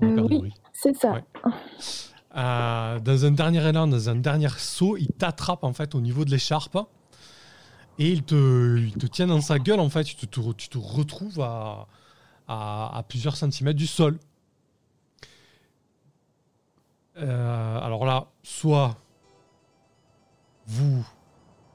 On 0.00 0.12
a 0.12 0.14
perdu 0.14 0.36
oui. 0.42 0.52
C'est 0.72 0.94
ça. 0.96 1.12
Ouais. 1.12 1.24
euh, 2.38 3.00
dans 3.00 3.24
un 3.24 3.30
dernier 3.32 3.66
élan, 3.66 3.86
dans 3.86 4.08
un 4.08 4.16
dernier 4.16 4.48
saut, 4.56 4.96
il 4.96 5.08
t'attrape 5.08 5.64
en 5.64 5.72
fait 5.72 5.94
au 5.94 6.00
niveau 6.00 6.24
de 6.24 6.30
l'écharpe 6.30 6.78
et 7.98 8.10
il 8.10 8.22
te, 8.22 9.06
tient 9.06 9.26
dans 9.26 9.40
sa 9.40 9.58
gueule 9.58 9.80
en 9.80 9.90
fait. 9.90 10.04
Tu 10.04 10.26
te, 10.26 10.78
retrouves 10.78 11.40
à 11.40 13.04
plusieurs 13.08 13.36
centimètres 13.36 13.78
du 13.78 13.86
sol. 13.86 14.18
Euh, 17.20 17.80
alors 17.80 18.04
là, 18.06 18.28
soit 18.42 18.96
vous 20.66 21.04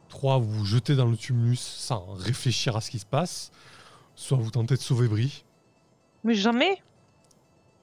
trois 0.07 0.37
vous 0.37 0.49
vous 0.49 0.65
jetez 0.65 0.95
dans 0.95 1.07
le 1.07 1.17
tumulus 1.17 1.59
sans 1.59 2.13
réfléchir 2.13 2.77
à 2.77 2.81
ce 2.81 2.91
qui 2.91 2.99
se 2.99 3.05
passe, 3.05 3.51
soit 4.15 4.37
vous 4.37 4.51
tentez 4.51 4.75
de 4.75 4.79
sauver 4.79 5.07
Brie. 5.07 5.43
Mais 6.23 6.35
jamais 6.35 6.81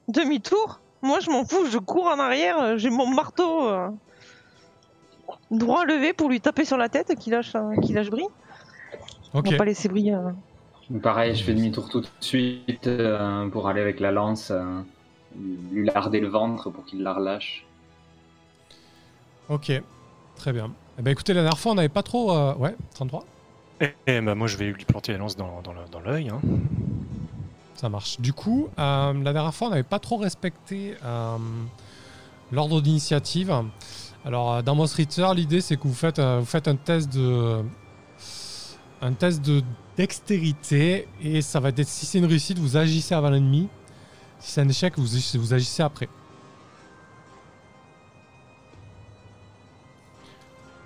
Demi-tour 0.07 0.81
Moi, 1.01 1.19
je 1.19 1.29
m'en 1.29 1.45
fous, 1.45 1.65
je 1.69 1.77
cours 1.77 2.05
en 2.07 2.19
arrière, 2.19 2.59
euh, 2.61 2.77
j'ai 2.77 2.89
mon 2.89 3.07
marteau 3.07 3.67
euh, 3.69 3.89
droit 5.49 5.85
levé 5.85 6.13
pour 6.13 6.29
lui 6.29 6.39
taper 6.41 6.65
sur 6.65 6.77
la 6.77 6.89
tête 6.89 7.15
qui 7.19 7.29
lâche, 7.29 7.55
euh, 7.55 7.75
qui 7.81 7.93
lâche 7.93 8.09
Brie. 8.09 8.25
Ok. 9.33 9.45
On 9.47 9.51
va 9.51 9.57
pas 9.57 9.65
laisser 9.65 9.89
Brie. 9.89 10.11
euh, 10.11 10.31
Pareil, 11.01 11.35
je 11.35 11.43
fais 11.43 11.53
demi-tour 11.53 11.89
tout 11.89 12.01
de 12.01 12.07
suite 12.19 12.85
euh, 12.87 13.47
pour 13.49 13.67
aller 13.67 13.81
avec 13.81 13.99
la 13.99 14.11
lance, 14.11 14.51
euh, 14.51 14.81
lui 15.71 15.85
larder 15.87 16.19
le 16.19 16.27
ventre 16.27 16.69
pour 16.69 16.85
qu'il 16.85 17.01
la 17.01 17.13
relâche. 17.13 17.65
Ok, 19.49 19.71
très 20.35 20.53
bien. 20.53 20.71
Eh 20.99 21.01
ben 21.01 21.11
écoutez, 21.11 21.33
la 21.33 21.41
dernière 21.41 21.57
fois, 21.59 21.71
on 21.71 21.75
n'avait 21.75 21.89
pas 21.89 22.03
trop. 22.03 22.31
euh, 22.31 22.53
Ouais, 22.55 22.75
33 22.93 23.23
Et, 23.79 23.93
et 24.07 24.21
bah, 24.21 24.35
moi, 24.35 24.47
je 24.47 24.57
vais 24.57 24.65
lui 24.71 24.85
planter 24.85 25.13
la 25.13 25.17
lance 25.17 25.35
dans, 25.37 25.61
dans 25.63 25.73
le- 25.73 25.79
dans 25.91 25.99
l'œil. 26.01 26.29
hein. 26.29 26.41
Ça 27.81 27.89
marche. 27.89 28.21
Du 28.21 28.31
coup, 28.31 28.69
euh, 28.77 29.11
la 29.23 29.33
dernière 29.33 29.55
fois, 29.55 29.65
on 29.65 29.69
n'avait 29.71 29.81
pas 29.81 29.97
trop 29.97 30.17
respecté 30.17 30.95
euh, 31.03 31.37
l'ordre 32.51 32.79
d'initiative. 32.79 33.51
Alors, 34.23 34.53
euh, 34.53 34.61
dans 34.61 34.75
Monster 34.75 35.01
Eater, 35.01 35.33
l'idée, 35.33 35.61
c'est 35.61 35.77
que 35.77 35.87
vous 35.87 35.95
faites, 35.95 36.19
un 36.19 36.75
test 36.75 37.11
de. 37.11 37.63
Un 39.01 39.13
test 39.13 39.41
de 39.43 39.63
dextérité 39.97 41.07
et 41.23 41.41
ça 41.41 41.59
va 41.59 41.69
être 41.69 41.87
si 41.87 42.05
c'est 42.05 42.19
une 42.19 42.25
réussite, 42.25 42.59
vous 42.59 42.77
agissez 42.77 43.15
avant 43.15 43.31
l'ennemi. 43.31 43.67
Si 44.37 44.51
c'est 44.51 44.61
un 44.61 44.69
échec, 44.69 44.93
vous, 44.99 45.15
agissez- 45.55 45.81
après. 45.81 46.07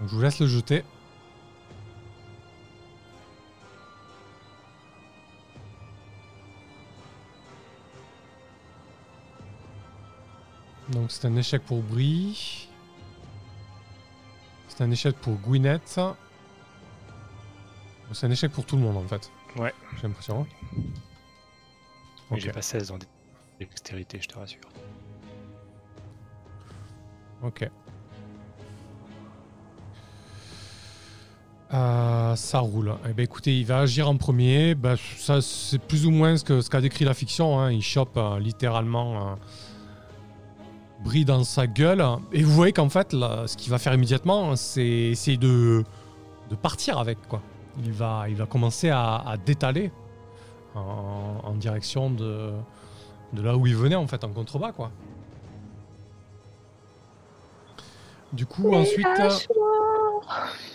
Je 0.02 0.16
vous 0.16 0.22
laisse 0.22 0.40
le 0.40 0.48
jeter. 0.48 0.86
Donc 10.96 11.12
c'est 11.12 11.28
un 11.28 11.36
échec 11.36 11.62
pour 11.64 11.82
Brie. 11.84 12.70
C'est 14.70 14.82
un 14.82 14.90
échec 14.92 15.16
pour 15.18 15.36
Gwyneth. 15.36 16.00
C'est 18.14 18.26
un 18.26 18.32
échec 18.32 18.52
pour 18.52 18.66
tout 18.66 18.78
le 18.78 18.82
monde 18.82 18.98
en 18.98 19.08
fait. 19.08 19.30
Ouais. 19.58 19.74
J'ai 19.98 20.04
l'impression. 20.08 20.48
Ok. 22.32 22.40
J'ai 22.40 22.52
pas 22.52 22.62
16 22.62 22.92
en 22.92 22.98
dextérité, 23.60 24.20
je 24.22 24.28
te 24.28 24.38
rassure. 24.38 24.62
Ok. 27.44 27.70
Euh, 31.74 32.36
ça 32.36 32.60
roule. 32.60 32.96
Eh 33.10 33.14
ben, 33.14 33.24
écoutez, 33.24 33.60
il 33.60 33.66
va 33.66 33.80
agir 33.80 34.08
en 34.10 34.16
premier. 34.18 34.76
Bah, 34.76 34.96
ça, 35.18 35.42
c'est 35.42 35.80
plus 35.80 36.06
ou 36.06 36.12
moins 36.12 36.38
ce 36.38 36.44
que 36.44 36.62
ce 36.62 36.70
qu'a 36.70 36.80
décrit 36.80 37.04
la 37.06 37.14
fiction. 37.14 37.60
hein. 37.60 37.72
Il 37.72 37.82
chope 37.82 38.16
euh, 38.18 38.40
littéralement 38.40 39.38
Brie 41.06 41.24
dans 41.24 41.44
sa 41.44 41.68
gueule. 41.68 42.04
Et 42.34 42.44
vous 42.44 42.52
voyez 42.52 42.74
qu'en 42.74 42.90
fait, 42.90 43.14
là, 43.14 43.44
ce 43.46 43.56
qu'il 43.56 43.70
va 43.70 43.78
faire 43.78 43.94
immédiatement, 43.94 44.56
c'est 44.56 44.82
essayer 44.86 45.38
de, 45.38 45.84
de 46.50 46.56
partir 46.56 46.98
avec. 46.98 47.20
Quoi. 47.30 47.42
Il, 47.84 47.92
va, 47.92 48.26
il 48.28 48.36
va 48.36 48.48
commencer 48.48 48.90
à, 48.90 49.18
à 49.18 49.38
détaler 49.38 49.92
en, 50.74 51.42
en 51.44 51.54
direction 51.54 52.10
de, 52.10 52.52
de 53.34 53.42
là 53.44 53.56
où 53.56 53.68
il 53.68 53.76
venait, 53.76 53.96
en 53.96 54.08
fait, 54.08 54.24
en 54.24 54.30
contrebas. 54.30 54.72
Quoi. 54.72 54.92
Du 58.34 58.48
coup, 58.48 58.74
ensuite, 58.74 59.06
euh, 59.20 59.30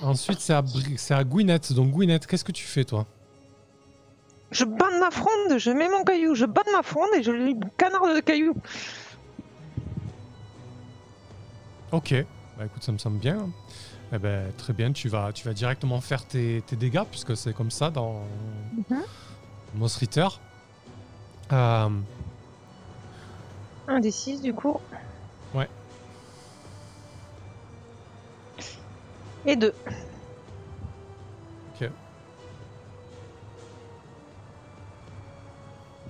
ensuite 0.00 0.38
c'est 0.40 0.54
à, 0.54 0.62
c'est 0.96 1.14
à 1.14 1.24
Gwyneth. 1.24 1.72
Donc, 1.72 1.90
Gwyneth, 1.90 2.26
qu'est-ce 2.26 2.44
que 2.44 2.52
tu 2.52 2.64
fais, 2.64 2.84
toi? 2.84 3.04
Je 4.52 4.64
bande 4.64 4.98
ma 5.00 5.10
fronde, 5.10 5.58
je 5.58 5.70
mets 5.70 5.88
mon 5.88 6.04
caillou, 6.04 6.34
je 6.34 6.46
bande 6.46 6.70
ma 6.72 6.82
fronde 6.82 7.10
et 7.16 7.22
je 7.22 7.32
lui 7.32 7.56
canarde 7.76 8.14
de 8.14 8.20
caillou. 8.20 8.54
Ok, 11.92 12.14
bah 12.56 12.66
écoute, 12.66 12.82
ça 12.82 12.92
me 12.92 12.98
semble 12.98 13.18
bien. 13.18 13.48
Eh 14.12 14.18
ben, 14.18 14.52
très 14.56 14.72
bien, 14.72 14.92
tu 14.92 15.08
vas, 15.08 15.32
tu 15.32 15.44
vas 15.46 15.54
directement 15.54 16.00
faire 16.00 16.24
tes, 16.26 16.62
tes 16.66 16.76
dégâts, 16.76 17.04
puisque 17.10 17.36
c'est 17.36 17.52
comme 17.52 17.70
ça 17.70 17.90
dans 17.90 18.22
Mhm. 18.90 19.02
Monster 19.76 20.04
Eater. 20.04 20.40
Euh, 21.52 21.88
Un 23.88 24.00
des 24.00 24.10
6 24.10 24.40
du 24.42 24.52
coup. 24.54 24.78
Ouais. 25.54 25.68
Et 29.46 29.56
2. 29.56 29.72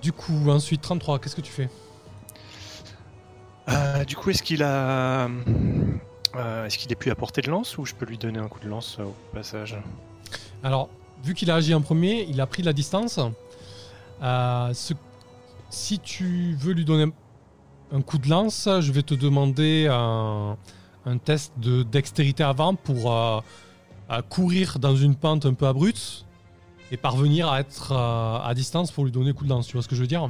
du 0.01 0.11
coup, 0.11 0.49
ensuite, 0.49 0.81
33, 0.81 1.19
qu'est-ce 1.19 1.35
que 1.35 1.41
tu 1.41 1.51
fais? 1.51 1.69
Euh, 4.01 4.05
du 4.05 4.15
coup, 4.15 4.29
est-ce 4.29 4.43
qu'il 4.43 4.63
a. 4.63 5.27
euh, 5.27 6.65
est-ce 6.65 6.77
qu'il 6.77 6.91
est 6.91 6.95
plus 6.95 7.11
à 7.11 7.15
portée 7.15 7.41
de 7.41 7.49
lance 7.49 7.77
ou 7.77 7.85
je 7.85 7.93
peux 7.93 8.05
lui 8.05 8.17
donner 8.17 8.39
un 8.39 8.47
coup 8.47 8.59
de 8.59 8.67
lance 8.67 8.97
euh, 8.99 9.03
au 9.03 9.15
passage? 9.33 9.77
Alors, 10.63 10.89
vu 11.23 11.33
qu'il 11.33 11.51
a 11.51 11.55
agi 11.55 11.73
en 11.73 11.81
premier, 11.81 12.25
il 12.29 12.41
a 12.41 12.47
pris 12.47 12.63
la 12.63 12.73
distance. 12.73 13.19
Euh, 14.21 14.73
Si 15.69 15.99
tu 15.99 16.55
veux 16.59 16.73
lui 16.73 16.83
donner 16.83 17.11
un- 17.93 18.01
coup 18.01 18.17
de 18.17 18.29
lance, 18.29 18.67
je 18.79 18.91
vais 18.91 19.03
te 19.03 19.13
demander 19.13 19.87
un, 19.89 20.57
un 21.05 21.17
test 21.17 21.53
de 21.57 21.83
dextérité 21.83 22.43
avant 22.43 22.75
pour 22.75 23.43
courir 24.29 24.79
dans 24.79 24.95
une 24.95 25.15
pente 25.15 25.45
un 25.45 25.53
peu 25.53 25.65
abrupte 25.67 26.25
et 26.91 26.97
parvenir 26.97 27.49
à 27.49 27.61
être 27.61 27.93
à 27.93 28.51
distance 28.53 28.91
pour 28.91 29.05
lui 29.05 29.11
donner 29.11 29.29
un 29.29 29.33
coup 29.33 29.45
de 29.45 29.49
lance. 29.49 29.67
Tu 29.67 29.73
vois 29.73 29.81
ce 29.81 29.87
que 29.87 29.95
je 29.95 30.01
veux 30.01 30.07
dire? 30.07 30.29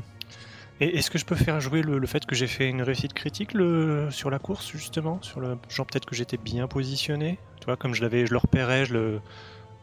Et 0.83 0.97
est-ce 0.97 1.11
que 1.11 1.19
je 1.19 1.25
peux 1.25 1.35
faire 1.35 1.61
jouer 1.61 1.83
le, 1.83 1.99
le 1.99 2.07
fait 2.07 2.25
que 2.25 2.33
j'ai 2.35 2.47
fait 2.47 2.67
une 2.67 2.81
réussite 2.81 3.13
critique 3.13 3.53
le, 3.53 4.09
sur 4.09 4.29
la 4.31 4.39
course, 4.39 4.71
justement 4.71 5.19
sur 5.21 5.39
le, 5.39 5.55
Genre 5.69 5.85
peut-être 5.85 6.07
que 6.07 6.15
j'étais 6.15 6.37
bien 6.37 6.67
positionné 6.67 7.37
Tu 7.59 7.65
vois, 7.65 7.77
comme 7.77 7.93
je, 7.93 8.01
l'avais, 8.01 8.25
je 8.25 8.31
le 8.31 8.39
repérais, 8.39 8.85
je 8.85 8.93
le... 8.93 8.99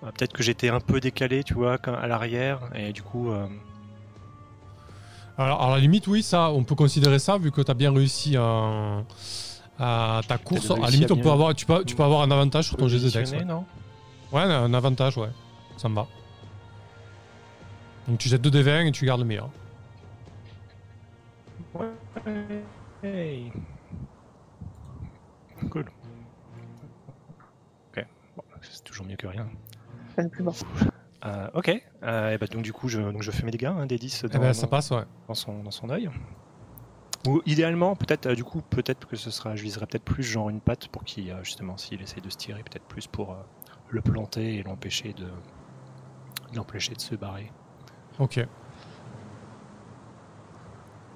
euh, 0.02 0.10
peut-être 0.16 0.32
que 0.32 0.42
j'étais 0.42 0.68
un 0.70 0.80
peu 0.80 0.98
décalé, 0.98 1.44
tu 1.44 1.54
vois, 1.54 1.76
à 1.76 2.06
l'arrière, 2.08 2.58
et 2.74 2.92
du 2.92 3.02
coup... 3.02 3.30
euh, 3.30 3.46
Alors, 5.38 5.62
à 5.62 5.70
la 5.70 5.78
limite, 5.78 6.08
oui, 6.08 6.22
ça, 6.24 6.50
on 6.50 6.64
peut 6.64 6.74
considérer 6.74 7.20
ça 7.20 7.38
vu 7.38 7.52
que 7.52 7.60
tu 7.60 7.70
as 7.70 7.74
bien 7.74 7.92
réussi 7.94 8.36
à, 8.36 9.02
à 9.78 10.20
ta 10.26 10.36
course. 10.36 10.68
À 10.72 10.78
la 10.78 10.90
limite, 10.90 11.12
à 11.12 11.14
on 11.14 11.18
peut 11.18 11.30
avoir, 11.30 11.54
tu, 11.54 11.64
peux, 11.64 11.84
tu 11.84 11.94
peux 11.94 12.02
avoir 12.02 12.22
un 12.22 12.30
avantage 12.32 12.66
sur 12.66 12.76
ton 12.76 12.88
GZ 12.88 13.14
Ouais. 13.14 13.44
non? 13.44 13.64
Ouais, 14.32 14.42
un 14.42 14.74
avantage, 14.74 15.16
ouais. 15.16 15.30
Ça 15.76 15.88
me 15.88 15.94
va. 15.94 16.08
Donc 18.08 18.18
tu 18.18 18.28
jettes 18.28 18.42
2 18.42 18.50
des 18.50 18.62
20 18.62 18.86
et 18.86 18.90
tu 18.92 19.06
gardes 19.06 19.20
le 19.20 19.26
meilleur. 19.26 19.48
Hey. 23.02 23.52
Cool. 25.70 25.84
Ok, 27.96 28.06
bon, 28.36 28.42
c'est 28.62 28.82
toujours 28.84 29.06
mieux 29.06 29.16
que 29.16 29.26
rien. 29.26 29.48
Plus. 30.30 30.44
Euh, 31.24 31.48
ok, 31.54 31.82
Euh, 32.04 32.30
et 32.30 32.38
bah, 32.38 32.46
donc 32.46 32.62
du 32.62 32.72
coup 32.72 32.88
je, 32.88 33.00
donc 33.00 33.22
je 33.22 33.30
fais 33.30 33.44
mes 33.44 33.50
dégâts, 33.50 33.66
hein, 33.66 33.86
des 33.86 33.98
10 33.98 34.22
Eh 34.24 34.28
dans, 34.28 34.38
ben, 34.40 34.52
ça 34.52 34.62
dans- 34.62 34.68
passe, 34.68 34.90
ouais. 34.90 35.02
dans 35.26 35.34
son, 35.34 35.62
dans 35.62 35.70
son 35.70 35.90
œil. 35.90 36.10
Ou 37.26 37.42
idéalement, 37.46 37.96
peut-être, 37.96 38.26
euh, 38.26 38.34
du 38.36 38.44
coup, 38.44 38.62
peut-être 38.62 39.06
que 39.06 39.16
ce 39.16 39.30
sera, 39.30 39.56
je 39.56 39.62
viserai 39.62 39.86
peut-être 39.86 40.04
plus 40.04 40.22
genre 40.22 40.48
une 40.50 40.60
patte 40.60 40.88
pour 40.88 41.02
qu'il, 41.04 41.34
justement, 41.42 41.76
s'il 41.76 42.00
essaye 42.00 42.22
de 42.22 42.30
se 42.30 42.36
tirer, 42.36 42.62
peut-être 42.62 42.84
plus 42.86 43.06
pour 43.08 43.32
euh, 43.32 43.36
le 43.90 44.00
planter 44.00 44.54
et 44.56 44.62
l'empêcher 44.62 45.12
de, 45.12 45.26
l'empêcher 46.54 46.94
de 46.94 47.00
se 47.00 47.16
barrer. 47.16 47.50
Ok. 48.20 48.40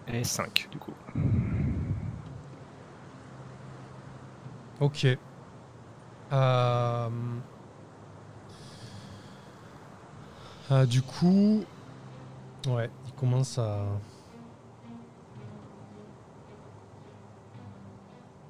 Et 0.08 0.24
5 0.24 0.68
du 0.70 0.78
coup. 0.78 0.94
Ok. 4.80 5.06
Euh... 6.32 7.08
euh, 10.70 10.86
du 10.86 11.02
coup... 11.02 11.64
Ouais, 12.68 12.90
il 13.06 13.12
commence 13.12 13.58
à... 13.58 13.84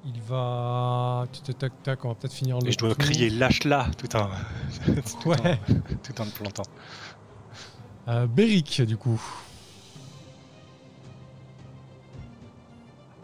Il 0.05 0.19
va... 0.21 1.25
Tac, 1.59 1.71
tac, 1.83 2.05
on 2.05 2.09
va 2.09 2.15
peut-être 2.15 2.33
finir 2.33 2.59
le 2.59 2.67
Et 2.67 2.71
je 2.71 2.77
dois 2.77 2.95
crier 2.95 3.29
lâche-la 3.29 3.87
tout 3.97 4.15
en, 4.15 4.27
tout, 5.21 5.29
Ouais. 5.29 5.37
en, 5.39 5.57
tout 6.03 6.21
en 6.21 6.25
le 6.25 6.31
plantant. 6.31 6.63
Euh, 8.07 8.27
Beric, 8.27 8.81
du 8.81 8.97
coup. 8.97 9.21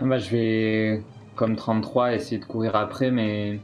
Bah, 0.01 0.17
je 0.17 0.29
vais 0.29 1.03
comme 1.35 1.55
33, 1.55 2.13
essayer 2.13 2.37
de 2.37 2.45
courir 2.45 2.75
après, 2.75 3.11
mais 3.11 3.59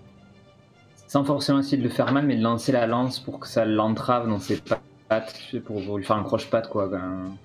sans 1.08 1.24
forcément 1.24 1.60
essayer 1.60 1.78
de 1.78 1.84
le 1.84 1.90
faire 1.90 2.12
mal, 2.12 2.26
mais 2.26 2.36
de 2.36 2.42
lancer 2.42 2.72
la 2.72 2.88
lance 2.88 3.20
pour 3.20 3.40
que 3.40 3.48
ça 3.48 3.66
l'entrave 3.66 4.28
dans 4.28 4.40
ses 4.40 4.58
pattes, 4.58 5.42
pour, 5.66 5.98
lui 5.98 6.04
faire 6.04 6.18
un 6.18 6.24
croche-patte, 6.24 6.70
quoi. 6.70 6.88
ben, 6.88 7.36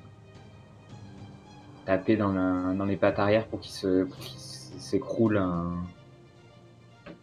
taper 1.86 2.16
dans, 2.16 2.84
les 2.84 2.96
pattes 2.96 3.18
arrière 3.18 3.46
pour 3.46 3.60
qu'il 3.60 3.72
se, 3.72 4.06
s'écroule 4.78 5.38
hein, 5.38 5.72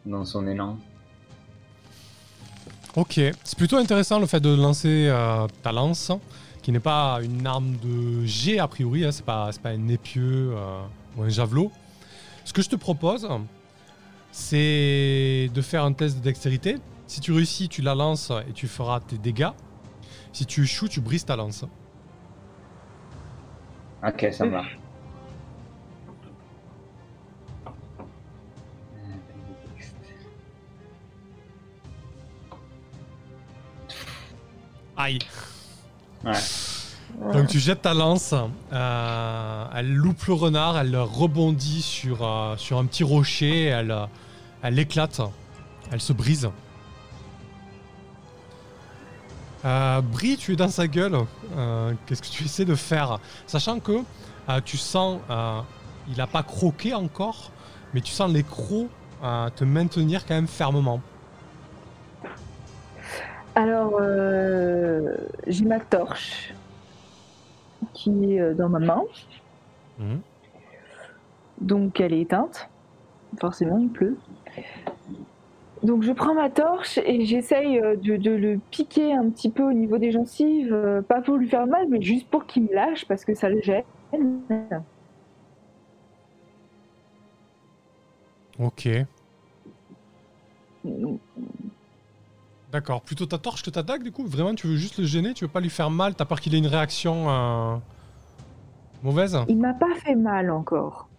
dans 0.06 0.25
son 0.25 0.47
élan. 0.47 0.77
Ok, 2.95 3.19
c'est 3.43 3.58
plutôt 3.58 3.77
intéressant 3.77 4.19
le 4.19 4.25
fait 4.25 4.39
de 4.39 4.56
lancer 4.56 5.08
euh, 5.10 5.47
ta 5.63 5.71
lance, 5.71 6.12
qui 6.63 6.71
n'est 6.71 6.80
pas 6.80 7.19
une 7.21 7.45
arme 7.45 7.75
de 7.84 8.25
jet 8.25 8.60
a 8.60 8.67
priori, 8.67 9.06
hein, 9.06 9.12
c'est 9.12 9.25
pas, 9.25 9.51
pas 9.62 9.69
un 9.69 9.88
épieu 9.88 10.53
euh, 10.53 10.82
ou 11.17 11.23
un 11.23 11.30
javelot. 11.30 11.71
Ce 12.45 12.53
que 12.53 12.62
je 12.62 12.69
te 12.69 12.75
propose, 12.75 13.27
c'est 14.32 15.49
de 15.53 15.62
faire 15.62 15.84
un 15.84 15.93
test 15.93 16.17
de 16.17 16.21
dextérité. 16.21 16.77
Si 17.08 17.21
tu 17.21 17.32
réussis, 17.32 17.69
tu 17.69 17.82
la 17.82 17.95
lances 17.95 18.32
et 18.47 18.53
tu 18.53 18.67
feras 18.67 18.99
tes 18.99 19.17
dégâts. 19.17 19.49
Si 20.34 20.45
tu 20.45 20.63
échoues, 20.63 20.88
tu 20.88 21.01
brises 21.01 21.25
ta 21.25 21.36
lance. 21.36 21.65
Ok, 24.06 24.27
ça 24.32 24.45
marche. 24.45 24.77
Aïe 34.95 35.19
Ouais. 36.25 36.34
Donc 37.17 37.47
tu 37.47 37.58
jettes 37.58 37.82
ta 37.82 37.95
lance, 37.95 38.36
euh, 38.71 39.65
elle 39.75 39.91
loupe 39.91 40.23
le 40.25 40.34
renard, 40.34 40.77
elle 40.77 40.95
rebondit 40.95 41.82
sur, 41.82 42.19
euh, 42.21 42.56
sur 42.58 42.77
un 42.77 42.86
petit 42.86 43.03
rocher, 43.03 43.63
elle, 43.65 43.89
euh, 43.89 44.06
elle 44.62 44.77
éclate, 44.77 45.19
elle 45.91 45.99
se 45.99 46.13
brise. 46.13 46.49
Euh, 49.65 50.01
Brie, 50.01 50.38
tu 50.38 50.53
es 50.53 50.56
dans 50.56 50.69
sa 50.69 50.88
gueule. 50.88 51.17
Qu'est-ce 52.06 52.21
que 52.21 52.27
tu 52.27 52.43
essaies 52.45 52.65
de 52.65 52.75
faire? 52.75 53.19
Sachant 53.47 53.80
que 53.80 54.03
tu 54.63 54.77
sens, 54.77 55.19
il 56.08 56.17
n'a 56.17 56.27
pas 56.27 56.43
croqué 56.43 56.93
encore, 56.93 57.51
mais 57.93 58.01
tu 58.01 58.13
sens 58.13 58.32
les 58.32 58.43
crocs 58.43 58.88
te 59.56 59.63
maintenir 59.63 60.25
quand 60.25 60.36
même 60.36 60.47
fermement. 60.47 61.01
Alors, 63.56 63.99
j'ai 65.47 65.65
ma 65.65 65.80
torche 65.80 66.53
qui 67.94 68.34
est 68.34 68.42
euh, 68.42 68.54
dans 68.54 68.70
ma 68.70 68.80
main. 68.80 69.04
Mhm. 70.00 70.20
Donc, 71.62 72.00
elle 72.00 72.13
est 72.13 72.22
éteinte. 72.22 72.70
Forcément, 73.40 73.78
il 73.78 73.90
pleut. 73.90 74.18
Donc, 75.84 76.02
je 76.04 76.12
prends 76.12 76.34
ma 76.34 76.50
torche 76.50 76.98
et 76.98 77.26
j'essaye 77.26 77.80
euh, 77.80 77.96
de, 77.96 78.16
de 78.18 78.32
le 78.32 78.60
piquer 78.72 79.13
un 79.13 79.30
petit 79.30 79.50
peu 79.50 79.63
au 79.63 79.74
niveau 79.74 79.98
des 79.98 80.12
gencives. 80.12 80.74
euh, 80.74 81.02
Pas 81.02 81.22
pour 81.22 81.36
lui 81.38 81.48
faire 81.48 81.68
mal, 81.68 81.88
mais 81.90 82.02
juste 82.02 82.28
pour 82.30 82.46
qu'il 82.46 82.63
me 82.63 82.74
lâche 82.74 83.06
parce 83.08 83.26
que 83.26 83.34
ça 83.36 83.50
le 83.50 83.62
gêne. 83.62 83.84
Ok. 88.60 88.90
D'accord, 92.78 93.02
plutôt 93.02 93.26
ta 93.26 93.40
torche 93.40 93.63
que 93.63 93.72
ta 93.72 93.82
dague 93.82 94.04
du 94.04 94.12
coup 94.12 94.24
Vraiment 94.28 94.54
tu 94.54 94.68
veux 94.68 94.76
juste 94.76 95.00
le 95.00 95.06
gêner, 95.06 95.34
tu 95.34 95.46
veux 95.46 95.50
pas 95.50 95.62
lui 95.62 95.72
faire 95.72 95.90
mal, 95.90 96.13
t'as 96.13 96.26
peur 96.26 96.40
qu'il 96.40 96.54
ait 96.54 96.60
une 96.60 96.68
réaction 96.68 97.28
euh, 97.28 97.76
mauvaise? 99.02 99.36
Il 99.48 99.58
m'a 99.58 99.74
pas 99.74 99.96
fait 99.96 100.13
mal 100.13 100.52
encore. 100.52 101.10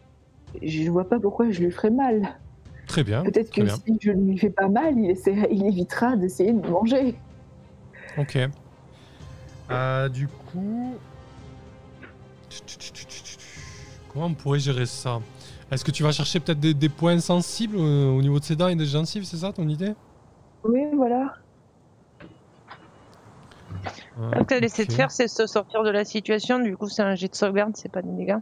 Je 0.63 0.89
vois 0.89 1.09
pas 1.09 1.19
pourquoi 1.19 1.51
je 1.51 1.61
lui 1.65 1.73
ferais 1.73 1.91
mal. 1.91 2.39
Très 2.87 3.03
bien, 3.03 3.25
Peut-être 3.25 3.51
que 3.51 3.63
bien. 3.63 3.75
si 3.75 3.99
je 4.01 4.13
ne 4.13 4.31
lui 4.31 4.39
fais 4.39 4.51
pas 4.51 4.69
mal, 4.69 4.97
il, 4.97 5.17
il 5.51 5.67
évitera 5.67 6.15
d'essayer 6.15 6.53
de 6.53 6.61
me 6.61 6.69
manger. 6.69 7.17
Ok. 8.17 8.39
Euh, 9.73 10.09
du 10.09 10.29
coup... 10.29 10.95
Comment 14.13 14.27
on 14.27 14.35
pourrait 14.35 14.61
gérer 14.61 14.87
ça? 14.87 15.19
Est-ce 15.73 15.85
que 15.85 15.91
tu 15.91 16.05
vas 16.05 16.13
chercher 16.13 16.39
peut-être 16.39 16.61
des, 16.61 16.73
des 16.73 16.89
points 16.89 17.19
sensibles 17.19 17.77
au 17.79 18.23
niveau 18.23 18.39
de 18.39 18.45
ses 18.45 18.55
dents 18.55 18.69
et 18.69 18.77
des 18.77 18.87
gencives, 18.87 19.25
c'est 19.25 19.39
ça 19.39 19.53
ton 19.53 19.69
idée? 19.69 19.95
Oui, 20.63 20.83
voilà. 20.95 21.35
Euh, 24.19 24.31
Ce 24.39 24.43
qu'elle 24.45 24.65
essaie 24.65 24.85
de 24.87 24.93
faire, 24.93 25.11
c'est 25.11 25.29
se 25.29 25.47
sortir 25.47 25.83
de 25.83 25.91
la 25.91 26.05
situation. 26.05 26.59
Du 26.59 26.77
coup, 26.77 26.89
c'est 26.89 27.03
un 27.03 27.15
jet 27.15 27.29
de 27.29 27.35
sauvegarde, 27.37 27.73
c'est 27.77 27.91
pas 27.91 28.03
des 28.03 28.11
dégâts. 28.13 28.39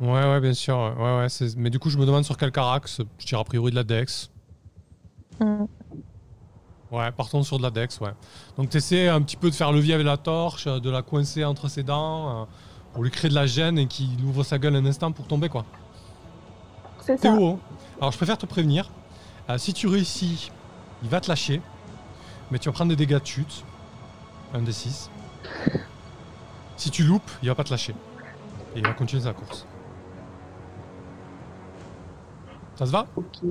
Ouais, 0.00 0.08
ouais, 0.24 0.40
bien 0.40 0.52
sûr. 0.54 0.76
Ouais, 0.98 1.18
ouais, 1.18 1.28
c'est- 1.28 1.56
mais 1.56 1.70
du 1.70 1.78
coup 1.78 1.90
je 1.90 1.98
me 1.98 2.06
demande 2.06 2.24
sur 2.24 2.36
quel 2.36 2.50
carax. 2.50 3.02
Je 3.18 3.26
tire 3.26 3.38
a 3.38 3.44
priori 3.44 3.70
de 3.70 3.76
la 3.76 3.84
dex. 3.84 4.30
Mm. 5.38 5.64
Ouais, 6.90 7.10
partons 7.12 7.42
sur 7.42 7.56
de 7.58 7.62
la 7.62 7.70
dex, 7.70 8.00
ouais. 8.00 8.10
Donc 8.56 8.68
t'essaies 8.70 9.08
un 9.08 9.22
petit 9.22 9.36
peu 9.36 9.48
de 9.48 9.54
faire 9.54 9.70
levier 9.70 9.94
avec 9.94 10.06
la 10.06 10.16
torche, 10.16 10.66
de 10.66 10.90
la 10.90 11.02
coincer 11.02 11.44
entre 11.44 11.68
ses 11.68 11.82
dents, 11.82 12.42
euh, 12.42 12.44
pour 12.92 13.04
lui 13.04 13.10
créer 13.10 13.30
de 13.30 13.34
la 13.34 13.46
gêne 13.46 13.78
et 13.78 13.86
qu'il 13.86 14.22
ouvre 14.24 14.42
sa 14.42 14.58
gueule 14.58 14.74
un 14.76 14.84
instant 14.86 15.12
pour 15.12 15.26
tomber, 15.26 15.48
quoi. 15.48 15.64
C'est 17.00 17.16
ça. 17.16 17.30
Théo, 17.32 17.58
alors 18.00 18.12
je 18.12 18.16
préfère 18.16 18.38
te 18.38 18.46
prévenir, 18.46 18.90
euh, 19.50 19.56
si 19.58 19.72
tu 19.72 19.86
réussis, 19.86 20.50
il 21.02 21.08
va 21.08 21.20
te 21.20 21.28
lâcher, 21.28 21.62
mais 22.50 22.58
tu 22.58 22.68
vas 22.68 22.72
prendre 22.72 22.90
des 22.90 22.96
dégâts 22.96 23.20
de 23.20 23.26
chute, 23.26 23.64
un 24.52 24.60
des 24.62 24.72
6. 24.72 25.10
Si 26.76 26.90
tu 26.90 27.04
loupes, 27.04 27.30
il 27.42 27.48
va 27.48 27.54
pas 27.54 27.64
te 27.64 27.70
lâcher. 27.70 27.94
Et 28.74 28.78
il 28.78 28.86
va 28.86 28.92
continuer 28.92 29.22
sa 29.22 29.32
course. 29.32 29.66
Ça 32.74 32.86
se 32.86 32.90
va? 32.90 33.06
Ok. 33.16 33.40
Tu 33.40 33.48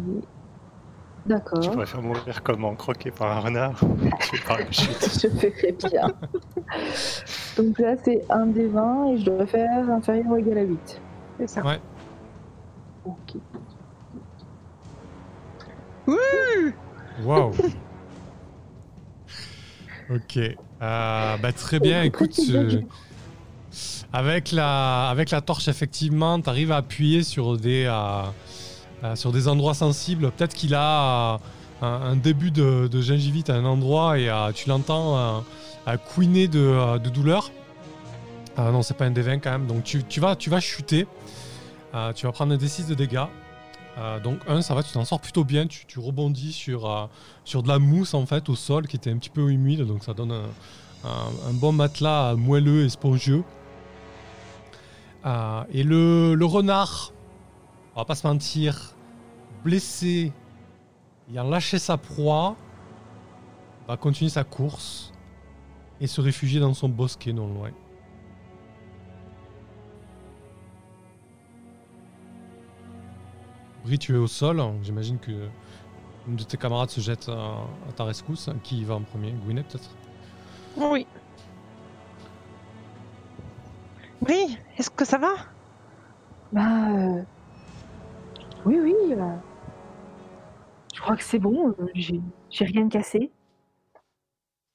D'accord. 1.28 1.72
préfères 1.72 2.02
mourir 2.02 2.44
comment 2.44 2.76
Croqué 2.76 3.12
par 3.12 3.32
un 3.32 3.40
renard 3.40 3.80
par 4.48 4.60
une 4.60 4.74
chute. 4.74 5.20
Je 5.22 5.28
ferai 5.28 5.72
bien. 5.92 6.08
Donc 7.58 7.80
là, 7.80 7.96
c'est 8.04 8.26
un 8.30 8.48
des 8.48 8.68
20 8.68 9.06
et 9.06 9.18
je 9.20 9.26
dois 9.26 9.46
faire 9.46 9.90
inférieur 9.90 10.28
ou 10.28 10.38
égal 10.38 10.58
à 10.58 10.64
8. 10.64 11.02
C'est 11.40 11.48
ça. 11.48 11.64
Ouais. 11.64 11.80
Ok. 13.06 13.36
Waouh. 17.24 17.54
ok. 20.10 20.40
Euh, 20.82 21.38
bah, 21.38 21.54
très 21.54 21.80
bien, 21.80 22.04
écoute. 22.04 22.40
euh, 22.50 22.82
avec, 24.14 24.52
la, 24.52 25.10
avec 25.10 25.30
la 25.32 25.42
torche, 25.42 25.68
effectivement, 25.68 26.42
tu 26.42 26.50
arrives 26.50 26.72
à 26.72 26.78
appuyer 26.78 27.24
sur 27.24 27.58
des, 27.58 27.86
euh, 27.86 29.16
sur 29.16 29.32
des 29.32 29.48
endroits 29.48 29.74
sensibles. 29.74 30.32
Peut-être 30.32 30.54
qu'il 30.56 30.74
a 30.76 31.40
un, 31.82 31.88
un 31.88 32.16
début 32.16 32.52
de, 32.52 32.88
de 32.88 33.02
gingivite 33.02 33.50
à 33.50 33.56
un 33.56 33.66
endroit 33.66 34.18
et 34.20 34.30
tu 34.56 34.70
l'entends 34.70 35.44
couiner 36.14 36.48
de, 36.48 36.98
de 36.98 37.10
douleur. 37.10 37.52
Ah 38.58 38.72
non, 38.72 38.82
c'est 38.82 38.96
pas 38.96 39.06
un 39.06 39.12
D20 39.12 39.40
quand 39.42 39.52
même. 39.52 39.68
Donc 39.68 39.84
tu, 39.84 40.04
tu 40.04 40.20
vas, 40.20 40.36
tu 40.36 40.50
vas 40.50 40.60
chuter. 40.60 41.08
Tu 42.16 42.26
vas 42.26 42.32
prendre 42.32 42.54
un 42.54 42.58
D6 42.58 42.88
de 42.88 42.96
dégâts. 42.96 43.26
Euh, 43.98 44.20
donc 44.20 44.40
un, 44.48 44.62
ça 44.62 44.74
va, 44.74 44.84
tu 44.84 44.92
t'en 44.94 45.06
sors 45.06 45.20
plutôt 45.20 45.44
bien. 45.44 45.68
Tu, 45.68 46.00
rebondis 46.00 46.54
sur, 46.54 46.90
euh, 46.90 47.06
sur 47.44 47.64
de 47.64 47.68
la 47.68 47.80
mousse 47.80 48.14
en 48.14 48.26
fait 48.26 48.50
au 48.50 48.56
sol 48.56 48.88
qui 48.88 48.96
était 48.96 49.12
un 49.12 49.18
petit 49.18 49.30
peu 49.30 49.50
humide. 49.50 49.82
Donc 49.82 50.04
ça 50.04 50.14
donne 50.14 50.32
un, 50.32 51.54
bon 51.54 51.72
matelas 51.72 52.36
moelleux 52.36 52.86
et 52.86 52.90
spongieux. 52.90 53.44
Euh, 55.26 55.64
et 55.72 55.84
le, 55.84 56.36
le 56.36 56.46
renard, 56.46 57.14
on 57.96 58.00
va 58.00 58.06
pas 58.06 58.16
se 58.16 58.26
mentir, 58.26 58.96
blessé, 59.64 60.32
ayant 61.30 61.44
lâché 61.44 61.78
sa 61.78 61.98
proie, 61.98 62.56
va 63.88 63.98
continuer 63.98 64.30
sa 64.30 64.44
course 64.44 65.12
et 66.00 66.08
se 66.08 66.22
réfugier 66.22 66.60
dans 66.60 66.74
son 66.74 66.90
bosquet 66.90 67.34
non 67.34 67.48
loin. 67.48 67.72
Bri, 73.84 73.98
tu 74.00 74.14
es 74.16 74.18
au 74.18 74.28
sol. 74.28 74.62
J'imagine 74.84 75.20
que 75.20 75.50
une 76.28 76.36
de 76.36 76.44
tes 76.44 76.58
camarades 76.58 76.90
se 76.90 77.02
jette 77.02 77.30
à, 77.30 77.64
à 77.90 77.94
ta 77.96 78.04
rescousse. 78.04 78.50
Qui 78.64 78.82
y 78.82 78.84
va 78.84 78.96
en 78.96 79.02
premier? 79.02 79.32
Gwyneth 79.34 79.68
peut-être? 79.68 79.90
Oui. 80.78 81.08
Brie, 84.22 84.58
est-ce 84.78 84.90
que 84.90 85.06
ça 85.06 85.18
va? 85.18 85.34
Bah. 86.52 86.90
euh, 86.92 87.24
Oui, 88.66 88.80
oui. 88.80 88.94
euh, 89.14 89.36
Je 90.94 91.02
crois 91.02 91.16
que 91.18 91.24
c'est 91.24 91.40
bon. 91.40 91.70
euh, 91.80 91.88
J'ai 91.96 92.22
j'ai 92.50 92.66
rien 92.66 92.88
cassé. 92.90 93.32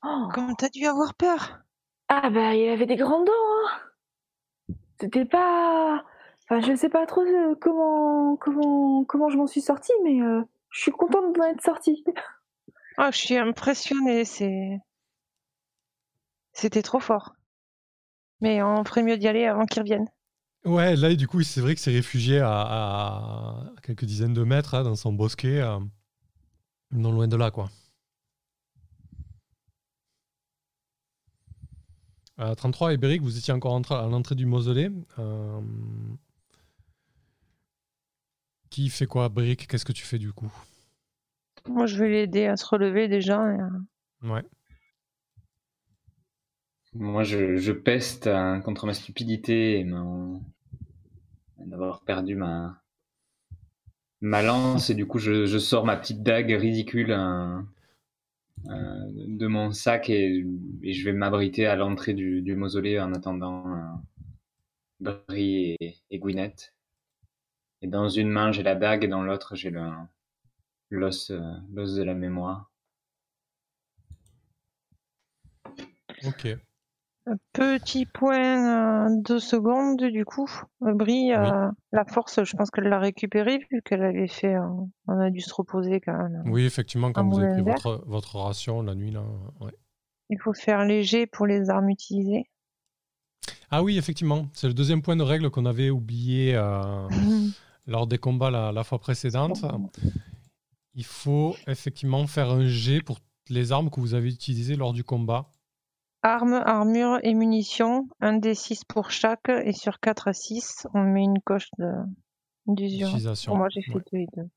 Oh. 0.04 0.28
Comme 0.34 0.54
t'as 0.56 0.68
dû 0.68 0.86
avoir 0.86 1.14
peur? 1.14 1.60
Ah, 2.08 2.30
bah, 2.30 2.54
il 2.54 2.68
avait 2.70 2.86
des 2.86 2.96
grandes 2.96 3.26
dents, 3.26 3.32
hein. 3.32 4.74
C'était 5.00 5.24
pas. 5.24 6.04
Enfin, 6.48 6.60
je 6.60 6.76
sais 6.76 6.88
pas 6.88 7.06
trop 7.06 7.22
euh, 7.22 7.54
comment, 7.60 8.36
comment, 8.36 9.04
comment 9.04 9.28
je 9.28 9.36
m'en 9.36 9.46
suis 9.46 9.60
sortie, 9.60 9.92
mais 10.04 10.22
euh, 10.22 10.42
je 10.70 10.80
suis 10.80 10.92
contente 10.92 11.34
d'en 11.34 11.44
être 11.44 11.62
sortie. 11.62 12.04
Oh, 12.98 13.06
je 13.10 13.16
suis 13.16 13.36
impressionnée, 13.36 14.24
c'est... 14.24 14.78
C'était 16.52 16.82
trop 16.82 17.00
fort. 17.00 17.34
Mais 18.40 18.62
on 18.62 18.84
ferait 18.84 19.02
mieux 19.02 19.16
d'y 19.16 19.28
aller 19.28 19.44
avant 19.44 19.66
qu'ils 19.66 19.82
reviennent. 19.82 20.08
Ouais, 20.64 20.96
là, 20.96 21.14
du 21.14 21.26
coup, 21.28 21.42
c'est 21.42 21.60
vrai 21.60 21.74
que 21.74 21.80
c'est 21.80 21.92
réfugié 21.92 22.40
à, 22.40 22.50
à 22.50 23.72
quelques 23.82 24.04
dizaines 24.04 24.32
de 24.32 24.42
mètres 24.42 24.74
hein, 24.74 24.82
dans 24.82 24.96
son 24.96 25.12
bosquet, 25.12 25.60
euh, 25.60 25.78
non 26.92 27.12
loin 27.12 27.28
de 27.28 27.36
là, 27.36 27.50
quoi. 27.50 27.68
Euh, 32.38 32.54
33 32.54 32.92
et 32.92 32.96
Beric, 32.96 33.22
vous 33.22 33.38
étiez 33.38 33.52
encore 33.54 33.76
à 33.76 34.06
l'entrée 34.08 34.34
du 34.34 34.44
mausolée. 34.44 34.90
Euh, 35.18 35.60
Qui 38.70 38.90
fait 38.90 39.06
quoi, 39.06 39.28
Beric 39.28 39.66
Qu'est-ce 39.66 39.84
que 39.84 39.92
tu 39.92 40.04
fais 40.04 40.18
du 40.18 40.32
coup? 40.32 40.52
Moi, 41.68 41.86
je 41.86 41.98
vais 41.98 42.08
l'aider 42.08 42.46
à 42.46 42.56
se 42.56 42.66
relever 42.66 43.08
déjà. 43.08 43.52
et, 43.52 43.58
Ouais. 44.26 44.42
Moi, 46.94 47.22
je, 47.22 47.56
je 47.56 47.72
peste 47.72 48.26
euh, 48.26 48.58
contre 48.60 48.86
ma 48.86 48.94
stupidité 48.94 49.78
et 49.78 49.84
mon... 49.84 50.42
d'avoir 51.58 52.00
perdu 52.02 52.34
ma... 52.34 52.82
ma 54.20 54.42
lance. 54.42 54.90
Et 54.90 54.94
du 54.94 55.06
coup, 55.06 55.18
je, 55.18 55.46
je 55.46 55.58
sors 55.58 55.84
ma 55.84 55.96
petite 55.96 56.22
dague 56.22 56.50
ridicule 56.50 57.12
euh, 57.12 57.58
euh, 58.68 59.10
de 59.28 59.46
mon 59.46 59.72
sac 59.72 60.10
et, 60.10 60.44
et 60.82 60.92
je 60.92 61.04
vais 61.04 61.12
m'abriter 61.12 61.66
à 61.66 61.76
l'entrée 61.76 62.14
du, 62.14 62.42
du 62.42 62.56
mausolée 62.56 63.00
en 63.00 63.12
attendant 63.14 63.66
euh, 63.74 63.80
Bri 65.00 65.76
et, 65.80 65.96
et 66.10 66.18
Gwyneth. 66.18 66.75
Et 67.86 67.88
dans 67.88 68.08
une 68.08 68.28
main, 68.30 68.50
j'ai 68.50 68.64
la 68.64 68.74
dague 68.74 69.04
et 69.04 69.06
dans 69.06 69.22
l'autre, 69.22 69.54
j'ai 69.54 69.70
le 69.70 69.88
l'os 70.90 71.30
euh, 71.30 71.40
l'os 71.72 71.94
de 71.94 72.02
la 72.02 72.14
mémoire. 72.14 72.72
Ok. 76.26 76.48
Petit 77.52 78.04
point, 78.06 79.06
euh, 79.06 79.08
deux 79.22 79.38
secondes 79.38 80.02
du 80.02 80.24
coup. 80.24 80.50
Brie, 80.80 81.32
euh, 81.32 81.70
la 81.92 82.04
force, 82.04 82.42
je 82.42 82.56
pense 82.56 82.72
qu'elle 82.72 82.88
l'a 82.88 82.98
récupérée 82.98 83.64
vu 83.70 83.82
qu'elle 83.84 84.02
avait 84.02 84.26
fait. 84.26 84.56
euh, 84.56 84.66
on 85.06 85.20
a 85.20 85.30
dû 85.30 85.40
se 85.40 85.54
reposer 85.54 86.00
quand 86.00 86.16
même. 86.16 86.42
Oui, 86.46 86.64
effectivement, 86.64 87.12
quand 87.12 87.28
vous 87.28 87.38
avez 87.38 87.52
pris 87.52 87.62
votre, 87.62 88.02
votre 88.08 88.36
ration 88.36 88.82
la 88.82 88.96
nuit, 88.96 89.12
là. 89.12 89.22
ouais. 89.60 89.72
Il 90.30 90.40
faut 90.40 90.54
faire 90.54 90.84
léger 90.84 91.28
pour 91.28 91.46
les 91.46 91.70
armes 91.70 91.88
utilisées. 91.88 92.50
Ah 93.70 93.84
oui, 93.84 93.96
effectivement. 93.96 94.48
C'est 94.54 94.66
le 94.66 94.74
deuxième 94.74 95.02
point 95.02 95.14
de 95.14 95.22
règle 95.22 95.50
qu'on 95.50 95.66
avait 95.66 95.90
oublié 95.90 96.56
euh, 96.56 97.08
lors 97.86 98.06
des 98.06 98.18
combats 98.18 98.50
la, 98.50 98.72
la 98.72 98.84
fois 98.84 98.98
précédente. 98.98 99.64
Il 100.94 101.04
faut 101.04 101.54
effectivement 101.66 102.26
faire 102.26 102.50
un 102.50 102.66
jet 102.66 103.00
pour 103.02 103.18
les 103.48 103.70
armes 103.72 103.90
que 103.90 104.00
vous 104.00 104.14
avez 104.14 104.28
utilisées 104.32 104.76
lors 104.76 104.92
du 104.92 105.04
combat. 105.04 105.50
Armes, 106.22 106.54
armure 106.64 107.18
et 107.22 107.34
munitions, 107.34 108.08
un 108.20 108.32
des 108.38 108.54
6 108.54 108.84
pour 108.84 109.10
chaque, 109.10 109.48
et 109.48 109.72
sur 109.72 110.00
4 110.00 110.28
à 110.28 110.32
6, 110.32 110.86
on 110.94 111.02
met 111.02 111.22
une 111.22 111.40
coche 111.40 111.68
de 111.78 111.92
d'usure. 112.66 113.12
Pour 113.46 113.56
moi, 113.56 113.68
j'ai 113.70 113.82
fait 113.82 113.94
Ouais. 113.94 114.02
deux 114.12 114.18
et 114.18 114.26
deux. 114.36 114.48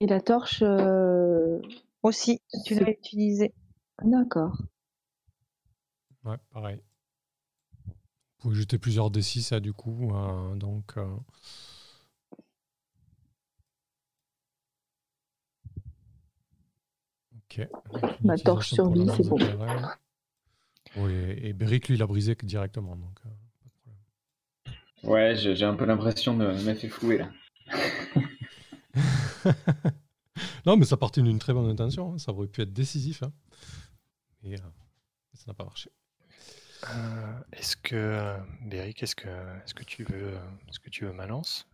Et 0.00 0.06
la 0.06 0.20
torche, 0.20 0.62
euh, 0.62 1.60
Aussi, 2.02 2.40
tu 2.64 2.74
l'as 2.74 2.90
utilisée. 2.90 3.52
d'accord. 4.02 4.56
Ouais, 6.24 6.38
pareil. 6.50 6.80
Vous 8.42 8.48
pouvez 8.48 8.56
jeter 8.60 8.76
plusieurs 8.76 9.08
D6 9.12 9.52
là, 9.52 9.60
du 9.60 9.72
coup. 9.72 10.12
euh, 10.16 10.56
donc. 10.56 10.94
euh, 10.96 11.06
Ok. 17.36 17.68
Ma 18.24 18.36
torche 18.36 18.72
la 18.72 18.76
survie, 18.76 19.08
c'est 19.16 19.22
bon. 19.22 19.36
Oui, 20.96 21.12
et 21.12 21.52
Beric, 21.52 21.88
lui, 21.88 21.94
il 21.96 22.02
a 22.02 22.06
brisé 22.06 22.34
directement. 22.42 22.96
Donc, 22.96 23.16
euh, 23.26 23.28
pas 23.62 23.68
de 23.68 23.70
problème. 23.80 25.12
Ouais, 25.12 25.36
j'ai 25.36 25.64
un 25.64 25.74
peu 25.74 25.84
l'impression 25.84 26.36
de 26.36 26.46
m'être 26.64 26.80
fait 26.80 26.88
flouer 26.88 27.18
là. 27.18 27.30
non, 30.66 30.76
mais 30.76 30.84
ça 30.84 30.96
partait 30.96 31.22
d'une 31.22 31.38
très 31.38 31.52
bonne 31.52 31.70
intention. 31.70 32.14
hein. 32.14 32.18
Ça 32.18 32.32
aurait 32.32 32.48
pu 32.48 32.62
être 32.62 32.72
décisif. 32.72 33.22
hein. 33.22 33.32
Et 34.42 34.54
euh, 34.54 34.58
ça 35.34 35.44
n'a 35.48 35.54
pas 35.54 35.64
marché. 35.64 35.90
Euh, 36.90 37.32
est-ce 37.52 37.76
que, 37.76 37.94
euh, 37.94 38.36
Beric, 38.62 39.02
est-ce 39.02 39.14
que, 39.14 39.28
est-ce 39.28 39.74
que 39.74 39.84
tu 39.84 40.04
veux, 40.04 40.34
euh, 40.34 40.38
est-ce 40.68 40.80
que 40.80 40.90
tu 40.90 41.04
veux 41.04 41.12
ma 41.12 41.26
lance? 41.26 41.68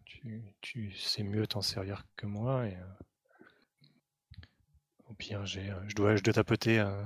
Tu, 0.61 0.93
sais 0.93 1.23
mieux 1.23 1.47
t'en 1.47 1.63
servir 1.63 2.05
que 2.17 2.27
moi 2.27 2.65
euh, 2.65 2.75
au 5.09 5.15
pire, 5.15 5.47
j'ai, 5.47 5.71
euh, 5.71 5.75
je 5.87 5.95
dois, 5.95 6.17
je 6.17 6.23
dois 6.23 6.35
tapoter 6.35 6.81
euh, 6.81 7.03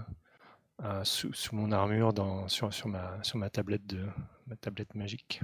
euh, 0.83 1.05
sous, 1.05 1.33
sous 1.33 1.55
mon 1.55 1.71
armure 1.71 2.13
dans, 2.13 2.49
sur, 2.49 2.73
sur 2.73 2.89
ma, 2.89 3.23
sur 3.23 3.39
ma 3.39 3.51
tablette 3.51 3.87
de, 3.87 4.05
ma 4.47 4.57
tablette 4.57 4.95
magique. 4.95 5.41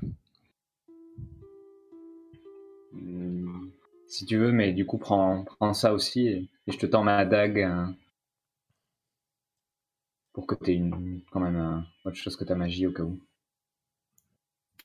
Hmm, 2.93 3.69
Si 4.09 4.27
tu 4.27 4.37
veux, 4.39 4.51
mais 4.51 4.73
du 4.73 4.85
coup, 4.87 4.99
prends, 4.99 5.45
prends 5.45 5.75
ça 5.75 5.93
aussi 5.93 6.27
et, 6.29 6.49
je 6.67 6.77
te 6.77 6.87
tends 6.87 7.05
ma 7.05 7.25
dague 7.25 7.61
euh, 7.61 7.87
pour 10.39 10.47
que 10.47 10.55
tu 10.65 10.71
aies 10.71 10.75
une, 10.77 11.21
quand 11.33 11.41
même 11.41 11.57
euh, 11.57 11.81
autre 12.05 12.17
chose 12.17 12.37
que 12.37 12.45
ta 12.45 12.55
magie 12.55 12.87
au 12.87 12.93
cas 12.93 13.03
où. 13.03 13.19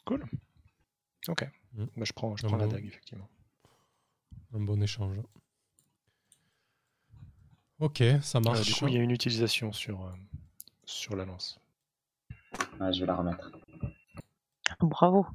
Cool. 0.04 0.26
Ok. 1.28 1.48
Mm. 1.74 1.86
Bah, 1.96 2.06
je 2.06 2.12
prends, 2.12 2.36
je 2.36 2.44
Ah 2.44 2.48
prends 2.48 2.58
la 2.58 2.66
bon. 2.66 2.72
dague 2.72 2.86
effectivement. 2.88 3.30
Un 4.52 4.62
bon 4.62 4.82
échange. 4.82 5.18
Ok, 7.78 8.02
ça 8.24 8.40
Euh, 8.40 8.42
marche. 8.42 8.66
du 8.66 8.74
coup, 8.74 8.88
il 8.88 8.96
y 8.96 8.98
a 8.98 9.04
une 9.04 9.12
utilisation 9.12 9.72
sur, 9.72 10.04
euh, 10.08 10.12
sur 10.86 11.16
la 11.16 11.26
lance. 11.26 11.60
Ouais, 12.80 12.92
je 12.92 13.02
vais 13.02 13.06
la 13.06 13.16
remettre. 13.16 13.52
Bravo. 14.82 15.28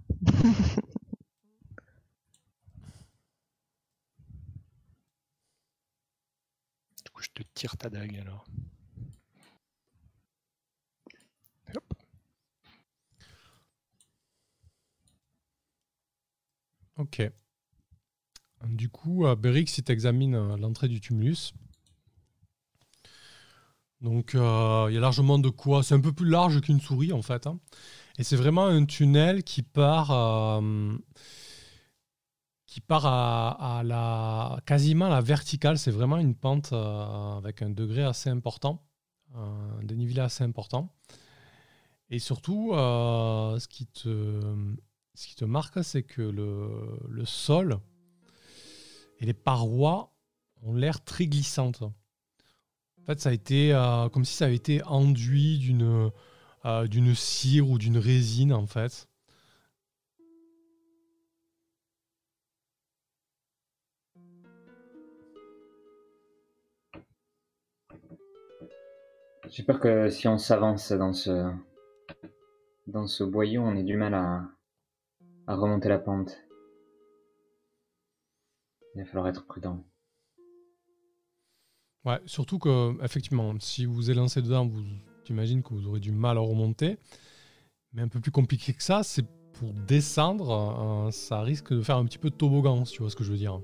Du 7.05 7.11
coup, 7.13 7.23
je 7.23 7.29
te 7.35 7.43
tire 7.55 7.77
ta 7.77 7.89
dague 7.91 8.17
alors. 8.19 8.45
Ok. 17.09 17.31
Du 18.67 18.89
coup, 18.89 19.27
euh, 19.27 19.37
Beric, 19.37 19.69
si 19.69 19.83
tu 19.83 19.93
examines 19.93 20.57
l'entrée 20.57 20.89
du 20.89 21.01
tumulus, 21.01 21.55
donc 24.01 24.35
euh, 24.35 24.87
il 24.91 24.95
y 24.95 24.97
a 24.97 25.01
largement 25.01 25.39
de 25.39 25.49
quoi. 25.49 25.83
C'est 25.83 25.95
un 25.95 26.01
peu 26.01 26.13
plus 26.13 26.29
large 26.29 26.61
qu'une 26.61 26.81
souris 26.81 27.13
en 27.13 27.23
fait. 27.23 27.47
hein. 27.47 27.59
Et 28.19 28.25
c'est 28.25 28.37
vraiment 28.37 28.67
un 28.67 28.85
tunnel 28.85 29.43
qui 29.45 29.63
part, 29.63 30.11
euh, 30.11 30.97
qui 32.67 32.81
part 32.81 33.07
à, 33.07 33.83
la 33.85 34.61
quasiment 34.67 35.07
à 35.07 35.11
la 35.11 35.21
verticale. 35.21 35.79
C'est 35.79 35.91
vraiment 35.91 36.19
une 36.19 36.35
pente 36.35 36.73
euh, 36.73 37.39
avec 37.39 37.63
un 37.63 37.71
degré 37.71 38.03
assez 38.03 38.31
important, 38.31 38.85
un 39.35 39.83
dénivelé 39.83 40.21
assez 40.21 40.45
important. 40.45 40.95
Et 42.11 42.19
surtout, 42.19 42.73
euh, 42.73 43.59
ce 43.59 43.69
qui 43.69 43.87
te 43.87 44.41
ce 45.19 45.27
qui 45.27 45.35
te 45.35 45.45
marque, 45.45 45.83
c'est 45.83 46.05
que 46.05 46.23
le, 46.23 47.25
sol 47.25 47.81
et 49.19 49.27
les 49.27 49.35
parois 49.35 50.13
ont 50.63 50.75
l'air 50.75 51.03
très 51.03 51.27
glissantes. 51.27 51.83
En 51.83 53.05
fait, 53.05 53.19
ça 53.19 53.31
a 53.31 53.33
été 53.33 53.75
euh, 53.75 54.09
comme 54.11 54.25
si 54.25 54.37
ça 54.37 54.45
avait 54.45 54.55
été 54.55 54.81
enduit 54.85 55.59
d'une 55.59 56.13
euh, 56.65 56.87
d'une 56.87 57.17
cire 57.17 57.69
ou 57.69 57.79
d'une 57.79 57.99
résine, 57.99 58.53
en 58.53 58.67
fait. 58.67 59.09
J'ai 69.51 69.65
peur 69.65 69.81
que 69.81 70.11
si 70.11 70.29
on 70.29 70.39
s'avance 70.39 70.93
dans 70.93 71.13
ce 71.13 71.51
dans 72.87 73.09
ce 73.09 73.25
boyau, 73.25 73.63
on 73.63 73.75
ait 73.75 73.83
du 73.83 73.97
mal 73.97 74.15
à, 74.15 74.58
à 75.49 75.57
remonter 75.57 75.89
la 75.89 75.99
pente. 75.99 76.39
Il 78.95 79.01
va 79.01 79.07
falloir 79.07 79.29
être 79.29 79.47
prudent. 79.47 79.83
Ouais, 82.05 82.21
surtout 82.27 82.59
que, 82.59 83.03
effectivement, 83.03 83.55
si 83.59 83.87
vous 83.87 83.95
vous 83.95 84.11
élancez 84.11 84.43
dedans, 84.43 84.67
vous 84.67 84.85
j'imagine 85.25 85.63
que 85.63 85.75
vous 85.75 85.87
aurez 85.87 86.01
du 86.01 86.13
mal 86.13 86.37
à 86.37 86.41
remonter. 86.41 86.99
Mais 87.93 88.03
un 88.03 88.09
peu 88.09 88.21
plus 88.21 88.31
compliqué 88.31 88.75
que 88.75 88.83
ça, 88.83 89.03
c'est 89.03 89.25
pour 89.55 89.73
descendre, 89.73 91.07
euh, 91.09 91.11
ça 91.11 91.41
risque 91.41 91.73
de 91.73 91.81
faire 91.83 91.97
un 91.97 92.05
petit 92.05 92.19
peu 92.19 92.31
de 92.31 92.35
toboggan, 92.35 92.85
si 92.85 92.95
tu 92.95 93.03
vois 93.03 93.11
ce 93.11 93.17
que 93.17 93.25
je 93.25 93.31
veux 93.31 93.39
dire. 93.39 93.61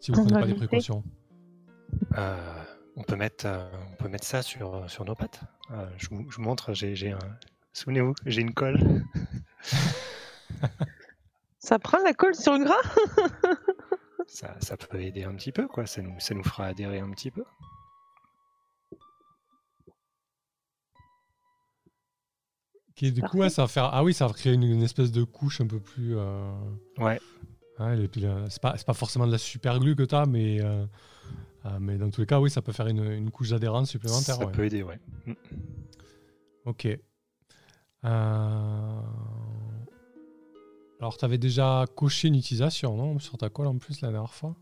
Si 0.00 0.10
vous 0.10 0.20
On 0.20 0.24
prenez 0.24 0.40
pas 0.40 0.46
des 0.46 0.54
précautions. 0.54 1.04
Euh, 2.18 2.64
on, 2.96 3.02
peut 3.02 3.16
mettre, 3.16 3.46
euh, 3.46 3.70
on 3.92 3.96
peut 3.96 4.08
mettre 4.08 4.26
ça 4.26 4.42
sur, 4.42 4.88
sur 4.90 5.04
nos 5.04 5.14
pattes. 5.14 5.40
Euh, 5.70 5.88
je, 5.96 6.08
vous, 6.08 6.28
je 6.30 6.36
vous 6.36 6.42
montre, 6.42 6.74
j'ai, 6.74 6.96
j'ai 6.96 7.12
un. 7.12 7.18
Souvenez-vous, 7.72 8.14
j'ai 8.26 8.40
une 8.40 8.52
colle. 8.52 9.04
Ça 11.70 11.78
prend 11.78 11.98
la 12.02 12.12
colle 12.12 12.34
sur 12.34 12.54
le 12.54 12.64
gras? 12.64 13.54
Ça, 14.26 14.56
ça 14.58 14.76
peut 14.76 15.00
aider 15.00 15.22
un 15.22 15.32
petit 15.36 15.52
peu, 15.52 15.68
quoi. 15.68 15.86
Ça 15.86 16.02
nous, 16.02 16.18
ça 16.18 16.34
nous 16.34 16.42
fera 16.42 16.66
adhérer 16.66 16.98
un 16.98 17.10
petit 17.12 17.30
peu. 17.30 17.44
du 23.00 23.22
coup, 23.22 23.38
ouais, 23.38 23.50
ça 23.50 23.62
va 23.62 23.68
faire. 23.68 23.84
Ah 23.92 24.02
oui, 24.02 24.12
ça 24.12 24.26
va 24.26 24.32
créer 24.32 24.54
une, 24.54 24.64
une 24.64 24.82
espèce 24.82 25.12
de 25.12 25.22
couche 25.22 25.60
un 25.60 25.68
peu 25.68 25.78
plus. 25.78 26.16
euh, 26.18 26.50
Ouais. 26.98 27.20
ouais, 27.78 28.02
et 28.02 28.08
puis, 28.08 28.26
euh, 28.26 28.48
c'est 28.48 28.60
pas, 28.60 28.74
c'est 28.76 28.86
pas 28.86 28.92
forcément 28.92 29.28
de 29.28 29.32
la 29.32 29.38
super 29.38 29.78
glue 29.78 29.94
que 29.94 30.02
tu 30.02 30.14
as, 30.16 30.26
mais, 30.26 30.60
euh, 30.60 30.84
euh, 31.66 31.78
mais 31.80 31.98
dans 31.98 32.10
tous 32.10 32.22
les 32.22 32.26
cas, 32.26 32.40
oui, 32.40 32.50
ça 32.50 32.62
peut 32.62 32.72
faire 32.72 32.88
une, 32.88 33.04
une 33.12 33.30
couche 33.30 33.50
d'adhérence 33.50 33.90
supplémentaire. 33.90 34.34
Ça 34.34 34.44
ouais. 34.44 34.50
peut 34.50 34.64
aider, 34.64 34.82
ouais. 34.82 34.98
Ok. 36.64 36.88
Euh, 38.04 39.00
Alors, 41.00 41.16
tu 41.16 41.24
avais 41.24 41.38
déjà 41.38 41.86
coché 41.96 42.28
une 42.28 42.34
utilisation, 42.36 42.96
non 42.96 43.18
Sur 43.18 43.38
ta 43.38 43.48
colle 43.48 43.66
en 43.66 43.78
plus 43.78 44.00
la 44.02 44.10
dernière 44.10 44.34
fois? 44.34 44.54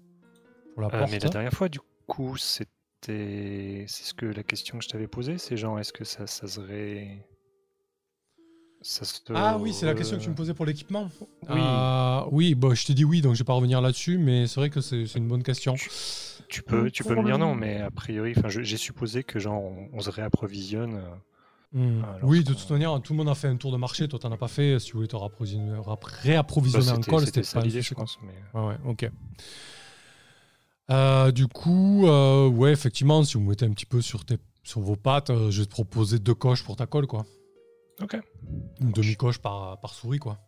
Pour 0.75 0.83
la 0.83 0.89
Euh, 0.89 0.99
porte 1.01 1.11
mais 1.11 1.19
la 1.19 1.29
dernière 1.29 1.53
fois, 1.53 1.69
du 1.69 1.81
coup, 2.07 2.37
c'était. 2.37 3.85
C'est 3.89 4.05
ce 4.05 4.15
que 4.15 4.27
la 4.27 4.43
question 4.43 4.79
que 4.79 4.85
je 4.85 4.89
t'avais 4.89 5.09
posée, 5.09 5.39
c'est 5.39 5.57
genre, 5.57 5.79
est-ce 5.81 5.93
que 5.93 6.05
ça, 6.05 6.27
ça 6.27 6.47
serait. 6.47 7.27
Ça 8.81 9.05
se- 9.05 9.19
Ah 9.35 9.59
oui, 9.59 9.73
c'est 9.73 9.87
la 9.87 9.95
question 9.95 10.17
que 10.17 10.23
tu 10.23 10.31
me 10.31 10.37
posais 10.37 10.55
pour 10.55 10.65
l'équipement. 10.65 11.11
Oui. 11.21 11.29
Euh, 11.51 12.23
oui, 12.31 12.55
bah, 12.55 12.75
je 12.75 12.87
t'ai 12.87 12.95
dit 12.95 13.05
oui, 13.05 13.21
donc 13.21 13.35
je 13.35 13.39
vais 13.41 13.45
pas 13.45 13.55
revenir 13.55 13.81
là-dessus, 13.81 14.19
mais 14.19 14.47
c'est 14.47 14.61
vrai 14.61 14.71
que 14.71 14.81
c'est 14.81 15.03
une 15.17 15.27
bonne 15.27 15.43
question. 15.43 15.75
Tu 16.49 16.63
peux, 16.63 16.91
tu 16.91 17.03
peux 17.03 17.17
me 17.17 17.25
dire 17.25 17.39
non, 17.39 17.55
mais 17.57 17.81
a 17.81 17.91
priori, 17.91 18.35
j'ai 18.47 18.77
supposé 18.77 19.25
que 19.25 19.41
genre 19.41 19.61
on, 19.63 19.89
on 19.93 20.01
se 20.01 20.11
réapprovisionne. 20.11 21.03
Euh. 21.77 22.01
Ah, 22.05 22.19
oui, 22.23 22.43
de 22.45 22.55
toute 22.55 22.71
manière, 22.71 23.01
tout 23.03 23.13
le 23.13 23.19
monde 23.19 23.29
a 23.29 23.35
fait 23.35 23.49
un 23.49 23.57
tour 23.57 23.71
de 23.73 23.77
marché. 23.77 24.09
Toi, 24.09 24.19
t'en 24.19 24.33
as 24.33 24.37
pas 24.37 24.49
fait. 24.49 24.79
Si 24.79 24.93
vous 24.93 24.99
voulez 24.99 25.09
te 25.09 25.17
rap- 25.17 25.35
réapprovisionner 26.05 26.87
bah, 26.87 26.93
en 26.93 26.97
c'était- 26.97 27.11
colle, 27.11 27.27
c'était 27.27 27.43
ça 27.43 27.61
pas 27.61 27.67
l'idée, 27.67 27.83
je 27.83 27.95
pense. 27.95 28.19
Mais... 28.23 28.59
Ouais, 28.61 28.67
ouais, 28.69 28.77
ok. 28.87 29.11
Euh, 30.91 31.31
du 31.33 31.47
coup, 31.49 32.07
euh, 32.07 32.49
ouais, 32.49 32.73
effectivement, 32.73 33.23
si 33.23 33.35
vous 33.35 33.45
mettez 33.45 33.67
un 33.67 33.71
petit 33.73 33.85
peu 33.87 34.01
sur, 34.01 34.25
tes, 34.25 34.39
sur 34.63 34.81
vos 34.81 34.97
pattes, 34.97 35.29
euh, 35.31 35.51
je 35.51 35.61
vais 35.61 35.67
te 35.67 35.71
proposer 35.71 36.19
deux 36.19 36.35
coches 36.35 36.65
pour 36.65 36.77
ta 36.77 36.87
colle, 36.87 37.07
quoi. 37.07 37.27
Ok. 38.01 38.17
Une 38.81 38.93
demi-coche 38.93 39.39
par, 39.39 39.79
par 39.81 39.93
souris, 39.93 40.19
quoi. 40.19 40.39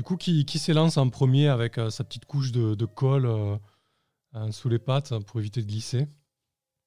Du 0.00 0.04
coup, 0.04 0.16
qui, 0.16 0.46
qui 0.46 0.58
s'élance 0.58 0.96
en 0.96 1.10
premier 1.10 1.48
avec 1.48 1.76
euh, 1.76 1.90
sa 1.90 2.04
petite 2.04 2.24
couche 2.24 2.52
de, 2.52 2.74
de 2.74 2.86
colle 2.86 3.26
euh, 3.26 3.58
euh, 4.34 4.50
sous 4.50 4.70
les 4.70 4.78
pattes 4.78 5.12
pour 5.26 5.40
éviter 5.40 5.60
de 5.60 5.66
glisser? 5.66 6.06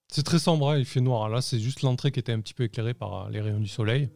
C'est 0.08 0.24
très 0.24 0.40
sombre, 0.40 0.72
hein, 0.72 0.80
il 0.80 0.86
fait 0.86 1.00
noir. 1.00 1.30
Là, 1.30 1.40
c'est 1.40 1.60
juste 1.60 1.84
l'entrée 1.84 2.12
qui 2.12 2.20
était 2.20 2.32
un 2.32 2.40
petit 2.40 2.56
peu 2.56 2.64
éclairée 2.64 2.96
par 2.96 3.28
euh, 3.28 3.30
les 3.30 3.40
rayons 3.40 3.60
du 3.60 3.68
soleil. 3.68 4.10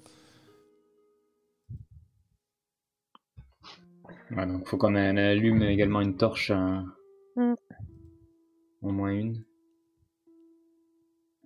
Ouais, 4.32 4.48
donc 4.48 4.68
faut 4.68 4.80
qu'on 4.80 4.95
allume 4.95 5.62
également 5.62 6.02
une 6.02 6.18
torche. 6.18 6.50
euh, 6.50 6.82
Mm. 7.36 7.54
Au 8.82 8.89
moins 8.89 9.12
une. 9.12 9.43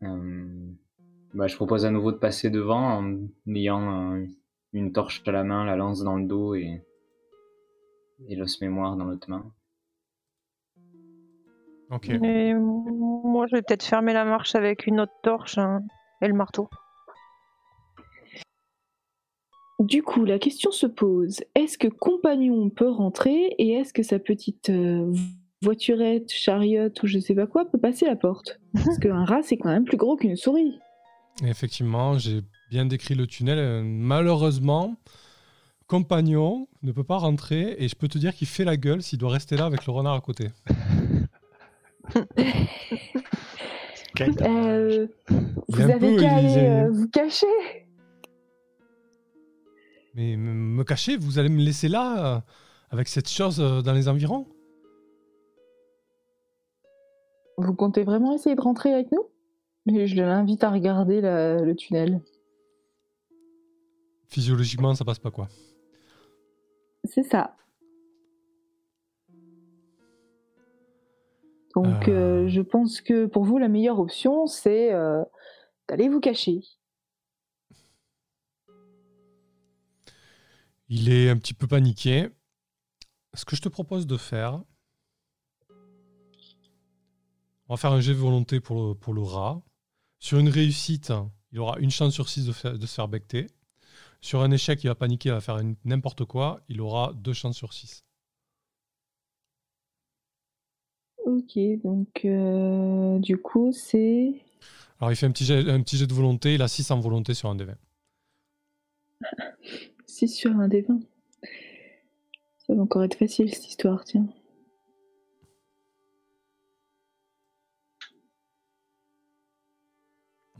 Euh, 0.03 0.71
bah, 1.33 1.47
je 1.47 1.57
propose 1.57 1.85
à 1.85 1.91
nouveau 1.91 2.13
de 2.13 2.17
passer 2.17 2.49
devant 2.49 2.97
en 2.99 3.27
ayant 3.45 4.13
euh, 4.13 4.25
une 4.71 4.93
torche 4.93 5.21
à 5.25 5.33
la 5.33 5.43
main, 5.43 5.65
la 5.65 5.75
lance 5.75 6.01
dans 6.01 6.15
le 6.15 6.25
dos 6.25 6.55
et, 6.55 6.81
et 8.27 8.35
l'os 8.35 8.61
mémoire 8.61 8.95
dans 8.95 9.05
l'autre 9.05 9.29
main. 9.29 9.45
Ok. 11.89 12.09
Et 12.09 12.53
moi, 12.53 13.47
je 13.47 13.57
vais 13.57 13.61
peut-être 13.61 13.83
fermer 13.83 14.13
la 14.13 14.23
marche 14.23 14.55
avec 14.55 14.87
une 14.87 15.01
autre 15.01 15.13
torche 15.23 15.57
hein, 15.57 15.83
et 16.21 16.27
le 16.27 16.33
marteau. 16.33 16.69
Du 19.79 20.03
coup, 20.03 20.25
la 20.25 20.37
question 20.37 20.71
se 20.71 20.85
pose 20.85 21.41
est-ce 21.55 21.77
que 21.77 21.87
Compagnon 21.87 22.69
peut 22.69 22.89
rentrer 22.89 23.55
et 23.57 23.73
est-ce 23.73 23.93
que 23.93 24.03
sa 24.03 24.19
petite 24.19 24.69
euh, 24.69 25.11
voiturette, 25.63 26.31
chariote 26.31 27.01
ou 27.01 27.07
je 27.07 27.19
sais 27.19 27.33
pas 27.33 27.47
quoi 27.47 27.65
peut 27.65 27.79
passer 27.79 28.05
la 28.05 28.15
porte? 28.15 28.59
Parce 28.73 28.99
qu'un 28.99 29.25
rat, 29.25 29.41
c'est 29.41 29.57
quand 29.57 29.69
même 29.69 29.83
plus 29.83 29.97
gros 29.97 30.15
qu'une 30.15 30.35
souris. 30.35 30.77
Effectivement, 31.43 32.17
j'ai 32.17 32.41
bien 32.69 32.85
décrit 32.85 33.15
le 33.15 33.25
tunnel. 33.25 33.57
Euh, 33.57 33.81
Malheureusement, 33.83 34.95
Compagnon 35.91 36.69
ne 36.83 36.93
peut 36.93 37.03
pas 37.03 37.17
rentrer 37.17 37.75
et 37.77 37.89
je 37.89 37.95
peux 37.97 38.07
te 38.07 38.17
dire 38.17 38.33
qu'il 38.33 38.47
fait 38.47 38.63
la 38.63 38.77
gueule 38.77 39.01
s'il 39.03 39.19
doit 39.19 39.29
rester 39.31 39.57
là 39.57 39.65
avec 39.65 39.85
le 39.85 39.91
renard 39.91 40.13
à 40.13 40.21
côté. 40.21 40.47
Euh, 44.41 45.07
vous 45.69 45.81
avez 45.81 45.99
peu- 46.15 46.17
qu'à 46.21 46.35
aller 46.35 46.57
euh, 46.57 46.89
vous 46.91 47.07
cacher. 47.07 47.47
Mais 50.13 50.35
me- 50.35 50.53
me 50.53 50.83
cacher, 50.83 51.17
vous 51.17 51.39
allez 51.39 51.49
me 51.49 51.61
laisser 51.61 51.87
là 51.87 52.35
euh, 52.35 52.39
avec 52.91 53.07
cette 53.07 53.27
chose 53.29 53.59
euh, 53.59 53.81
dans 53.81 53.93
les 53.93 54.07
environs? 54.07 54.45
Vous 57.57 57.73
comptez 57.73 58.03
vraiment 58.03 58.33
essayer 58.35 58.55
de 58.55 58.61
rentrer 58.61 58.93
avec 58.93 59.11
nous? 59.11 59.25
Mais 59.87 60.05
Je 60.07 60.15
l'invite 60.15 60.63
à 60.63 60.69
regarder 60.69 61.21
la- 61.21 61.61
le 61.61 61.75
tunnel. 61.75 62.21
Physiologiquement, 64.27 64.93
ça 64.93 65.03
passe 65.05 65.19
pas 65.19 65.31
quoi. 65.31 65.47
C'est 67.13 67.23
ça. 67.23 67.57
Donc, 71.75 72.07
Euh. 72.07 72.45
euh, 72.45 72.47
je 72.47 72.61
pense 72.61 73.01
que 73.01 73.25
pour 73.25 73.43
vous, 73.43 73.57
la 73.57 73.67
meilleure 73.67 73.99
option, 73.99 74.45
c'est 74.47 74.93
euh, 74.93 75.21
d'aller 75.89 76.07
vous 76.07 76.21
cacher. 76.21 76.61
Il 80.87 81.09
est 81.11 81.29
un 81.29 81.37
petit 81.37 81.53
peu 81.53 81.67
paniqué. 81.67 82.29
Ce 83.33 83.43
que 83.45 83.55
je 83.55 83.61
te 83.61 83.69
propose 83.69 84.07
de 84.07 84.17
faire, 84.17 84.61
on 87.67 87.73
va 87.73 87.77
faire 87.77 87.91
un 87.93 88.01
jet 88.01 88.11
de 88.13 88.17
volonté 88.17 88.59
pour 88.59 88.89
le, 88.89 88.93
pour 88.95 89.13
le 89.13 89.21
rat. 89.21 89.61
Sur 90.19 90.39
une 90.39 90.49
réussite, 90.49 91.11
il 91.51 91.59
aura 91.59 91.77
une 91.79 91.91
chance 91.91 92.13
sur 92.13 92.27
six 92.29 92.45
de, 92.45 92.51
faire- 92.53 92.77
de 92.77 92.85
se 92.85 92.93
faire 92.93 93.07
becter. 93.07 93.47
Sur 94.21 94.41
un 94.41 94.51
échec, 94.51 94.83
il 94.83 94.87
va 94.87 94.95
paniquer, 94.95 95.29
il 95.29 95.33
va 95.33 95.41
faire 95.41 95.59
n'importe 95.83 96.25
quoi. 96.25 96.61
Il 96.69 96.79
aura 96.79 97.13
deux 97.13 97.33
chances 97.33 97.57
sur 97.57 97.73
six. 97.73 98.03
Ok, 101.25 101.57
donc 101.83 102.25
euh, 102.25 103.19
du 103.19 103.37
coup, 103.37 103.71
c'est. 103.71 104.33
Alors, 104.99 105.11
il 105.11 105.15
fait 105.15 105.25
un 105.25 105.31
petit, 105.31 105.45
jet, 105.45 105.67
un 105.69 105.81
petit 105.81 105.97
jet 105.97 106.07
de 106.07 106.13
volonté. 106.13 106.53
Il 106.55 106.61
a 106.61 106.67
6 106.67 106.91
en 106.91 106.99
volonté 106.99 107.33
sur 107.33 107.49
un 107.49 107.55
des 107.55 107.65
20. 107.65 107.75
6 110.05 110.27
sur 110.35 110.51
un 110.51 110.67
des 110.67 110.81
20. 110.81 110.99
Ça 112.59 112.75
va 112.75 112.81
encore 112.81 113.03
être 113.03 113.15
facile 113.15 113.53
cette 113.53 113.67
histoire, 113.67 114.03
tiens. 114.05 114.27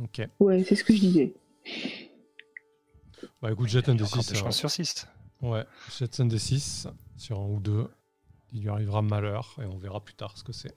Ok. 0.04 0.28
Ouais, 0.40 0.64
c'est 0.64 0.76
ce 0.76 0.84
que 0.84 0.94
je 0.94 1.00
disais. 1.00 1.34
Bah 3.42 3.52
écoute, 3.52 3.70
jette 3.70 3.90
un 3.90 3.96
des 3.96 4.04
Encore 4.04 4.24
6. 4.24 4.32
deux 4.34 4.38
chances 4.40 4.58
sur 4.58 4.70
6. 4.70 5.08
Ouais, 5.42 5.66
jette 5.98 6.20
un 6.20 6.26
des 6.26 6.38
6 6.38 6.88
sur 7.18 7.40
un 7.40 7.48
ou 7.48 7.60
deux. 7.60 7.90
Il 8.54 8.62
lui 8.62 8.70
arrivera 8.70 9.02
malheur 9.02 9.56
et 9.62 9.66
on 9.66 9.78
verra 9.78 10.00
plus 10.04 10.14
tard 10.14 10.38
ce 10.38 10.44
que 10.44 10.52
c'est. 10.52 10.76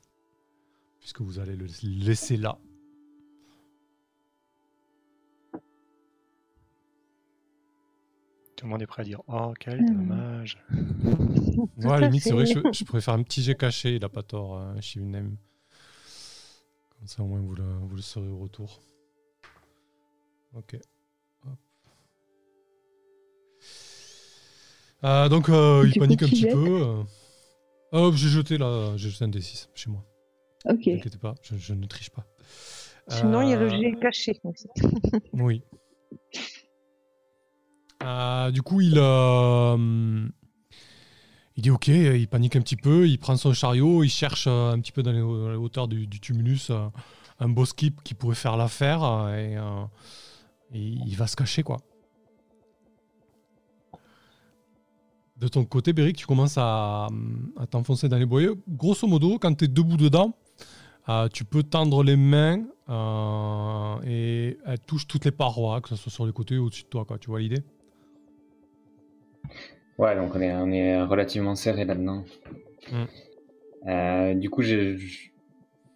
Puisque 1.01 1.21
vous 1.21 1.39
allez 1.39 1.57
le 1.57 1.67
laisser 1.83 2.37
là. 2.37 2.59
Tout 8.57 8.67
le 8.67 8.71
monde 8.71 8.83
est 8.83 8.87
prêt 8.87 9.03
à 9.03 9.05
dire 9.05 9.21
Oh, 9.27 9.53
quel 9.59 9.83
Hmm. 9.83 9.95
dommage. 9.95 10.59
Ouais, 11.77 11.93
à 11.93 12.01
la 12.01 12.07
limite, 12.09 12.23
c'est 12.23 12.33
vrai 12.33 12.47
je, 12.47 12.59
je 12.73 12.85
pourrais 12.85 13.01
faire 13.01 13.15
un 13.15 13.23
petit 13.23 13.43
jet 13.43 13.55
caché, 13.55 13.95
il 13.97 14.05
a 14.05 14.09
pas 14.09 14.23
tort, 14.23 14.61
Shivnem. 14.81 15.37
Comme 16.99 17.07
ça, 17.07 17.23
au 17.23 17.27
moins, 17.27 17.41
vous 17.41 17.55
le, 17.55 17.65
vous 17.65 17.95
le 17.97 18.03
saurez 18.03 18.29
au 18.29 18.39
retour. 18.39 18.81
Ok. 20.55 20.77
Euh, 25.05 25.29
donc, 25.29 25.49
euh, 25.49 25.83
il 25.87 25.93
coup, 25.93 26.01
panique 26.01 26.23
un 26.23 26.29
petit 26.29 26.47
peu. 26.47 26.83
euh. 26.83 27.03
Hop, 27.93 28.15
j'ai 28.15 28.29
jeté 28.29 28.59
là, 28.59 28.97
j'ai 28.97 29.11
jeté 29.11 29.25
un 29.25 29.29
D6 29.29 29.69
chez 29.75 29.91
moi. 29.91 30.05
Ok. 30.65 30.87
Ne 30.87 30.95
inquiétez 30.97 31.19
pas, 31.19 31.35
je, 31.43 31.57
je 31.57 31.75
ne 31.75 31.87
triche 31.87 32.11
pas. 32.11 32.25
Sinon, 33.09 33.43
il 33.43 33.51
y 33.51 33.53
a 33.53 33.57
le 33.57 33.67
Euh, 33.67 33.79
jet 33.79 33.93
caché. 34.01 34.41
Oui. 35.35 35.63
Euh, 38.03 38.51
du 38.51 38.63
coup, 38.63 38.81
il, 38.81 38.95
euh, 38.97 40.27
il 41.57 41.63
dit 41.63 41.71
ok, 41.71 41.89
il 41.89 42.27
panique 42.29 42.57
un 42.57 42.61
petit 42.63 42.77
peu, 42.77 43.07
il 43.09 43.19
prend 43.19 43.37
son 43.37 43.53
chariot, 43.53 44.03
il 44.03 44.09
cherche 44.11 44.47
un 44.47 44.79
petit 44.81 44.93
peu 44.93 45.03
dans 45.03 45.13
les, 45.13 45.21
hauteurs 45.21 45.87
du, 45.89 46.07
du 46.07 46.21
tumulus 46.21 46.71
un 47.41 47.49
beau 47.49 47.65
skip 47.65 48.03
qui 48.03 48.15
pourrait 48.15 48.35
faire 48.35 48.57
l'affaire 48.57 49.29
et, 49.37 49.55
et 50.73 50.81
il 50.81 51.15
va 51.17 51.27
se 51.27 51.37
cacher 51.37 51.63
quoi. 51.63 51.79
De 55.37 55.49
ton 55.49 55.65
côté, 55.65 55.93
Beric, 55.93 56.17
tu 56.17 56.27
commences 56.27 56.57
à, 56.59 57.09
à 57.57 57.67
t'enfoncer 57.67 58.09
dans 58.09 58.19
les 58.19 58.27
boyaux. 58.27 58.57
Grosso 58.69 59.07
modo, 59.09 59.39
quand 59.39 59.55
tu 59.55 59.65
es 59.65 59.69
debout 59.69 59.97
dedans, 59.97 60.33
euh, 61.09 61.29
tu 61.29 61.45
peux 61.45 61.65
tendre 61.65 62.05
les 62.05 62.17
mains 62.17 62.65
euh, 62.89 63.97
et 64.07 64.57
elles 64.65 64.81
touchent 64.81 65.09
toutes 65.09 65.25
les 65.25 65.33
parois, 65.33 65.81
que 65.81 65.89
ce 65.89 65.97
soit 65.97 66.13
sur 66.13 66.25
les 66.25 66.33
côtés 66.33 66.57
ou 66.57 66.67
au-dessus 66.67 66.85
de 66.85 66.89
toi. 66.89 67.05
Quoi. 67.05 67.19
Tu 67.19 67.31
vois 67.31 67.41
l'idée? 67.41 67.63
Ouais, 69.99 70.15
donc 70.17 70.35
on 70.35 70.41
est, 70.41 70.55
on 70.55 70.71
est 70.71 71.03
relativement 71.03 71.57
serré 71.57 71.85
là-dedans. 71.85 72.25
Mm. 72.93 73.05
Euh, 73.89 74.35
du 74.35 74.51
coup, 74.51 74.63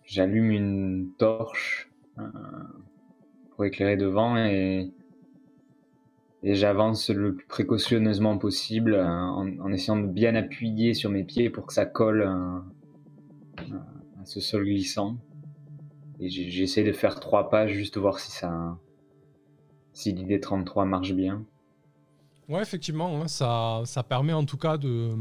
j'allume 0.04 0.50
une 0.50 1.10
torche 1.16 1.90
pour 3.50 3.64
éclairer 3.64 3.96
devant 3.96 4.36
et, 4.36 4.90
et 6.42 6.54
j'avance 6.54 7.10
le 7.10 7.34
plus 7.34 7.46
précautionneusement 7.46 8.38
possible 8.38 8.94
euh, 8.94 9.06
en, 9.06 9.72
essayant 9.72 9.96
de 9.96 10.06
bien 10.06 10.34
appuyer 10.34 10.94
sur 10.94 11.10
mes 11.10 11.24
pieds 11.24 11.50
pour 11.50 11.66
que 11.66 11.72
ça 11.72 11.86
colle 11.86 12.22
euh, 12.22 13.60
à 14.20 14.24
ce 14.24 14.40
sol 14.40 14.64
glissant. 14.64 15.16
Et 16.20 16.28
j'essaie 16.28 16.82
de 16.82 16.92
faire 16.92 17.20
trois 17.20 17.48
pas 17.48 17.68
juste 17.68 17.96
voir 17.96 18.18
si 18.18 18.32
ça, 18.32 18.76
si 19.92 20.12
l'idée 20.12 20.40
33 20.40 20.84
marche 20.84 21.12
bien. 21.12 21.44
Ouais, 22.48 22.62
effectivement, 22.62 23.28
ça, 23.28 23.82
ça 23.84 24.02
permet 24.02 24.32
en 24.32 24.44
tout 24.44 24.56
cas 24.56 24.78
de, 24.78 25.14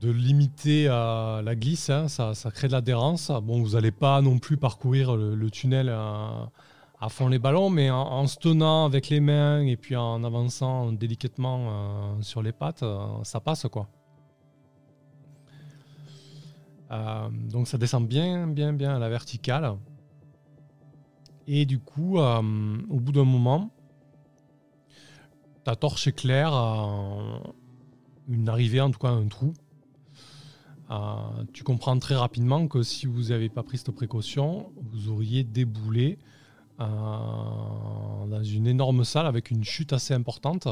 de 0.00 0.10
limiter 0.10 0.86
euh, 0.88 1.40
la 1.40 1.54
glisse, 1.54 1.88
hein, 1.88 2.08
ça, 2.08 2.34
ça 2.34 2.50
crée 2.50 2.68
de 2.68 2.72
l'adhérence. 2.72 3.30
Bon, 3.42 3.62
vous 3.62 3.70
n'allez 3.70 3.90
pas 3.90 4.20
non 4.20 4.38
plus 4.38 4.56
parcourir 4.56 5.16
le, 5.16 5.50
tunnel 5.50 5.88
euh, 5.88 6.44
à 7.00 7.08
fond 7.08 7.28
les 7.28 7.38
ballons, 7.38 7.70
mais 7.70 7.90
en, 7.90 8.26
se 8.26 8.38
tenant 8.38 8.84
avec 8.84 9.08
les 9.08 9.20
mains 9.20 9.60
et 9.62 9.76
puis 9.76 9.96
en 9.96 10.22
avançant 10.24 10.92
délicatement 10.92 11.66
euh, 11.68 12.22
sur 12.22 12.42
les 12.42 12.52
pattes, 12.52 12.82
euh, 12.82 13.22
ça 13.24 13.40
passe 13.40 13.66
quoi. 13.70 13.88
Euh, 16.90 17.28
donc 17.50 17.66
ça 17.66 17.78
descend 17.78 18.06
bien, 18.06 18.46
bien, 18.46 18.72
bien 18.72 18.96
à 18.96 18.98
la 18.98 19.08
verticale. 19.08 19.76
Et 21.46 21.66
du 21.66 21.78
coup, 21.78 22.18
au 22.18 23.00
bout 23.00 23.12
d'un 23.12 23.24
moment, 23.24 23.70
ta 25.62 25.76
torche 25.76 26.06
éclaire 26.06 26.54
une 28.28 28.48
arrivée, 28.48 28.80
en 28.80 28.90
tout 28.90 28.98
cas 28.98 29.10
un 29.10 29.26
trou. 29.28 29.52
Tu 31.52 31.62
comprends 31.62 31.98
très 31.98 32.14
rapidement 32.14 32.66
que 32.66 32.82
si 32.82 33.04
vous 33.04 33.24
n'avez 33.24 33.50
pas 33.50 33.62
pris 33.62 33.76
cette 33.76 33.90
précaution, 33.90 34.72
vous 34.76 35.10
auriez 35.10 35.44
déboulé 35.44 36.18
euh, 36.80 36.84
dans 36.84 38.42
une 38.42 38.66
énorme 38.66 39.04
salle 39.04 39.26
avec 39.26 39.50
une 39.50 39.64
chute 39.64 39.92
assez 39.92 40.14
importante. 40.14 40.68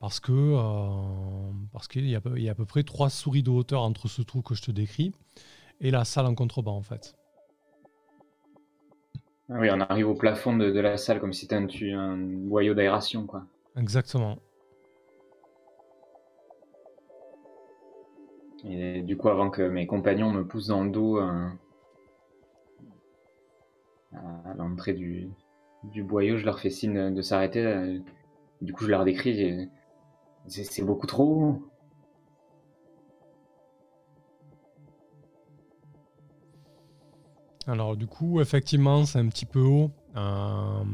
Parce 0.00 0.18
que 0.18 0.32
euh, 0.32 1.52
parce 1.72 1.86
qu'il 1.86 2.06
y, 2.06 2.12
y 2.12 2.48
a 2.48 2.52
à 2.52 2.54
peu 2.54 2.64
près 2.64 2.82
trois 2.84 3.10
souris 3.10 3.42
de 3.42 3.50
hauteur 3.50 3.82
entre 3.82 4.08
ce 4.08 4.22
trou 4.22 4.40
que 4.40 4.54
je 4.54 4.62
te 4.62 4.70
décris 4.70 5.12
et 5.82 5.90
la 5.90 6.04
salle 6.04 6.24
en 6.24 6.34
contrebas 6.34 6.70
en 6.70 6.82
fait. 6.82 7.14
Ah 9.50 9.58
oui, 9.58 9.68
on 9.70 9.80
arrive 9.80 10.08
au 10.08 10.14
plafond 10.14 10.56
de, 10.56 10.70
de 10.70 10.80
la 10.80 10.96
salle 10.96 11.20
comme 11.20 11.32
si 11.32 11.40
c'était 11.40 11.56
un, 11.56 11.66
un 11.98 12.16
boyau 12.16 12.72
d'aération, 12.72 13.26
quoi. 13.26 13.44
Exactement. 13.76 14.38
Et 18.64 19.02
du 19.02 19.16
coup, 19.16 19.28
avant 19.28 19.50
que 19.50 19.62
mes 19.62 19.86
compagnons 19.86 20.30
me 20.30 20.46
poussent 20.46 20.68
dans 20.68 20.84
le 20.84 20.90
dos 20.90 21.18
euh, 21.18 21.48
à 24.12 24.54
l'entrée 24.54 24.94
du, 24.94 25.30
du 25.84 26.02
boyau, 26.02 26.36
je 26.36 26.44
leur 26.44 26.58
fais 26.60 26.70
signe 26.70 27.14
de, 27.14 27.22
s'arrêter. 27.22 28.00
Du 28.60 28.72
coup, 28.72 28.84
je 28.84 28.90
leur 28.90 29.04
décris. 29.04 29.68
C'est 30.46 30.84
beaucoup 30.84 31.06
trop. 31.06 31.62
Alors 37.66 37.96
du 37.96 38.06
coup, 38.06 38.40
effectivement, 38.40 39.04
c'est 39.04 39.18
un 39.18 39.28
petit 39.28 39.46
peu 39.46 39.60
haut. 39.60 39.90
Euh, 40.16 40.84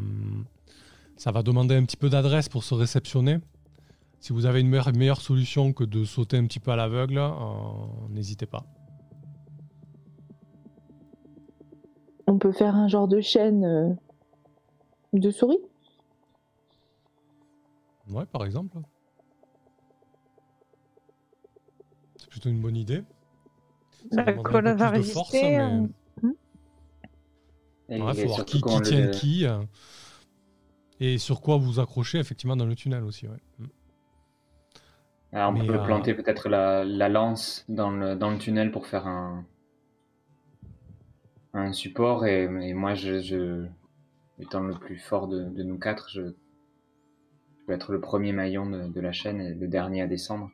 ça 1.16 1.32
va 1.32 1.42
demander 1.42 1.74
un 1.74 1.84
petit 1.84 1.96
peu 1.96 2.10
d'adresse 2.10 2.50
pour 2.50 2.64
se 2.64 2.74
réceptionner. 2.74 3.38
Si 4.20 4.32
vous 4.32 4.44
avez 4.44 4.60
une 4.60 4.68
meilleure, 4.68 4.92
meilleure 4.92 5.20
solution 5.20 5.72
que 5.72 5.84
de 5.84 6.04
sauter 6.04 6.36
un 6.36 6.46
petit 6.46 6.60
peu 6.60 6.72
à 6.72 6.76
l'aveugle, 6.76 7.18
euh, 7.18 7.30
n'hésitez 8.10 8.46
pas. 8.46 8.64
On 12.26 12.38
peut 12.38 12.52
faire 12.52 12.74
un 12.74 12.88
genre 12.88 13.08
de 13.08 13.20
chaîne 13.20 13.64
euh, 13.64 13.90
de 15.12 15.30
souris 15.30 15.58
Ouais, 18.08 18.26
par 18.26 18.44
exemple. 18.44 18.78
C'est 22.16 22.28
plutôt 22.28 22.48
une 22.50 22.60
bonne 22.60 22.76
idée. 22.76 23.02
Ça 24.12 24.22
un 24.22 24.24
peu 24.24 24.32
va 24.72 24.90
plus 24.92 24.98
de 25.00 25.04
force, 25.12 25.32
mais- 25.32 25.60
euh, 25.60 25.86
Et, 27.88 28.02
Ouais, 28.02 28.12
et 28.12 28.22
faut 28.22 28.28
voir 28.28 28.44
qui, 28.44 28.56
le- 28.58 28.82
tient 28.82 29.08
qui. 29.08 29.46
euh, 29.46 29.62
et 30.98 31.18
sur 31.18 31.40
quoi 31.40 31.56
vous 31.56 31.78
accrochez 31.78 32.18
effectivement 32.18 32.56
dans 32.56 32.66
le 32.66 32.74
tunnel 32.74 33.04
aussi. 33.04 33.28
Ouais. 33.28 33.36
Mm. 33.60 33.64
Alors, 35.32 35.50
on 35.50 35.52
Mais, 35.52 35.66
peut 35.66 35.74
euh, 35.74 35.84
planter 35.84 36.14
peut-être 36.14 36.48
la, 36.48 36.84
la 36.84 37.08
lance 37.08 37.64
dans 37.68 37.90
le, 37.90 38.16
dans 38.16 38.30
le 38.30 38.38
tunnel 38.38 38.72
pour 38.72 38.86
faire 38.86 39.06
un, 39.06 39.44
un 41.60 41.72
support. 41.72 42.26
Et, 42.26 42.44
et 42.44 42.74
moi, 42.74 42.94
je, 42.94 43.20
je- 43.20 43.66
étant 44.38 44.60
le 44.60 44.74
plus 44.74 44.98
fort 44.98 45.28
de, 45.28 45.44
de 45.44 45.62
nous 45.62 45.78
quatre, 45.78 46.10
je, 46.10 46.20
je 46.22 47.64
peux 47.66 47.72
être 47.72 47.92
le 47.92 48.00
premier 48.00 48.32
maillon 48.32 48.68
de, 48.68 48.88
de 48.88 49.00
la 49.00 49.12
chaîne 49.12 49.40
et 49.40 49.54
le 49.54 49.66
dernier 49.68 50.02
à 50.02 50.06
descendre. 50.06 50.50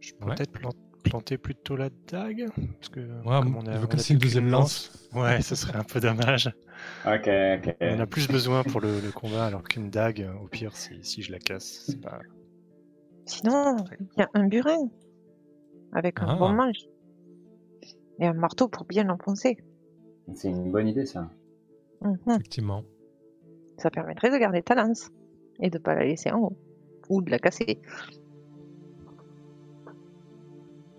Je 0.00 0.12
peux 0.14 0.26
Ouais. 0.26 0.34
peut-être 0.34 0.52
plan- 0.52 0.70
planter 1.04 1.36
plutôt 1.38 1.76
la 1.76 1.90
dague 2.08 2.48
parce 2.78 2.88
que 2.88 3.00
Ouais, 3.00 3.40
comme 3.42 3.56
on 3.56 3.66
a, 3.66 3.76
veut 3.76 3.88
on 3.90 3.98
a 3.98 4.02
une 4.10 4.18
deuxième 4.18 4.48
lance. 4.50 4.92
Ouais, 5.14 5.40
ce 5.42 5.54
serait 5.56 5.76
un 5.76 5.84
peu 5.84 6.00
dommage. 6.00 6.46
Ok, 7.04 7.28
ok. 7.28 7.76
On 7.80 8.00
a 8.00 8.06
plus 8.06 8.28
besoin 8.28 8.62
pour 8.62 8.80
le, 8.80 9.00
le 9.00 9.10
combat 9.12 9.46
alors 9.46 9.62
qu'une 9.64 9.90
dague, 9.90 10.28
au 10.42 10.46
pire, 10.48 10.76
si, 10.76 11.02
si 11.02 11.22
je 11.22 11.32
la 11.32 11.38
casse, 11.38 11.84
c'est 11.86 12.00
pas. 12.00 12.20
Sinon, 13.26 13.76
il 14.00 14.18
y 14.18 14.22
a 14.22 14.28
un 14.34 14.46
burin 14.46 14.88
avec 15.92 16.20
un 16.20 16.26
Ah. 16.28 16.36
bon 16.36 16.50
manche 16.52 16.78
et 18.18 18.26
un 18.26 18.32
marteau 18.32 18.68
pour 18.68 18.84
bien 18.84 19.04
l'enfoncer. 19.04 19.58
C'est 20.34 20.48
une 20.50 20.70
bonne 20.70 20.88
idée, 20.88 21.06
ça. 21.06 21.28
Mhm. 22.02 22.16
Effectivement. 22.28 22.84
Ça 23.78 23.90
permettrait 23.90 24.30
de 24.30 24.38
garder 24.38 24.62
ta 24.62 24.74
lance 24.74 25.10
et 25.60 25.70
de 25.70 25.78
pas 25.78 25.94
la 25.94 26.04
laisser 26.04 26.30
en 26.30 26.40
haut 26.40 26.56
ou 27.08 27.22
de 27.22 27.30
la 27.30 27.38
casser. 27.38 27.80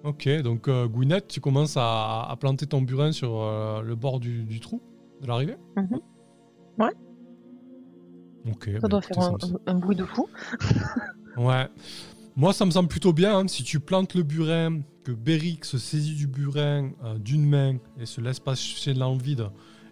Ok, 0.04 0.28
donc 0.42 0.68
euh, 0.68 0.86
Gwyneth, 0.88 1.30
tu 1.30 1.40
commences 1.40 1.78
à, 1.78 2.28
à 2.30 2.36
planter 2.38 2.68
ton 2.68 2.82
burin 2.82 3.14
sur 3.14 3.42
euh, 3.42 3.82
le 3.82 3.96
bord 3.96 4.20
du, 4.20 4.44
du 4.44 4.60
trou 4.60 4.82
de 5.22 5.28
l'arrivée? 5.28 5.56
Mhm. 5.78 6.02
Ouais. 6.78 6.92
Ok. 8.52 8.66
Ça 8.66 8.80
bah, 8.82 8.88
doit 8.90 9.00
écoutez, 9.00 9.14
faire 9.14 9.38
un 9.68 9.76
bruit 9.76 9.96
de 9.96 10.04
fou. 10.04 10.28
Ouais. 11.38 11.68
Moi, 12.36 12.52
ça 12.54 12.66
me 12.66 12.72
semble 12.72 12.90
plutôt 12.90 13.14
bien. 13.14 13.38
hein, 13.40 13.48
si 13.48 13.64
tu 13.64 13.80
plantes 13.80 14.16
le 14.16 14.24
burin, 14.24 14.82
que 15.04 15.12
Beric 15.12 15.66
se 15.66 15.78
saisit 15.78 16.16
du 16.16 16.28
burin 16.28 16.92
euh, 17.04 17.18
d'une 17.20 17.46
main 17.48 17.78
et 18.00 18.06
se 18.06 18.22
laisse 18.22 18.40
passer 18.40 18.94
dans 18.94 19.14
le 19.14 19.22
vide, 19.22 19.50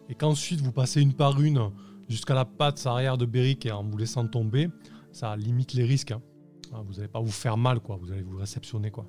et 0.09 0.15
qu'ensuite 0.15 0.61
vous 0.61 0.71
passez 0.71 1.01
une 1.01 1.13
par 1.13 1.39
une 1.41 1.69
jusqu'à 2.09 2.33
la 2.33 2.45
patte 2.45 2.85
arrière 2.85 3.17
de 3.17 3.25
Beric 3.25 3.65
et 3.65 3.71
en 3.71 3.83
vous 3.83 3.97
laissant 3.97 4.27
tomber, 4.27 4.69
ça 5.11 5.35
limite 5.35 5.73
les 5.73 5.83
risques. 5.83 6.11
hein. 6.11 6.21
Ah, 6.73 6.81
Vous 6.85 6.93
n'allez 6.95 7.07
pas 7.09 7.19
vous 7.19 7.31
faire 7.31 7.57
mal, 7.57 7.79
quoi. 7.79 7.97
Vous 8.01 8.11
allez 8.11 8.23
vous 8.23 8.37
réceptionner, 8.37 8.91
quoi. 8.91 9.05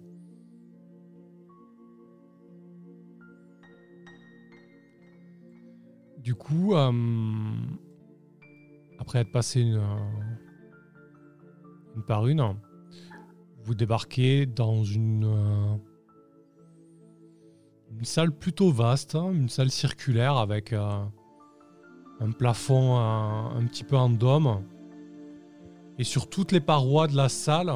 Du 6.19 6.35
coup, 6.35 6.75
euh, 6.75 6.93
après 8.99 9.21
être 9.21 9.33
passé 9.33 9.61
une, 9.61 9.77
euh, 9.77 9.97
une 11.97 12.03
par 12.05 12.27
une, 12.29 12.41
vous 13.65 13.75
débarquez 13.75 14.47
dans 14.47 14.83
une, 14.83 15.25
euh, 15.25 15.77
salle 18.03 18.33
plutôt 18.33 18.73
vaste, 18.73 19.15
hein, 19.15 19.31
une 19.33 19.49
salle 19.49 19.71
circulaire 19.71 20.37
avec 20.37 20.73
euh, 20.73 21.05
un 22.21 22.33
plafond 22.33 22.97
un 22.97 23.65
petit 23.67 23.85
peu 23.85 23.97
en 23.97 24.11
dôme. 24.11 24.65
Et 25.99 26.05
sur 26.05 26.29
toutes 26.29 26.51
les 26.53 26.61
parois 26.61 27.07
de 27.07 27.17
la 27.17 27.29
salle, 27.29 27.71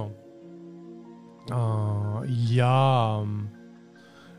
euh, 1.53 2.27
il, 2.27 2.53
y 2.53 2.61
a, 2.61 3.23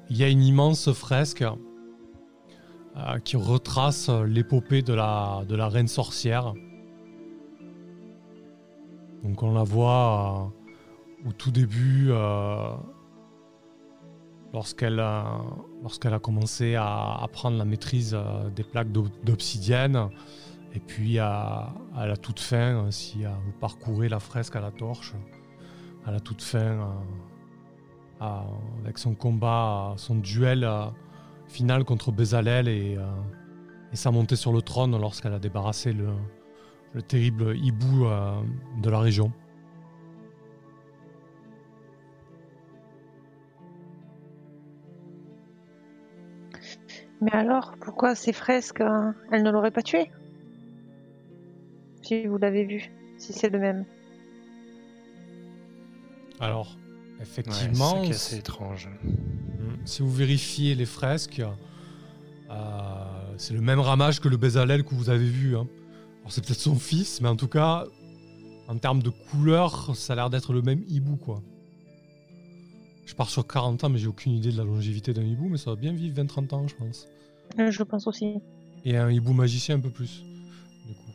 il 0.10 0.18
y 0.18 0.24
a 0.24 0.30
une 0.30 0.44
immense 0.44 0.92
fresque 0.92 1.46
qui 3.24 3.38
retrace 3.38 4.10
l'épopée 4.10 4.82
de 4.82 4.94
la, 4.94 5.46
reine 5.70 5.88
sorcière. 5.88 6.54
Donc 9.24 9.44
on 9.44 9.54
la 9.54 9.64
voit 9.64 10.52
au 11.28 11.32
tout 11.34 11.52
début, 11.52 12.08
euh, 12.10 12.70
lorsqu'elle 14.54 15.00
a, 15.00 15.42
lorsqu'elle 15.82 16.14
a 16.14 16.20
commencé 16.20 16.76
à, 16.76 17.18
à 17.22 17.28
prendre 17.32 17.58
la 17.58 17.66
maîtrise 17.66 18.16
euh, 18.16 18.50
des 18.50 18.64
plaques 18.64 18.92
d'ob- 18.92 19.10
d'obsidienne, 19.24 20.10
et 20.74 20.80
puis 20.80 21.20
à, 21.20 21.74
à 21.96 22.08
la 22.08 22.18
toute 22.18 22.40
fin, 22.40 22.86
euh, 22.86 22.92
si 22.92 23.26
euh, 23.26 23.30
vous 23.46 23.52
parcourez 23.60 24.10
la 24.10 24.20
fresque 24.20 24.56
à 24.56 24.62
la 24.62 24.72
torche, 24.72 25.14
à 26.06 26.12
la 26.12 26.20
toute 26.20 26.42
fin, 26.42 26.88
euh, 28.22 28.42
avec 28.84 28.98
son 28.98 29.14
combat, 29.14 29.94
son 29.98 30.16
duel 30.16 30.64
euh, 30.64 30.86
final 31.48 31.84
contre 31.84 32.12
Bezalel 32.12 32.68
et, 32.68 32.96
euh, 32.98 33.06
sa 33.94 34.12
montée 34.12 34.36
sur 34.36 34.52
le 34.54 34.62
trône 34.62 35.00
lorsqu'elle 35.00 35.34
a 35.34 35.40
débarrassé 35.40 35.92
le, 35.92 36.10
le 36.94 37.02
terrible 37.02 37.58
hibou 37.58 38.06
euh, 38.06 38.40
de 38.82 38.90
la 38.90 39.00
région. 39.00 39.32
Mais 47.22 47.32
alors, 47.32 47.74
pourquoi 47.80 48.14
ces 48.16 48.34
fresques, 48.34 48.82
hein, 48.82 49.16
elles 49.32 49.44
ne 49.44 49.50
l'auraient 49.52 49.72
pas 49.72 49.82
tué? 49.82 50.12
Si 52.04 52.26
vous 52.28 52.38
l'avez 52.38 52.64
vu, 52.64 52.92
si 53.18 53.34
c'est 53.34 53.50
le 53.50 53.60
même. 53.60 53.86
Alors, 56.40 56.78
Ouais, 57.18 57.24
effectivement, 57.24 57.90
c'est 57.90 57.96
ça 57.96 58.02
qui 58.02 58.10
est 58.10 58.14
si- 58.14 58.14
assez 58.14 58.38
étrange. 58.38 58.90
Mm. 59.04 59.86
si 59.86 60.02
vous 60.04 60.12
vérifiez 60.12 60.76
les 60.76 60.86
fresques, 60.86 61.42
euh, 62.52 62.54
c'est 63.38 63.56
le 63.56 63.62
même 63.62 63.80
ramage 63.80 64.20
que 64.20 64.28
le 64.30 64.38
Bézalel 64.38 64.84
que 64.84 64.94
vous 64.94 65.10
avez 65.10 65.26
vu. 65.28 65.58
hein. 65.58 65.68
Alors 66.20 66.32
c'est 66.32 66.46
peut-être 66.46 66.60
son 66.60 66.76
fils, 66.76 67.22
mais 67.22 67.28
en 67.30 67.36
tout 67.36 67.48
cas, 67.48 67.86
en 68.68 68.78
termes 68.78 69.02
de 69.02 69.10
couleur, 69.10 69.96
ça 69.96 70.14
a 70.14 70.16
l'air 70.16 70.30
d'être 70.30 70.54
le 70.54 70.62
même 70.62 70.84
hibou, 70.88 71.16
quoi. 71.16 71.42
Je 73.08 73.16
pars 73.16 73.30
sur 73.30 73.48
40 73.48 73.84
ans, 73.86 73.90
mais 73.90 73.98
j'ai 73.98 74.08
aucune 74.08 74.34
idée 74.34 74.52
de 74.52 74.58
la 74.58 74.64
longévité 74.66 75.14
d'un 75.14 75.24
hibou, 75.24 75.48
mais 75.50 75.58
ça 75.58 75.72
va 75.72 75.76
bien 75.76 75.94
vivre 75.94 76.22
20-30 76.22 76.54
ans, 76.54 76.68
je 76.68 76.76
pense. 76.76 77.08
Euh, 77.60 77.72
Je 77.72 77.82
pense 77.84 78.06
aussi. 78.06 78.36
Et 78.86 78.96
un 78.98 79.10
hibou 79.10 79.34
magicien 79.34 79.76
un 79.78 79.80
peu 79.80 79.90
plus, 79.90 80.24
du 80.86 80.94
coup. 80.94 81.12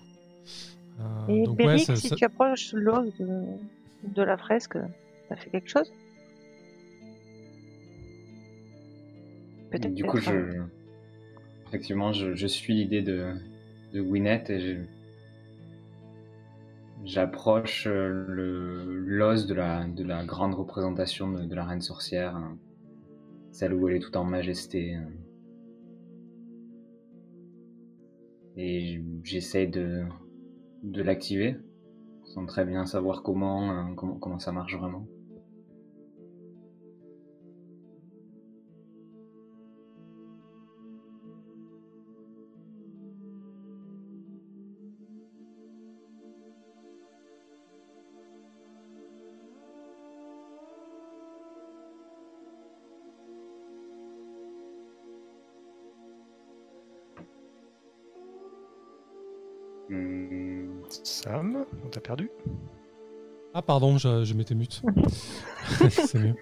Euh, 1.01 1.27
Et 1.29 1.43
donc 1.45 1.59
ouais, 1.59 1.67
Béric, 1.67 1.85
ça- 1.85 1.97
si 1.97 2.09
ça- 2.09 2.17
tu 2.17 2.25
approches 2.25 2.73
l'os 2.73 3.13
de, 3.21 3.43
de 4.15 4.23
la 4.23 4.37
fresque, 4.37 4.77
ça 5.29 5.37
fait 5.37 5.51
quelque 5.51 5.69
chose? 5.71 5.93
Peut-être. 9.71 9.95
Du 9.95 10.05
coup, 10.05 10.19
je... 10.19 10.63
effectivement, 11.69 12.13
je, 12.13 12.35
je 12.35 12.47
suis 12.47 12.75
l'idée 12.75 13.03
de, 13.03 13.35
de 13.95 14.03
Gwyneth 14.03 14.51
et 14.51 14.61
je- 14.61 14.83
j'approche 17.05 17.87
euh, 17.87 18.85
l'os 19.07 19.47
de 19.47 19.55
la, 19.55 19.87
de 19.87 20.05
la 20.05 20.25
grande 20.25 20.55
représentation 20.55 21.31
de, 21.31 21.55
la 21.55 21.65
reine 21.65 21.81
sorcière, 21.81 22.37
hein. 22.37 22.59
celle 23.51 23.75
où 23.75 23.89
elle 23.89 23.97
est 23.97 24.01
tout 24.01 24.17
en 24.17 24.25
majesté. 24.25 24.95
hein. 24.95 25.09
Et 28.57 29.03
j'essaie 29.23 29.67
de, 29.67 30.05
l'activer, 30.83 31.57
sans 32.25 32.45
très 32.45 32.65
bien 32.65 32.85
savoir 32.85 33.23
comment, 33.23 33.71
hein, 33.71 33.95
comment 33.97 34.39
ça 34.39 34.53
marche 34.53 34.77
vraiment. 34.77 35.07
Sam, 61.03 61.65
on 61.85 61.89
t'a 61.89 62.01
perdu 62.01 62.31
Ah 63.55 63.63
pardon, 63.63 63.99
je, 63.99 64.35
m'étais 64.35 64.55
mute. 64.55 64.83
C'est 65.91 66.19
mieux. 66.19 66.37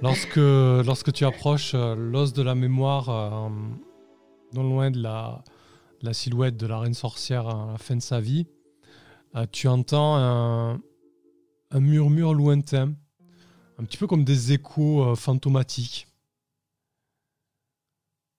Lorsque, 0.00 0.36
lorsque 0.36 1.12
tu 1.12 1.24
approches 1.24 1.72
euh, 1.74 1.94
l'os 1.94 2.32
de 2.32 2.42
la 2.42 2.54
mémoire, 2.54 3.08
euh, 3.10 3.48
non 4.54 4.62
loin 4.62 4.90
de 4.90 5.02
la, 5.02 5.44
silhouette 6.12 6.56
de 6.56 6.66
la 6.66 6.78
reine 6.80 6.94
sorcière 6.94 7.46
à 7.46 7.72
la 7.72 7.78
fin 7.78 7.94
de 7.94 8.00
sa 8.00 8.20
vie, 8.20 8.46
euh, 9.36 9.46
tu 9.52 9.68
entends 9.68 10.16
un, 10.16 10.80
murmure 11.74 12.32
lointain, 12.34 12.94
un 13.78 13.84
petit 13.84 13.98
peu 13.98 14.06
comme 14.06 14.24
des 14.24 14.52
échos 14.52 15.14
fantomatiques. 15.14 16.06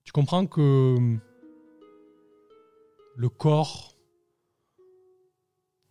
Tu 0.06 0.12
comprends 0.12 0.48
que 0.48 0.96
hum, 0.98 1.20
le 3.16 3.30
corps 3.30 3.93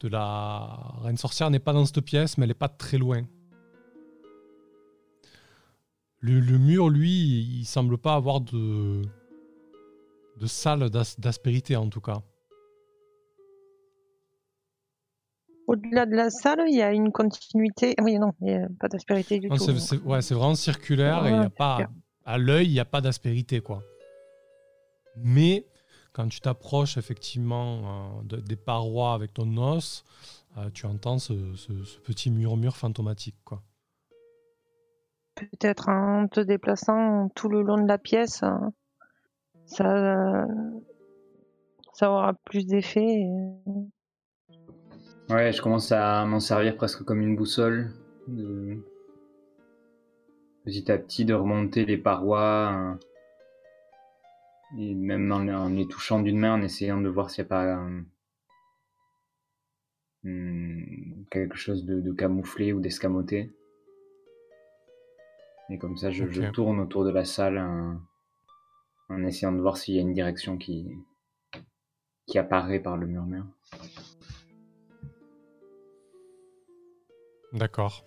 de 0.02 0.08
la 0.08 0.68
reine 1.02 1.16
sorcière 1.16 1.50
n'est 1.50 1.58
pas 1.58 1.72
dans 1.72 1.84
cette 1.86 2.00
pièce, 2.00 2.38
mais 2.38 2.44
elle 2.44 2.50
n'est 2.50 2.54
pas 2.54 2.68
très 2.68 2.98
loin. 2.98 3.22
Le, 6.20 6.38
le 6.40 6.58
mur, 6.58 6.88
lui, 6.88 7.10
il 7.10 7.64
semble 7.64 7.98
pas 7.98 8.14
avoir 8.14 8.40
de, 8.40 9.02
de 10.40 10.46
salle 10.46 10.88
d'as- 10.90 11.18
d'aspérité 11.18 11.74
en 11.76 11.88
tout 11.88 12.00
cas. 12.00 12.22
Au-delà 15.66 16.06
de 16.06 16.14
la 16.14 16.30
salle, 16.30 16.60
il 16.68 16.76
y 16.76 16.82
a 16.82 16.92
une 16.92 17.12
continuité. 17.12 17.94
Oui, 18.02 18.18
non, 18.18 18.32
il 18.40 18.46
n'y 18.46 18.54
a 18.54 18.68
pas 18.78 18.88
d'aspérité 18.88 19.38
du 19.38 19.48
Non, 19.48 19.56
tout. 19.56 19.78
c'est, 19.78 19.98
ouais, 20.02 20.20
c'est 20.22 20.34
vraiment 20.34 20.54
circulaire 20.54 21.24
et 21.26 21.30
il 21.30 21.36
y 21.36 21.44
a 21.44 21.50
pas, 21.50 21.88
à 22.24 22.36
l'œil, 22.38 22.66
il 22.66 22.72
n'y 22.72 22.80
a 22.80 22.84
pas 22.84 23.00
d'aspérité. 23.00 23.60
quoi. 23.60 23.82
Mais 25.16 25.66
quand 26.12 26.28
tu 26.28 26.40
t'approches 26.40 26.96
effectivement 26.98 28.18
euh, 28.20 28.22
de- 28.24 28.36
des 28.40 28.56
parois 28.56 29.14
avec 29.14 29.32
ton 29.34 29.56
os, 29.56 30.04
euh, 30.58 30.68
tu 30.74 30.86
entends 30.86 31.18
ce, 31.18 31.54
ce- 31.54 31.84
ce 31.84 31.98
petit 32.00 32.30
murmure 32.30 32.76
fantomatique. 32.76 33.36
Quoi. 33.44 33.62
Peut-être 35.34 35.88
en 35.88 36.28
te 36.28 36.40
déplaçant 36.40 37.28
tout 37.34 37.48
le 37.48 37.62
long 37.62 37.78
de 37.82 37.88
la 37.88 37.98
pièce, 37.98 38.42
euh, 38.42 38.50
ça, 39.64 40.46
ça 41.94 42.10
aura 42.10 42.34
plus 42.34 42.66
d'effet. 42.66 43.22
et- 43.22 43.82
Ouais, 45.30 45.52
je 45.52 45.62
commence 45.62 45.90
à 45.92 46.26
m'en 46.26 46.40
servir 46.40 46.76
presque 46.76 47.04
comme 47.04 47.22
une 47.22 47.36
boussole. 47.36 47.92
De... 48.28 48.76
Petit 50.64 50.92
à 50.92 50.98
petit, 50.98 51.24
de 51.24 51.32
remonter 51.34 51.86
les 51.86 51.96
parois. 51.96 52.68
hein. 52.68 52.98
Et 54.78 54.94
même 54.94 55.30
en, 55.32 55.46
en 55.48 55.68
les 55.68 55.86
touchant 55.86 56.20
d'une 56.20 56.38
main, 56.38 56.54
en 56.54 56.62
essayant 56.62 57.00
de 57.00 57.08
voir 57.08 57.30
s'il 57.30 57.44
n'y 57.44 57.46
a 57.46 57.48
pas 57.48 57.64
euh, 57.76 58.00
hmm, 60.24 61.24
quelque 61.30 61.56
chose 61.56 61.84
de, 61.84 62.00
de 62.00 62.12
camouflé 62.12 62.72
ou 62.72 62.80
d'escamoté. 62.80 63.52
Et 65.68 65.78
comme 65.78 65.96
ça, 65.96 66.10
je, 66.10 66.50
tourne 66.50 66.80
autour 66.80 67.04
de 67.04 67.10
la 67.10 67.24
salle 67.24 67.58
hein, 67.58 68.00
en 69.08 69.24
essayant 69.24 69.52
de 69.52 69.60
voir 69.60 69.76
s'il 69.76 69.94
y 69.94 69.98
a 69.98 70.02
une 70.02 70.12
direction 70.12 70.58
qui, 70.58 70.86
qui 72.26 72.38
apparaît 72.38 72.80
par 72.80 72.96
le 72.96 73.06
murmure. 73.06 73.46
D'accord. 77.52 78.04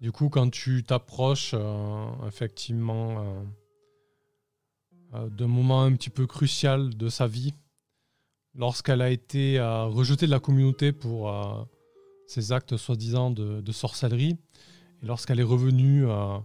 Du 0.00 0.10
coup, 0.10 0.28
quand 0.28 0.50
tu 0.50 0.82
t'approches 0.82 1.54
euh, 1.54 2.06
effectivement 2.26 3.20
euh, 3.20 3.42
euh, 5.14 5.28
d'un 5.28 5.46
moment 5.46 5.82
un 5.82 5.92
petit 5.92 6.10
peu 6.10 6.26
crucial 6.26 6.96
de 6.96 7.08
sa 7.08 7.26
vie, 7.26 7.52
lorsqu'elle 8.54 9.02
a 9.02 9.10
été 9.10 9.58
euh, 9.58 9.84
rejetée 9.84 10.24
de 10.26 10.30
la 10.30 10.40
communauté 10.40 10.92
pour 10.92 11.30
euh, 11.30 11.62
ses 12.26 12.52
actes 12.52 12.78
soi-disant 12.78 13.30
de, 13.30 13.60
de 13.60 13.72
sorcellerie, 13.72 14.38
et 15.02 15.06
lorsqu'elle 15.06 15.40
est 15.40 15.44
revenue 15.44 16.06
en, 16.06 16.44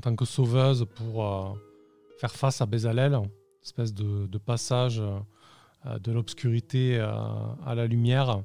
tant 0.00 0.14
que 0.14 0.24
sauveuse 0.24 0.86
pour 0.94 1.58
faire 2.18 2.32
face 2.32 2.60
à 2.60 2.66
Bézalel, 2.66 3.18
espèce 3.62 3.94
de, 3.94 4.26
de 4.26 4.38
passage 4.38 5.02
de 5.86 6.12
l'obscurité 6.12 6.98
à 6.98 7.74
la 7.74 7.86
lumière, 7.86 8.42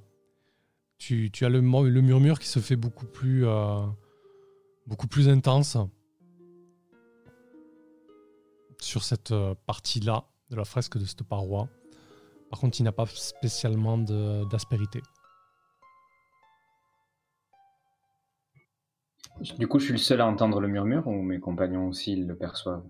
tu, 0.98 1.30
as 1.42 1.50
le, 1.50 1.62
murmure 1.62 2.40
qui 2.40 2.48
se 2.48 2.60
fait 2.60 2.78
beaucoup 2.78 3.06
plus 3.08 3.46
intense 5.28 5.78
sur 8.82 9.04
cette 9.04 9.32
euh, 9.32 9.56
partie-là 9.66 10.26
de 10.50 10.56
la 10.56 10.66
fresque 10.66 10.98
de 10.98 11.06
cette 11.06 11.24
paroi. 11.24 11.68
Par 12.50 12.60
contre, 12.60 12.80
il 12.80 12.84
n'a 12.84 12.92
pas 12.92 13.06
spécialement 13.06 13.98
d'aspérité. 13.98 15.02
Du 19.58 19.68
coup, 19.68 19.80
je 19.80 19.86
suis 19.86 19.94
le 19.94 20.00
seul 20.00 20.20
à 20.22 20.26
entendre 20.26 20.60
le 20.60 20.68
murmure 20.68 21.08
ou 21.08 21.22
mes 21.22 21.40
compagnons 21.40 21.88
aussi 21.88 22.14
ils 22.14 22.26
le 22.28 22.36
perçoivent? 22.36 22.84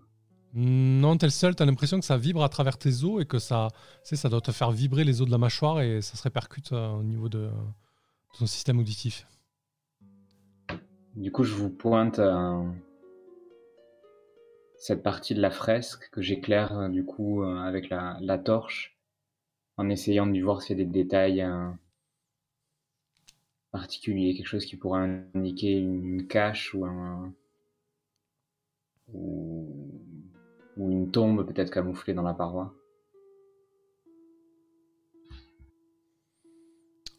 Non, 0.53 1.15
t'es 1.17 1.27
le 1.27 1.31
seul, 1.31 1.55
t'as 1.55 1.65
l'impression 1.65 1.99
que 1.99 2.05
ça 2.05 2.17
vibre 2.17 2.43
à 2.43 2.49
travers 2.49 2.77
tes 2.77 3.03
os 3.03 3.21
et 3.21 3.25
que 3.25 3.37
ça, 3.37 3.67
tu 3.71 4.09
sais, 4.09 4.15
ça 4.15 4.29
doit 4.29 4.41
te 4.41 4.51
faire 4.51 4.71
vibrer 4.71 5.03
les 5.03 5.21
os 5.21 5.27
de 5.27 5.31
la 5.31 5.37
mâchoire 5.37 5.81
et 5.81 6.01
ça 6.01 6.15
se 6.15 6.23
répercute 6.23 6.71
euh, 6.71 6.89
au 6.93 7.03
niveau 7.03 7.29
de, 7.29 7.39
de 7.39 8.37
ton 8.39 8.47
système 8.47 8.79
auditif. 8.79 9.27
Du 11.15 11.31
coup, 11.31 11.43
je 11.43 11.53
vous 11.53 11.69
pointe 11.69 12.17
cette 14.79 15.03
partie 15.03 15.35
de 15.35 15.41
la 15.41 15.51
fresque 15.51 16.09
que 16.09 16.21
j'éclaire 16.21 16.77
euh, 16.77 16.89
du 16.89 17.03
coup 17.03 17.43
euh, 17.43 17.57
avec 17.57 17.89
la, 17.89 18.37
torche 18.37 18.97
en 19.77 19.89
essayant 19.89 20.25
de 20.25 20.41
voir 20.41 20.61
s'il 20.61 20.77
y 20.77 20.81
a 20.81 20.85
des 20.85 20.89
détails 20.89 21.41
euh, 21.41 21.69
particuliers, 23.71 24.35
quelque 24.35 24.47
chose 24.47 24.65
qui 24.65 24.77
pourrait 24.77 25.27
indiquer 25.35 25.77
une 25.77 26.27
cache 26.27 26.73
ou 26.73 26.85
un 26.85 27.33
ou, 29.13 30.01
ou 30.77 30.91
une 30.91 31.11
tombe 31.11 31.45
peut-être 31.45 31.71
camouflée 31.71 32.13
dans 32.13 32.23
la 32.23 32.33
paroi. 32.33 32.73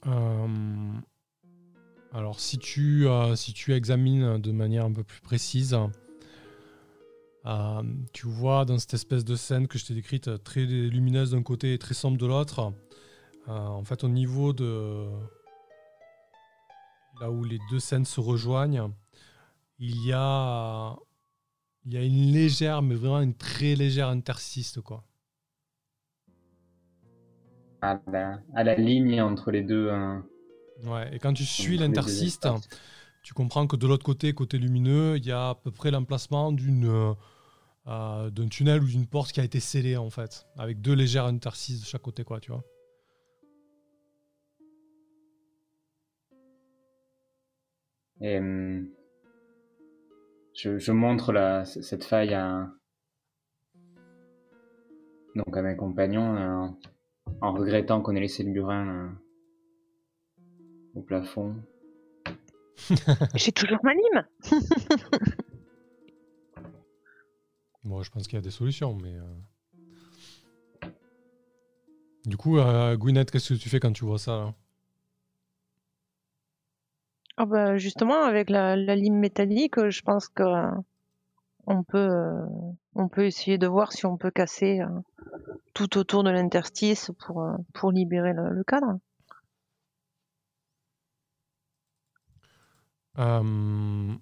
Euh, 0.06 0.92
alors, 2.12 2.40
si 2.40 2.58
tu, 2.58 3.06
si 3.34 3.52
tu 3.52 3.74
examines 3.74 4.38
de 4.38 4.52
manière 4.52 4.84
un 4.84 4.92
peu 4.92 5.04
plus 5.04 5.20
précise, 5.20 5.76
Euh, 7.46 7.82
tu 8.12 8.26
vois 8.26 8.64
dans 8.66 8.78
cette 8.78 8.94
espèce 8.94 9.24
de 9.24 9.34
scène 9.34 9.66
que 9.66 9.78
je 9.78 9.86
t'ai 9.86 9.94
décrite, 9.94 10.28
euh, 10.28 10.36
très 10.36 10.64
lumineuse 10.66 11.30
d'un 11.30 11.42
côté 11.42 11.72
et 11.72 11.78
très 11.78 11.94
sombre 11.94 12.18
de 12.18 12.26
l'autre, 12.26 12.72
euh, 13.48 13.52
en 13.52 13.82
fait 13.82 14.04
au 14.04 14.08
niveau 14.08 14.52
de 14.52 15.06
là 17.20 17.30
où 17.30 17.44
les 17.44 17.58
deux 17.70 17.80
scènes 17.80 18.04
se 18.04 18.20
rejoignent, 18.20 18.90
il 19.78 20.04
y 20.06 20.12
a 20.12 20.96
il 21.86 21.94
y 21.94 21.96
a 21.96 22.02
une 22.02 22.32
légère, 22.32 22.82
mais 22.82 22.94
vraiment 22.94 23.20
une 23.20 23.34
très 23.34 23.74
légère 23.74 24.08
interstice 24.08 24.78
quoi. 24.84 25.02
À 27.80 27.98
la, 28.12 28.38
à 28.54 28.64
la 28.64 28.74
ligne 28.74 29.22
entre 29.22 29.50
les 29.50 29.62
deux. 29.62 29.88
hein. 29.88 30.26
Ouais, 30.84 31.14
et 31.14 31.18
quand 31.18 31.32
tu 31.32 31.44
suis 31.44 31.82
espaces. 31.82 32.68
Tu 33.22 33.34
comprends 33.34 33.66
que 33.66 33.76
de 33.76 33.86
l'autre 33.86 34.04
côté, 34.04 34.32
côté 34.32 34.58
lumineux, 34.58 35.16
il 35.16 35.26
y 35.26 35.32
a 35.32 35.50
à 35.50 35.54
peu 35.54 35.70
près 35.70 35.90
l'emplacement 35.90 36.52
d'une 36.52 36.86
euh, 36.86 37.12
euh, 37.86 38.30
d'un 38.30 38.48
tunnel 38.48 38.82
ou 38.82 38.86
d'une 38.86 39.06
porte 39.06 39.32
qui 39.32 39.40
a 39.40 39.44
été 39.44 39.60
scellée 39.60 39.96
en 39.96 40.10
fait, 40.10 40.46
avec 40.56 40.80
deux 40.80 40.94
légères 40.94 41.26
interstices 41.26 41.80
de 41.80 41.86
chaque 41.86 42.02
côté 42.02 42.24
quoi, 42.24 42.40
tu 42.40 42.50
vois. 42.50 42.64
Et 48.22 48.38
hum, 48.38 48.88
je, 50.54 50.92
montre 50.92 51.62
cette 51.64 52.04
faille 52.04 52.34
à, 52.34 52.70
donc 55.34 55.56
à 55.56 55.62
mes 55.62 55.76
compagnons 55.76 56.36
euh, 56.36 56.68
en 57.40 57.52
regrettant 57.52 58.02
qu'on 58.02 58.14
ait 58.14 58.20
laissé 58.20 58.42
le 58.42 58.52
burin 58.52 59.14
au 60.94 61.02
plafond. 61.02 61.56
J'ai 63.34 63.52
toujours 63.52 63.78
ma 63.82 63.92
lime. 63.94 64.24
Bon, 67.84 68.02
je 68.02 68.10
pense 68.10 68.24
qu'il 68.24 68.34
y 68.34 68.38
a 68.38 68.42
des 68.42 68.50
solutions, 68.50 68.94
mais. 68.94 69.14
euh. 69.16 70.90
Du 72.26 72.36
coup, 72.36 72.58
euh, 72.58 72.94
Gwyneth, 72.96 73.30
qu'est-ce 73.30 73.54
que 73.54 73.58
tu 73.58 73.70
fais 73.70 73.80
quand 73.80 73.92
tu 73.92 74.04
vois 74.04 74.18
ça 74.18 74.36
là? 74.36 74.54
Ah 77.38 77.46
bah 77.46 77.78
justement, 77.78 78.22
avec 78.24 78.50
la, 78.50 78.76
la 78.76 78.94
lime 78.96 79.16
métallique, 79.18 79.78
euh, 79.78 79.88
je 79.90 80.02
pense 80.02 80.28
que 80.28 80.42
euh, 80.42 80.70
on 81.66 81.82
peut, 81.82 81.96
euh, 81.98 82.44
on 82.94 83.08
peut 83.08 83.24
essayer 83.24 83.56
de 83.56 83.66
voir 83.66 83.92
si 83.92 84.04
on 84.04 84.18
peut 84.18 84.30
casser 84.30 84.80
euh, 84.80 84.88
tout 85.72 85.96
autour 85.96 86.22
de 86.22 86.30
l'interstice 86.30 87.10
pour, 87.24 87.42
euh, 87.42 87.56
pour 87.72 87.92
libérer 87.92 88.34
le, 88.34 88.50
le 88.50 88.64
cadre. 88.64 88.98
Euh, 93.18 94.12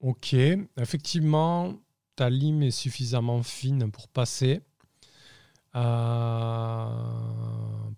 ok, 0.00 0.34
effectivement, 0.78 1.74
ta 2.16 2.28
lime 2.30 2.62
est 2.62 2.70
suffisamment 2.70 3.42
fine 3.42 3.90
pour 3.90 4.08
passer. 4.08 4.60
Euh, 5.74 5.80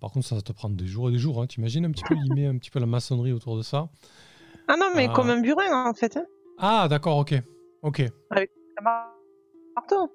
Par 0.00 0.10
contre, 0.12 0.26
ça 0.26 0.34
va 0.36 0.42
te 0.42 0.52
prendre 0.52 0.76
des 0.76 0.86
jours 0.86 1.08
et 1.08 1.12
des 1.12 1.18
jours. 1.18 1.42
Hein. 1.42 1.46
T'imagines 1.46 1.84
un 1.84 1.90
petit 1.90 2.04
peu 2.04 2.14
limer 2.14 2.46
un 2.46 2.56
petit 2.56 2.70
peu 2.70 2.78
la 2.78 2.86
maçonnerie 2.86 3.32
autour 3.32 3.56
de 3.56 3.62
ça? 3.62 3.88
Ah 4.68 4.76
non, 4.76 4.90
mais 4.94 5.06
Ah. 5.10 5.12
comme 5.14 5.30
un 5.30 5.40
burin 5.40 5.86
en 5.88 5.94
fait. 5.94 6.16
Hein, 6.16 6.26
Ah, 6.58 6.86
d'accord, 6.88 7.18
ok. 7.18 7.34
Ok. 7.82 8.00
un 8.30 8.44
marteau. 9.74 10.10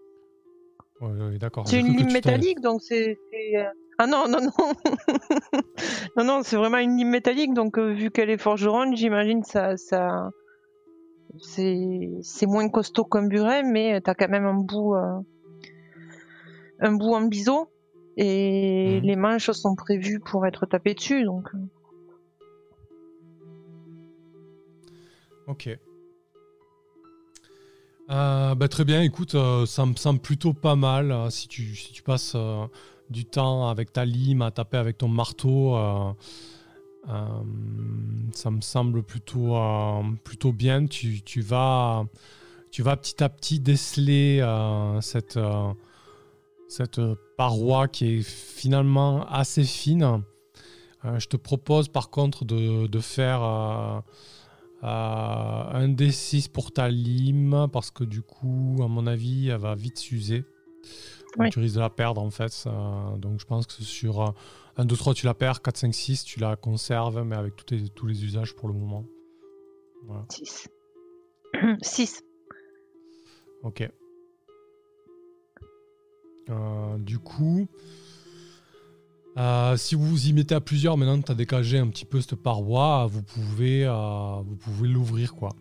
Ouais, 1.02 1.12
ouais, 1.12 1.38
d'accord. 1.38 1.68
C'est 1.68 1.80
une 1.80 1.96
lime 1.98 2.12
métallique, 2.12 2.62
donc 2.62 2.82
c'est. 2.82 3.18
Ah 4.00 4.08
non, 4.08 4.28
non, 4.28 4.40
non. 4.42 4.74
non, 6.18 6.24
non, 6.24 6.42
c'est 6.44 6.56
vraiment 6.58 6.78
une 6.80 6.98
lime 6.98 7.10
métallique, 7.10 7.54
donc 7.54 7.78
euh, 7.78 7.94
vu 7.94 8.10
qu'elle 8.12 8.30
est 8.30 8.38
forgeronne, 8.38 8.96
j'imagine 8.96 9.44
ça, 9.44 9.78
ça. 9.78 10.30
C'est 11.42 12.10
c'est 12.22 12.46
moins 12.46 12.70
costaud 12.70 13.06
qu'un 13.06 13.28
burin, 13.28 13.64
mais 13.64 14.02
t'as 14.02 14.14
quand 14.16 14.30
même 14.30 14.46
un 14.46 14.56
bout. 14.56 14.96
euh, 14.96 15.20
Un 16.80 16.94
bout 16.94 17.14
en 17.14 17.22
biseau. 17.22 17.70
Et 18.18 19.00
Mhm. 19.02 19.08
les 19.08 19.16
manches 19.16 19.52
sont 19.52 19.76
prévues 19.76 20.20
pour 20.20 20.46
être 20.46 20.66
tapées 20.66 20.94
dessus, 20.94 21.24
donc. 21.24 21.48
euh, 21.56 21.58
Ok. 25.48 25.70
Euh, 28.10 28.56
bah, 28.56 28.68
très 28.68 28.84
bien, 28.86 29.02
écoute, 29.02 29.34
euh, 29.36 29.66
ça 29.66 29.86
me 29.86 29.96
semble 29.96 30.20
plutôt 30.20 30.54
pas 30.54 30.76
mal 30.76 31.12
euh, 31.12 31.30
si, 31.30 31.48
tu, 31.48 31.76
si 31.76 31.94
tu 31.94 32.04
passes 32.04 32.36
du 33.14 33.24
temps 33.26 33.70
avec 33.70 33.94
ta 33.94 34.04
lime 34.04 34.42
à 34.42 34.52
taper 34.52 34.78
avec 34.78 34.98
ton 34.98 35.08
marteau. 35.08 35.76
euh, 35.76 36.12
euh, 37.10 37.28
ça 38.34 38.50
me 38.50 38.62
semble 38.62 39.04
plutôt, 39.04 39.56
euh, 39.56 40.02
plutôt 40.24 40.52
bien. 40.52 40.88
Tu, 40.88 41.22
tu 41.22 41.42
vas, 41.42 42.06
tu 42.72 42.82
vas 42.82 42.98
petit 42.98 43.24
à 43.24 43.30
petit 43.30 43.60
déceler 43.60 44.42
cette, 45.02 45.40
cette 46.68 47.02
paroi 47.38 47.88
qui 47.88 48.06
est 48.16 48.22
finalement 48.22 49.26
assez 49.28 49.64
fine. 49.64 50.24
Je 51.04 51.28
te 51.28 51.38
propose 51.38 51.90
par 51.90 52.10
contre 52.10 52.46
de, 52.46 52.88
de 52.88 53.00
faire 53.00 53.42
un 54.82 55.88
D6 55.90 56.50
pour 56.50 56.72
ta 56.72 56.90
lime, 56.90 57.68
parce 57.72 57.92
que 57.92 58.06
du 58.06 58.22
coup, 58.22 58.78
à 58.82 58.88
mon 58.88 59.06
avis, 59.08 59.50
elle 59.50 59.60
va 59.60 59.76
vite 59.76 60.00
s'user. 60.00 60.46
Oui. 61.38 61.50
Tu 61.50 61.60
risques 61.60 61.76
de 61.76 61.80
la 61.80 61.90
perdre 61.90 62.22
en 62.22 62.30
fait. 62.30 62.66
donc 63.18 63.40
je 63.40 63.46
pense 63.46 63.66
que 63.66 63.74
sur 63.84 64.22
euh, 64.22 64.30
1, 64.78 64.86
2, 64.86 64.96
3, 64.96 65.14
tu 65.14 65.26
la 65.26 65.34
perds. 65.34 65.62
4, 65.62 65.78
5, 65.78 65.94
6, 65.94 66.24
tu 66.26 66.40
la 66.40 66.56
conserves, 66.56 67.24
mais 67.24 67.36
avec 67.36 67.56
tous, 67.56 67.66
tes- 67.66 67.90
tous 67.90 68.06
les 68.08 68.24
usages 68.24 68.56
pour 68.56 68.68
le 68.68 68.74
moment. 68.76 69.06
Voilà. 70.06 70.26
6. 70.30 70.68
6. 71.82 72.24
Ok. 73.64 73.90
Euh, 76.50 76.98
du 76.98 77.18
coup, 77.20 77.68
euh, 79.38 79.78
si 79.78 79.96
vous 79.96 80.06
vous 80.06 80.28
y 80.28 80.34
mettez 80.34 80.54
à 80.56 80.60
plusieurs, 80.62 80.98
maintenant 80.98 81.20
que 81.22 81.26
tu 81.28 81.32
as 81.32 81.36
dégagé 81.36 81.78
un 81.80 81.88
petit 81.88 82.04
peu 82.04 82.20
cette 82.20 82.36
paroi, 82.36 83.08
vous 83.10 83.24
pouvez, 83.24 83.86
euh, 83.86 84.42
vous 84.46 84.56
pouvez 84.58 84.90
l'ouvrir 84.90 85.34
quoi. 85.36 85.56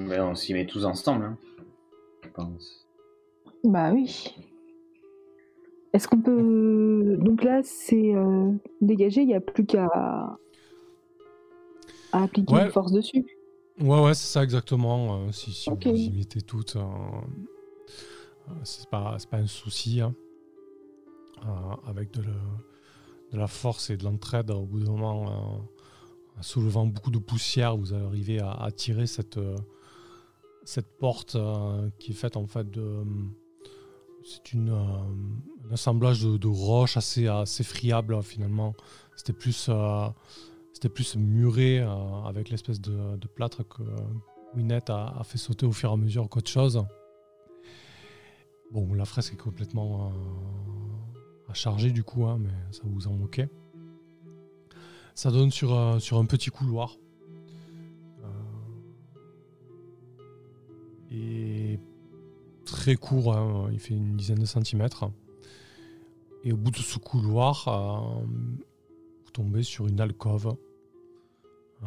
On 0.00 0.34
s'y 0.34 0.54
met 0.54 0.66
tous 0.66 0.84
ensemble, 0.84 1.24
hein, 1.24 1.36
je 2.22 2.28
pense. 2.30 2.86
Bah 3.64 3.90
oui. 3.92 4.34
Est-ce 5.92 6.06
qu'on 6.06 6.20
peut. 6.20 7.16
Donc 7.18 7.42
là, 7.42 7.60
c'est 7.64 8.14
euh, 8.14 8.52
dégagé, 8.80 9.22
il 9.22 9.26
n'y 9.26 9.34
a 9.34 9.40
plus 9.40 9.64
qu'à 9.66 9.88
à 12.12 12.22
appliquer 12.22 12.54
Ouais. 12.54 12.64
une 12.66 12.70
force 12.70 12.92
dessus. 12.92 13.26
Ouais, 13.80 14.00
ouais, 14.02 14.14
c'est 14.14 14.32
ça 14.32 14.42
exactement. 14.44 15.22
euh, 15.26 15.32
si 15.32 15.52
si 15.52 15.70
Ok. 15.70 15.86
vous 15.86 15.96
y 15.96 16.10
mettez 16.10 16.42
toutes, 16.42 16.76
euh, 16.76 16.80
euh, 18.48 18.52
c'est 18.64 18.88
pas, 18.88 19.16
c'est 19.18 19.28
pas 19.28 19.38
un 19.38 19.46
souci. 19.46 20.00
hein. 20.00 20.14
Euh, 21.44 21.88
avec 21.88 22.10
de, 22.12 22.22
le- 22.22 23.32
de 23.32 23.38
la 23.38 23.46
force 23.46 23.90
et 23.90 23.96
de 23.96 24.04
l'entraide, 24.04 24.50
au 24.50 24.62
bout 24.64 24.80
d'un 24.80 24.90
moment, 24.90 25.26
euh, 25.28 26.38
en 26.38 26.42
soulevant 26.42 26.86
beaucoup 26.86 27.10
de 27.12 27.18
poussière, 27.18 27.76
vous 27.76 27.94
arrivez 27.94 28.40
à, 28.40 28.50
à 28.52 28.70
tirer 28.72 29.06
cette, 29.06 29.38
euh, 29.38 29.54
cette 30.68 30.98
porte 30.98 31.34
euh, 31.34 31.88
qui 31.98 32.10
est 32.12 32.14
faite 32.14 32.36
en 32.36 32.46
fait 32.46 32.70
de. 32.70 33.02
C'est 34.24 34.52
une, 34.52 34.70
euh, 34.70 35.68
un 35.68 35.72
assemblage 35.72 36.22
de, 36.22 36.46
roches 36.46 36.96
assez, 36.96 37.26
assez 37.28 37.64
friable 37.64 38.22
finalement. 38.22 38.74
C'était 39.16 39.32
plus. 39.32 39.68
euh, 39.68 40.08
plus 40.88 41.16
muré 41.16 41.80
euh, 41.80 41.88
avec 42.24 42.50
l'espèce 42.50 42.80
de, 42.80 43.26
plâtre 43.34 43.66
que 43.66 43.82
Winnet 44.54 44.88
a, 44.90 45.20
fait 45.24 45.38
sauter 45.38 45.66
au 45.66 45.72
fur 45.72 45.90
et 45.90 45.92
à 45.92 45.96
mesure 45.96 46.28
qu'autre 46.28 46.48
chose. 46.50 46.84
Bon, 48.70 48.94
la 48.94 49.04
fresque 49.04 49.32
est 49.32 49.42
complètement 49.42 50.12
euh, 50.12 51.50
à 51.50 51.54
charger 51.54 51.90
du 51.90 52.04
coup, 52.04 52.26
hein, 52.26 52.38
mais 52.38 52.52
ça 52.70 52.82
vous 52.84 53.08
en 53.08 53.14
moquez. 53.14 53.48
Ça 55.16 55.32
donne 55.32 55.50
sur, 55.50 55.74
euh, 55.74 55.98
sur 55.98 56.18
un 56.18 56.26
petit 56.26 56.50
couloir. 56.50 56.96
Et 61.10 61.78
très 62.64 62.96
court, 62.96 63.34
hein, 63.34 63.70
il 63.72 63.80
fait 63.80 63.94
une 63.94 64.16
dizaine 64.16 64.38
de 64.38 64.44
centimètres. 64.44 65.10
Et 66.44 66.52
au 66.52 66.56
bout 66.56 66.70
de 66.70 66.76
ce 66.76 66.98
couloir, 66.98 67.68
euh, 67.68 68.24
vous 69.24 69.30
tombez 69.32 69.62
sur 69.62 69.86
une 69.86 70.00
alcôve. 70.00 70.56
Euh, 71.82 71.86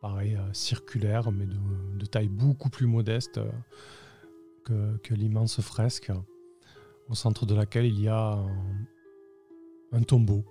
pareil, 0.00 0.36
euh, 0.36 0.52
circulaire, 0.52 1.30
mais 1.30 1.46
de, 1.46 2.06
taille 2.06 2.28
beaucoup 2.28 2.68
plus 2.68 2.86
modeste 2.86 3.40
que, 4.64 5.14
l'immense 5.14 5.60
fresque, 5.60 6.12
au 7.08 7.14
centre 7.14 7.46
de 7.46 7.54
laquelle 7.54 7.86
il 7.86 8.00
y 8.00 8.08
a 8.08 8.38
un, 9.92 10.02
tombeau. 10.02 10.44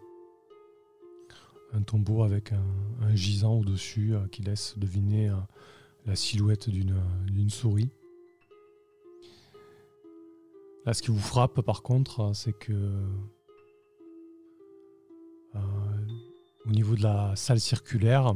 Un 1.74 1.82
tombeau 1.82 2.24
avec 2.24 2.52
un, 2.52 3.16
gisant 3.16 3.54
au-dessus 3.54 4.16
qui 4.32 4.42
laisse 4.42 4.78
deviner 4.78 5.32
la 6.06 6.16
silhouette 6.16 6.70
d'une 6.70 7.50
souris. 7.50 7.90
Là, 10.86 10.94
ce 10.94 11.02
qui 11.02 11.12
vous 11.12 11.20
frappe, 11.20 11.62
par 11.62 11.82
contre, 11.82 12.32
c'est 12.34 12.52
que 12.52 12.74
euh, 15.56 15.60
au 16.66 16.72
niveau 16.72 16.96
de 16.96 17.04
la 17.04 17.36
salle 17.36 17.60
circulaire, 17.60 18.36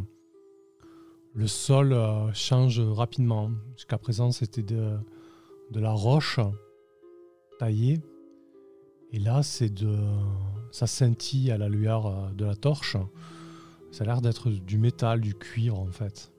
le 1.34 1.48
sol 1.48 1.94
euh, 1.94 2.32
change 2.34 2.80
rapidement. 2.80 3.52
Jusqu'à 3.76 3.98
présent, 3.98 4.32
c'était 4.32 4.64
de, 4.64 4.98
de 5.72 5.80
la 5.80 5.92
roche 5.92 6.40
taillée. 7.60 8.00
Et 9.12 9.20
là, 9.20 9.44
c'est 9.44 9.70
de, 9.70 9.98
ça 10.72 10.88
scintille 10.88 11.52
à 11.52 11.58
la 11.58 11.70
lueur 11.70 12.08
euh, 12.08 12.32
de 12.32 12.46
la 12.46 12.56
torche. 12.56 12.98
Ça 13.92 14.04
a 14.04 14.08
l'air 14.08 14.22
d'être 14.22 14.50
du 14.50 14.78
métal, 14.78 15.22
du 15.22 15.34
cuivre 15.34 15.80
en 15.80 15.92
fait. 15.92 16.32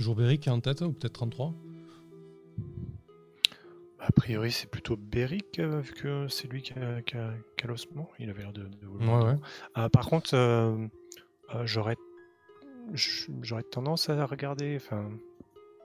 Toujours 0.00 0.16
Beric 0.16 0.40
qui 0.40 0.48
est 0.48 0.52
en 0.52 0.60
tête, 0.60 0.80
ou 0.80 0.92
peut-être 0.94 1.12
33 1.12 1.52
A 3.98 4.10
priori, 4.12 4.50
c'est 4.50 4.70
plutôt 4.70 4.96
Beric, 4.96 5.58
euh, 5.58 5.80
vu 5.80 5.92
que 5.92 6.26
c'est 6.28 6.48
lui 6.48 6.62
qui 6.62 6.72
a, 6.72 7.02
qui 7.02 7.18
a- 7.18 7.34
qui 7.58 7.64
a 7.66 7.68
l'ossement. 7.68 8.08
Il 8.18 8.30
avait 8.30 8.40
l'air 8.42 8.54
de, 8.54 8.62
de 8.62 8.86
vouloir. 8.86 9.24
Ouais, 9.26 9.32
ouais. 9.32 9.38
Ah, 9.74 9.90
par 9.90 10.08
contre, 10.08 10.30
euh, 10.32 10.86
euh, 11.54 11.66
j'aurais 11.66 11.96
j'aurais 12.94 13.62
tendance 13.62 14.08
à 14.08 14.24
regarder, 14.24 14.74
enfin, 14.76 15.10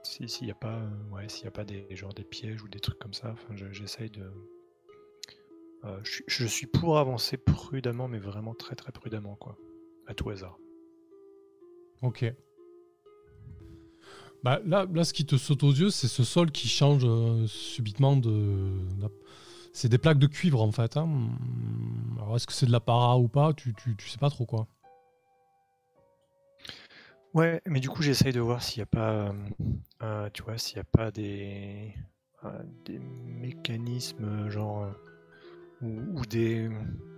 si- 0.02 0.26
s'il 0.30 0.46
n'y 0.46 0.50
a 0.50 0.54
pas, 0.56 0.80
ouais, 1.12 1.28
s'il 1.28 1.46
a 1.46 1.50
pas 1.50 1.64
des 1.66 1.86
genre 1.94 2.14
des 2.14 2.24
pièges 2.24 2.62
ou 2.62 2.68
des 2.68 2.80
trucs 2.80 2.98
comme 2.98 3.12
ça. 3.12 3.32
Enfin, 3.32 3.54
je- 3.54 3.70
j'essaye 3.70 4.08
de. 4.08 4.32
euh, 5.84 6.00
je, 6.04 6.10
suis- 6.10 6.24
je 6.26 6.46
suis 6.46 6.66
pour 6.66 6.96
avancer 6.98 7.36
prudemment, 7.36 8.08
mais 8.08 8.18
vraiment 8.18 8.54
très 8.54 8.76
très 8.76 8.92
prudemment, 8.92 9.36
quoi, 9.36 9.58
à 10.06 10.14
tout 10.14 10.30
hasard. 10.30 10.58
Ok. 12.00 12.24
Bah, 14.46 14.60
là, 14.64 14.86
là, 14.94 15.02
ce 15.02 15.12
qui 15.12 15.26
te 15.26 15.36
saute 15.36 15.64
aux 15.64 15.72
yeux, 15.72 15.90
c'est 15.90 16.06
ce 16.06 16.22
sol 16.22 16.52
qui 16.52 16.68
change 16.68 17.02
euh, 17.04 17.48
subitement 17.48 18.14
de. 18.16 18.70
C'est 19.72 19.88
des 19.88 19.98
plaques 19.98 20.20
de 20.20 20.28
cuivre 20.28 20.62
en 20.62 20.70
fait. 20.70 20.96
hein. 20.96 21.08
Alors, 22.16 22.36
est-ce 22.36 22.46
que 22.46 22.52
c'est 22.52 22.66
de 22.66 22.70
la 22.70 22.78
para 22.78 23.18
ou 23.18 23.26
pas? 23.26 23.54
Tu, 23.54 23.74
tu, 23.74 23.96
tu 23.96 24.08
sais 24.08 24.18
pas 24.18 24.30
trop 24.30 24.46
quoi. 24.46 24.68
Ouais, 27.34 27.60
mais 27.66 27.80
du 27.80 27.88
coup, 27.88 28.02
j'essaye 28.02 28.32
de 28.32 28.38
voir 28.38 28.62
s'il 28.62 28.78
n'y 28.78 28.84
a 28.84 28.86
pas, 28.86 29.10
euh, 29.10 29.32
euh, 30.02 30.30
tu 30.32 30.44
vois, 30.44 30.58
s'il 30.58 30.76
n'y 30.76 30.82
a 30.82 30.84
pas 30.84 31.10
des, 31.10 31.92
des 32.84 33.00
mécanismes, 33.00 34.48
genre, 34.48 34.86
ou, 35.82 36.24
des, 36.26 36.70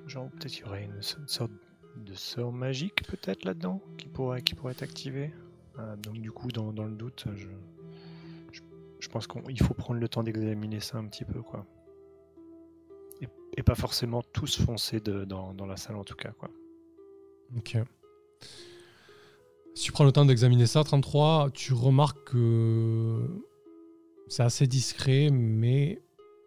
genre, 0.07 0.31
peut-être 0.33 0.53
qu'il 0.53 0.65
y 0.65 0.69
aurait 0.69 0.85
une, 0.85 1.03
so- 1.03 1.19
sorte 1.27 1.53
de 1.97 2.15
sort 2.15 2.53
magique, 2.53 3.05
peut-être 3.07 3.45
là-dedans, 3.45 3.83
qui 3.99 4.09
pourrait, 4.09 4.43
qui 4.43 4.55
pourrait 4.55 4.73
être 4.73 4.83
activé. 4.83 5.33
Euh, 5.79 5.97
donc, 5.97 6.19
du 6.21 6.33
coup, 6.33 6.49
dans, 6.49 6.73
dans 6.73 6.85
le 6.85 6.95
doute, 6.95 7.27
je, 7.35 7.49
je, 9.01 9.09
pense 9.09 9.27
qu'il 9.27 9.63
faut 9.63 9.75
prendre 9.75 10.01
le 10.01 10.09
temps 10.09 10.23
d'examiner 10.23 10.81
ça 10.81 10.99
un 10.99 11.07
petit 11.07 11.25
peu, 11.25 11.43
quoi. 11.43 11.67
Et, 13.57 13.63
pas 13.63 13.75
forcément 13.75 14.23
tous 14.23 14.61
foncer 14.61 15.01
dans, 15.01 15.53
dans 15.53 15.67
la 15.67 15.77
salle, 15.77 15.97
en 15.97 16.05
tout 16.05 16.15
cas, 16.15 16.31
quoi. 16.31 16.49
Ok. 17.57 17.77
Si 19.75 19.85
tu 19.85 19.93
prends 19.93 20.05
le 20.05 20.13
temps 20.13 20.25
d'examiner 20.25 20.67
ça, 20.67 20.85
33, 20.85 21.51
tu 21.53 21.73
remarques 21.73 22.23
que 22.25 23.27
c'est 24.29 24.43
assez 24.45 24.67
discret, 24.67 25.31
mais 25.31 26.01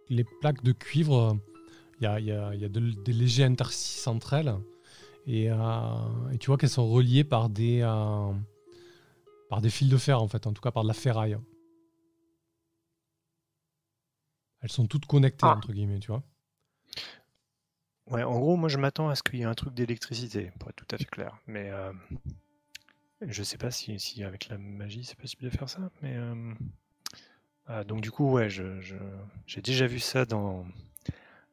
les 0.10 0.24
plaques 0.40 0.64
de 0.64 0.72
cuivre, 0.72 1.38
il 2.00 2.04
y 2.04 2.08
a, 2.08 2.20
y 2.20 2.32
a- 2.32 2.56
y 2.56 2.66
a 2.66 2.70
de- 2.70 2.92
des 3.04 3.14
légers 3.14 3.44
interstices 3.44 4.08
entre 4.08 4.34
elles. 4.34 4.56
Et, 5.28 5.52
euh, 5.52 5.56
et 6.34 6.38
tu 6.38 6.48
vois 6.48 6.58
qu'elles 6.58 6.70
sont 6.70 6.90
reliées 6.90 7.24
par 7.24 7.50
des, 7.50 7.82
euh, 7.82 8.32
par 9.52 9.60
des 9.62 9.70
fils 9.70 9.90
de 9.90 9.98
fer, 9.98 10.22
en 10.22 10.30
fait, 10.30 10.48
en 10.48 10.54
tout 10.54 10.62
cas 10.62 10.72
par 10.72 10.84
de 10.84 10.88
la 10.88 10.94
ferraille. 10.94 11.38
Elles 14.62 14.72
sont 14.72 14.88
toutes 14.88 15.06
connectées, 15.06 15.46
Ah. 15.46 15.58
entre 15.58 15.74
guillemets, 15.74 16.00
tu 16.00 16.08
vois. 16.08 16.24
Ouais, 18.10 18.24
en 18.24 18.40
gros, 18.40 18.56
moi 18.56 18.70
je 18.70 18.78
m'attends 18.78 19.10
à 19.10 19.16
ce 19.16 19.24
qu'il 19.24 19.40
y 19.40 19.42
ait 19.42 19.46
un 19.46 19.54
truc 19.54 19.74
d'électricité, 19.74 20.52
pour 20.58 20.70
être 20.70 20.78
tout 20.78 20.96
à 20.96 20.98
fait 20.98 21.04
clair. 21.06 21.38
Mais 21.48 21.70
euh, 21.70 21.92
je 23.22 23.44
sais 23.44 23.58
pas 23.58 23.72
si, 23.72 24.00
si 24.00 24.24
avec 24.24 24.48
la 24.48 24.58
magie 24.58 25.04
c'est 25.04 25.18
possible 25.18 25.44
de 25.44 25.50
faire 25.50 25.68
ça. 25.68 25.92
Mais 26.02 26.16
euh, 26.16 26.54
ah, 27.66 27.84
donc 27.84 28.00
du 28.00 28.10
coup, 28.10 28.32
ouais, 28.32 28.50
je, 28.50 28.80
je- 28.80 28.96
j'ai 29.48 29.62
déjà 29.62 29.86
vu 29.86 30.00
ça 30.00 30.26
dans, 30.26 30.66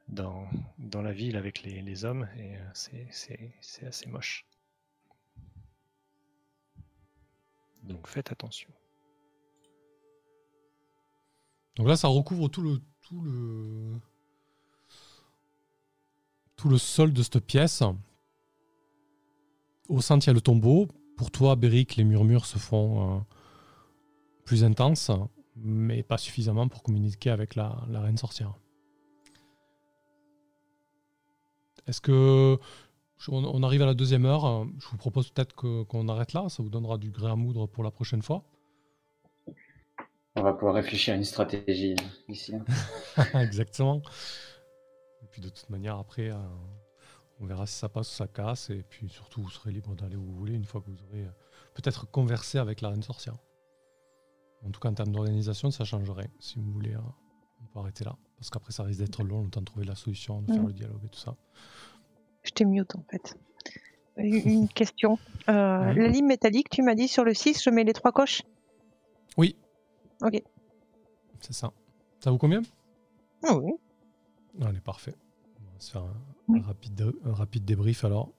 dans, 0.08 0.48
dans 0.78 1.02
la 1.02 1.12
ville 1.12 1.36
avec 1.36 1.62
les, 1.64 1.82
les 1.82 2.04
hommes 2.04 2.28
et 2.36 2.56
euh, 2.56 2.70
c'est, 2.74 3.08
c'est, 3.10 3.50
c'est 3.60 3.86
assez 3.86 4.06
moche. 4.08 4.46
Donc 7.88 8.06
faites 8.06 8.30
attention. 8.30 8.70
Donc 11.76 11.88
là, 11.88 11.96
ça 11.96 12.08
recouvre 12.08 12.48
tout 12.48 12.62
le, 12.62 12.80
tout 13.02 13.20
le, 13.22 13.94
tout 16.56 16.68
le 16.68 16.76
sol 16.76 17.12
de 17.12 17.22
cette 17.22 17.38
pièce. 17.38 17.82
Au 19.88 20.00
centre, 20.00 20.26
il 20.26 20.28
y 20.28 20.30
a 20.30 20.34
le 20.34 20.40
tombeau. 20.40 20.88
Pour 21.16 21.30
toi, 21.30 21.56
Beric, 21.56 21.96
les 21.96 22.04
murmures 22.04 22.46
se 22.46 22.58
font 22.58 23.16
euh, 23.16 23.20
plus 24.44 24.64
intenses, 24.64 25.10
mais 25.56 26.02
pas 26.02 26.18
suffisamment 26.18 26.68
pour 26.68 26.82
communiquer 26.82 27.30
avec 27.30 27.54
la, 27.54 27.70
reine 27.88 28.18
sorcière. 28.18 28.54
Est-ce 31.86 32.00
que 32.00 32.58
on, 33.28 33.62
arrive 33.62 33.82
à 33.82 33.86
la 33.86 33.94
deuxième 33.94 34.24
heure 34.24 34.66
Je 34.78 34.86
vous 34.88 34.96
propose 34.96 35.30
peut-être 35.30 35.54
qu'on 35.54 36.08
arrête 36.08 36.32
là. 36.32 36.48
Ça 36.48 36.62
vous 36.62 36.70
donnera 36.70 36.98
du 36.98 37.10
gré 37.10 37.30
à 37.30 37.36
moudre 37.36 37.66
pour 37.66 37.82
la 37.82 37.90
prochaine 37.90 38.22
fois. 38.22 38.44
On 40.36 40.42
va 40.42 40.52
pouvoir 40.52 40.74
réfléchir 40.74 41.14
à 41.14 41.16
une 41.16 41.24
stratégie 41.24 41.96
ici. 42.28 42.54
Exactement. 43.34 44.02
Et 45.22 45.26
puis 45.26 45.42
de 45.42 45.48
toute 45.48 45.68
manière, 45.68 45.98
après, 45.98 46.30
euh, 46.30 46.36
on 47.40 47.46
verra 47.46 47.66
si 47.66 47.74
ça 47.74 47.88
passe 47.88 48.12
ou 48.12 48.14
ça 48.14 48.28
casse. 48.28 48.70
Et 48.70 48.84
puis 48.88 49.08
surtout, 49.08 49.42
vous 49.42 49.50
serez 49.50 49.72
libre 49.72 49.96
d'aller 49.96 50.16
où 50.16 50.22
vous 50.22 50.36
voulez 50.36 50.54
une 50.54 50.64
fois 50.64 50.80
que 50.80 50.90
vous 50.90 51.02
aurez 51.08 51.24
euh, 51.24 51.30
peut-être 51.74 52.08
conversé 52.08 52.58
avec 52.58 52.80
la 52.82 52.90
reine 52.90 53.02
sorcière. 53.02 53.36
En 54.64 54.70
tout 54.70 54.80
cas, 54.80 54.90
en 54.90 54.94
termes 54.94 55.12
d'organisation, 55.12 55.70
ça 55.70 55.84
changerait. 55.84 56.30
Si 56.38 56.58
vous 56.58 56.70
voulez, 56.70 56.94
euh, 56.94 57.00
on 57.62 57.66
peut 57.66 57.80
arrêter 57.80 58.04
là. 58.04 58.16
Parce 58.36 58.50
qu'après, 58.50 58.72
ça 58.72 58.84
risque 58.84 59.00
d'être 59.00 59.24
long, 59.24 59.42
le 59.42 59.50
temps 59.50 59.60
de 59.60 59.66
trouver 59.66 59.86
la 59.86 59.96
solution, 59.96 60.42
de 60.42 60.52
faire 60.52 60.64
le 60.64 60.72
dialogue 60.72 61.04
et 61.04 61.08
tout 61.08 61.18
ça. 61.18 61.36
Je 62.48 62.52
t'ai 62.54 62.64
mute 62.64 62.94
en 62.96 63.02
fait. 63.10 63.36
Une 64.16 64.68
question. 64.68 65.18
Euh, 65.48 65.78
Ouais. 65.88 65.94
La 65.94 66.08
ligne 66.08 66.26
métallique, 66.26 66.70
tu 66.70 66.82
m'as 66.82 66.94
dit 66.94 67.08
sur 67.08 67.24
le 67.24 67.34
6, 67.34 67.62
je 67.62 67.70
mets 67.70 67.84
les 67.84 67.92
trois 67.92 68.10
coches? 68.12 68.42
Oui. 69.36 69.54
Ok. 70.22 70.42
C'est 71.40 71.52
ça. 71.52 71.72
Ça 72.20 72.30
vous 72.30 72.38
convient 72.38 72.62
Ah 73.44 73.54
oui. 73.56 73.72
Allez, 74.62 74.80
parfait. 74.80 75.14
On 75.60 75.74
va 75.74 75.80
se 75.80 75.90
faire 75.92 76.02
un, 76.02 76.14
Oui. 76.48 76.60
un 76.60 76.62
rapide, 76.66 77.12
un 77.24 77.32
rapide 77.34 77.64
débrief 77.64 78.04
alors. 78.04 78.30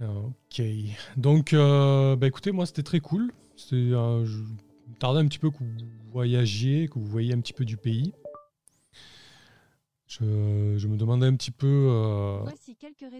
Ok. 0.00 0.62
Donc, 1.16 1.52
euh, 1.52 2.16
bah, 2.16 2.26
écoutez, 2.26 2.52
moi 2.52 2.66
c'était 2.66 2.82
très 2.82 3.00
cool. 3.00 3.32
C'est, 3.56 3.74
euh, 3.76 4.24
je 4.26 4.42
tardais 4.98 5.20
un 5.20 5.26
petit 5.26 5.38
peu 5.38 5.50
que 5.50 5.58
vous 5.58 5.66
voyagiez, 6.12 6.88
que 6.88 6.94
vous 6.98 7.06
voyiez 7.06 7.32
un 7.34 7.40
petit 7.40 7.52
peu 7.54 7.64
du 7.64 7.76
pays. 7.76 8.12
Je, 10.06 10.74
je 10.78 10.86
me 10.86 10.96
demandais 10.96 11.26
un 11.26 11.34
petit 11.34 11.50
peu 11.50 11.66
euh, 11.66 12.38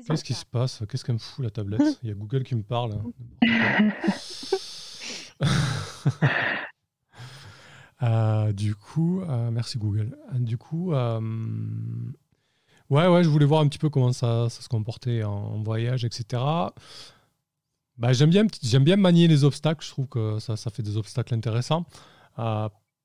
qu'est-ce 0.07 0.23
qui 0.23 0.35
se 0.35 0.45
passe, 0.45 0.85
qu'est-ce 0.89 1.05
qu'elle 1.05 1.17
me 1.17 1.21
fout 1.21 1.45
la 1.45 1.51
tablette? 1.51 1.99
Il 2.03 2.09
y 2.09 2.13
a 2.13 2.15
Google 2.15 2.45
qui 2.45 2.55
me 2.55 2.63
parle. 2.63 3.01
Euh, 8.03 8.53
du 8.53 8.75
coup, 8.75 9.23
euh, 9.23 9.51
merci 9.51 9.79
Google. 9.79 10.19
Du 10.35 10.59
coup, 10.59 10.91
ouais, 10.93 11.19
ouais, 12.91 13.25
je 13.25 13.29
voulais 13.31 13.47
voir 13.47 13.63
un 13.63 13.69
petit 13.69 13.79
peu 13.79 13.89
comment 13.89 14.13
ça, 14.13 14.51
ça 14.51 14.61
se 14.61 14.69
comportait 14.69 15.25
en, 15.25 15.33
en 15.33 15.63
voyage, 15.63 16.05
etc. 16.05 16.43
Bah, 17.97 18.13
j'aime 18.13 18.29
bien, 18.29 18.47
j'aime 18.63 18.85
bien 18.85 18.97
manier 18.97 19.29
les 19.29 19.45
obstacles. 19.45 19.83
Je 19.83 19.89
trouve 19.91 20.09
que 20.09 20.39
ça, 20.41 20.59
ça 20.59 20.71
fait 20.71 20.83
des 20.83 20.99
obstacles 20.99 21.33
intéressants. 21.35 21.87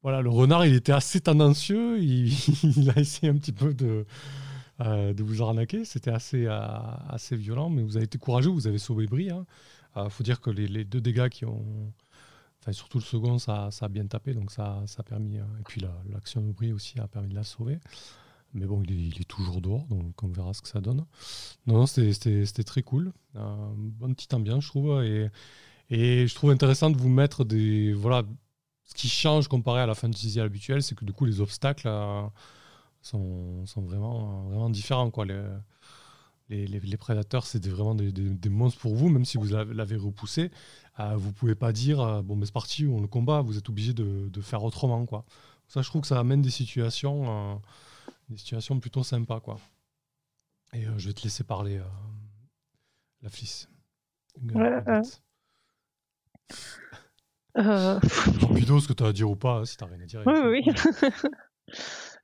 Euh, 0.02 0.04
voilà, 0.04 0.22
le 0.22 0.30
renard, 0.30 0.66
il 0.66 0.74
était 0.76 0.92
assez 0.92 1.22
tendancieux. 1.22 2.00
Il, 2.02 2.90
a 2.96 3.00
essayé 3.00 3.32
un 3.32 3.38
petit 3.38 3.52
peu 3.52 3.74
de, 3.74 4.06
euh, 4.82 5.14
de 5.14 5.24
vous 5.24 5.42
arnaquer. 5.42 5.86
C'était 5.86 6.12
assez, 6.12 6.46
euh, 6.48 6.60
assez 7.10 7.36
violent, 7.36 7.70
mais 7.70 7.84
vous 7.84 7.98
avez 7.98 8.06
été 8.06 8.18
courageux. 8.18 8.50
Vous 8.50 8.68
avez 8.68 8.80
sauvé 8.80 9.06
Brie. 9.08 9.30
Il 9.96 10.10
faut 10.10 10.24
dire 10.24 10.40
que 10.42 10.50
les, 10.50 10.86
deux 10.86 11.02
dégâts 11.02 11.30
qui 11.30 11.46
ont, 11.46 11.94
Enfin, 12.64 12.74
surtout 12.74 13.00
le 13.00 13.04
second, 13.04 13.40
ça, 13.40 13.70
ça 13.72 13.88
a 13.88 13.90
bien 13.90 14.06
tapé, 14.06 14.36
donc 14.36 14.52
ça, 14.52 14.84
ça 14.86 15.00
a 15.00 15.04
permis. 15.04 15.40
euh, 15.40 15.44
et 15.60 15.64
puis 15.66 15.82
la- 15.82 16.00
l'action 16.12 16.42
de 16.42 16.52
Brie 16.52 16.72
aussi 16.72 17.00
a 17.00 17.08
permis 17.08 17.30
de 17.30 17.34
la 17.36 17.44
sauver. 17.44 17.80
Mais 18.54 18.68
bon, 18.68 18.84
il 18.84 19.20
est, 19.20 19.24
toujours 19.28 19.62
dehors, 19.62 19.86
donc 19.88 20.22
on 20.24 20.28
verra 20.28 20.54
ce 20.54 20.62
que 20.62 20.68
ça 20.68 20.80
donne. 20.82 21.06
Non, 21.66 21.76
non, 21.80 21.86
c'était- 21.88 22.46
très 22.64 22.84
cool. 22.84 23.14
Euh, 23.36 23.56
bonne 23.76 24.14
petite 24.14 24.34
ambiance, 24.36 24.64
je 24.66 24.70
trouve. 24.70 25.04
Et, 25.04 25.30
et 25.90 26.28
je 26.28 26.36
trouve 26.36 26.52
intéressant 26.52 26.92
de 26.92 26.98
vous 26.98 27.10
mettre 27.10 27.46
des. 27.46 27.94
Voilà, 27.94 28.24
ce 28.92 28.96
qui 28.96 29.08
change 29.10 29.48
comparé 29.48 29.80
à 29.82 29.86
la 29.86 29.96
fantasy 29.96 30.40
habituelle, 30.40 30.84
c'est 30.84 30.96
que 30.96 31.06
du 31.06 31.14
coup, 31.14 31.24
les 31.26 31.40
obstacles 31.40 31.88
euh, 31.88 32.24
sont, 33.02 33.66
sont 33.66 33.82
vraiment, 33.82 34.44
vraiment 34.50 34.70
différents. 34.70 35.10
Quoi. 35.12 35.26
Les, 35.26 35.42
les, 36.50 36.68
les- 36.68 36.80
les 36.82 36.98
prédateurs, 36.98 37.46
c'est 37.46 37.66
vraiment 37.68 37.96
des, 37.96 38.12
des- 38.12 38.30
des 38.30 38.50
monstres 38.50 38.80
pour 38.82 38.94
vous, 38.96 39.08
même 39.10 39.24
si 39.26 39.38
vous 39.38 39.46
l'avez 39.48 39.96
repoussé. 39.96 40.52
euh, 41.00 41.16
vous 41.16 41.32
pouvez 41.32 41.56
pas 41.56 41.72
dire, 41.72 42.02
euh, 42.02 42.22
bon, 42.22 42.36
mais 42.36 42.46
c'est 42.46 42.52
parti, 42.54 42.86
on 42.86 43.00
le 43.00 43.08
combat. 43.08 43.42
Vous 43.42 43.58
êtes 43.58 43.70
obligé 43.70 43.94
de, 43.94 44.28
de 44.30 44.42
faire 44.42 44.64
autrement, 44.64 45.06
quoi. 45.06 45.24
Ça, 45.70 45.82
je 45.82 45.88
trouve 45.90 46.02
que 46.02 46.08
ça 46.08 46.20
amène 46.20 46.42
des 46.42 46.50
situations, 46.52 47.54
euh, 47.54 47.56
des 48.30 48.38
situations 48.38 48.78
plutôt 48.82 49.04
sympas, 49.04 49.40
quoi. 49.40 49.58
Et 50.74 50.84
je 50.98 51.08
vais 51.08 51.14
te 51.14 51.24
laisser 51.24 51.44
parler, 51.46 51.78
la. 51.78 53.30
Ouais, 54.56 54.70
ouais. 54.86 55.02
Euh, 57.58 58.00
Rapido, 58.42 58.80
ce 58.80 58.88
que 58.88 58.94
tu 58.94 59.04
as 59.04 59.08
à 59.08 59.14
dire 59.14 59.30
ou 59.30 59.36
pas, 59.36 59.66
si 59.66 59.78
t'as 59.78 59.86
rien 59.86 60.00
à 60.00 60.06
dire. 60.06 60.24
oui, 60.26 60.64
oui. 60.66 60.74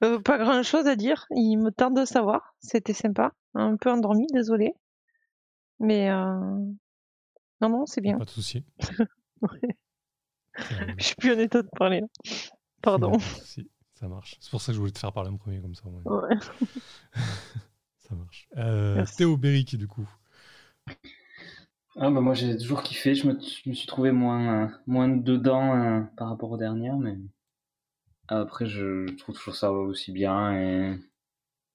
Euh, 0.03 0.19
pas 0.19 0.37
grand 0.37 0.61
chose 0.61 0.85
à 0.85 0.95
dire. 0.95 1.25
Il 1.31 1.57
me 1.57 1.71
tente 1.71 1.95
de 1.95 2.05
savoir. 2.05 2.53
C'était 2.59 2.93
sympa. 2.93 3.33
Un 3.55 3.77
peu 3.77 3.89
endormi, 3.89 4.27
désolé. 4.31 4.73
Mais 5.79 6.11
euh, 6.11 6.35
non, 7.61 7.69
non, 7.69 7.85
c'est 7.87 8.01
bien. 8.01 8.15
Pas 8.19 8.25
de 8.25 8.29
souci. 8.29 8.63
Ouais. 9.41 9.77
Je 10.97 11.03
suis 11.03 11.15
plus 11.15 11.33
en 11.33 11.39
état 11.39 11.63
de 11.63 11.69
parler. 11.75 12.03
Pardon. 12.83 13.17
souci. 13.17 13.71
Ça 13.95 14.07
marche. 14.07 14.35
C'est 14.39 14.51
pour 14.51 14.61
ça 14.61 14.67
que 14.67 14.75
je 14.75 14.79
voulais 14.79 14.91
te 14.91 14.99
faire 14.99 15.11
parler 15.11 15.31
en 15.31 15.37
premier, 15.37 15.61
comme 15.61 15.73
ça. 15.73 15.83
Ouais. 15.87 16.37
Ça 17.97 18.13
marche. 18.13 18.47
Euh. 18.57 19.03
Théo 19.17 19.35
Béric, 19.35 19.75
du 19.77 19.87
coup. 19.87 20.07
Ah 21.97 22.09
bah 22.09 22.21
moi 22.21 22.33
j'ai 22.33 22.57
toujours 22.57 22.81
kiffé, 22.81 23.13
je 23.13 23.27
me, 23.27 23.39
je 23.39 23.69
me 23.69 23.73
suis 23.75 23.85
trouvé 23.87 24.11
moins, 24.11 24.71
moins 24.87 25.09
dedans 25.09 25.75
euh, 25.75 26.01
par 26.15 26.29
rapport 26.29 26.49
aux 26.51 26.57
dernières, 26.57 26.97
mais 26.97 27.17
après 28.29 28.65
je 28.67 29.05
trouve 29.17 29.35
toujours 29.35 29.55
ça 29.55 29.69
aussi 29.73 30.13
bien 30.13 30.53
et 30.53 30.97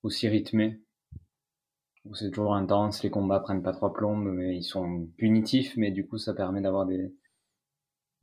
aussi 0.05 0.29
rythmé. 0.29 0.81
C'est 2.15 2.31
toujours 2.31 2.55
intense, 2.55 3.03
les 3.03 3.11
combats 3.11 3.41
prennent 3.41 3.61
pas 3.65 3.73
trois 3.73 3.93
plombes, 3.93 4.23
mais 4.25 4.57
ils 4.57 4.63
sont 4.63 5.09
punitifs, 5.19 5.77
mais 5.77 5.91
du 5.91 6.07
coup 6.07 6.17
ça 6.17 6.33
permet 6.33 6.61
d'avoir 6.61 6.87
des, 6.87 7.13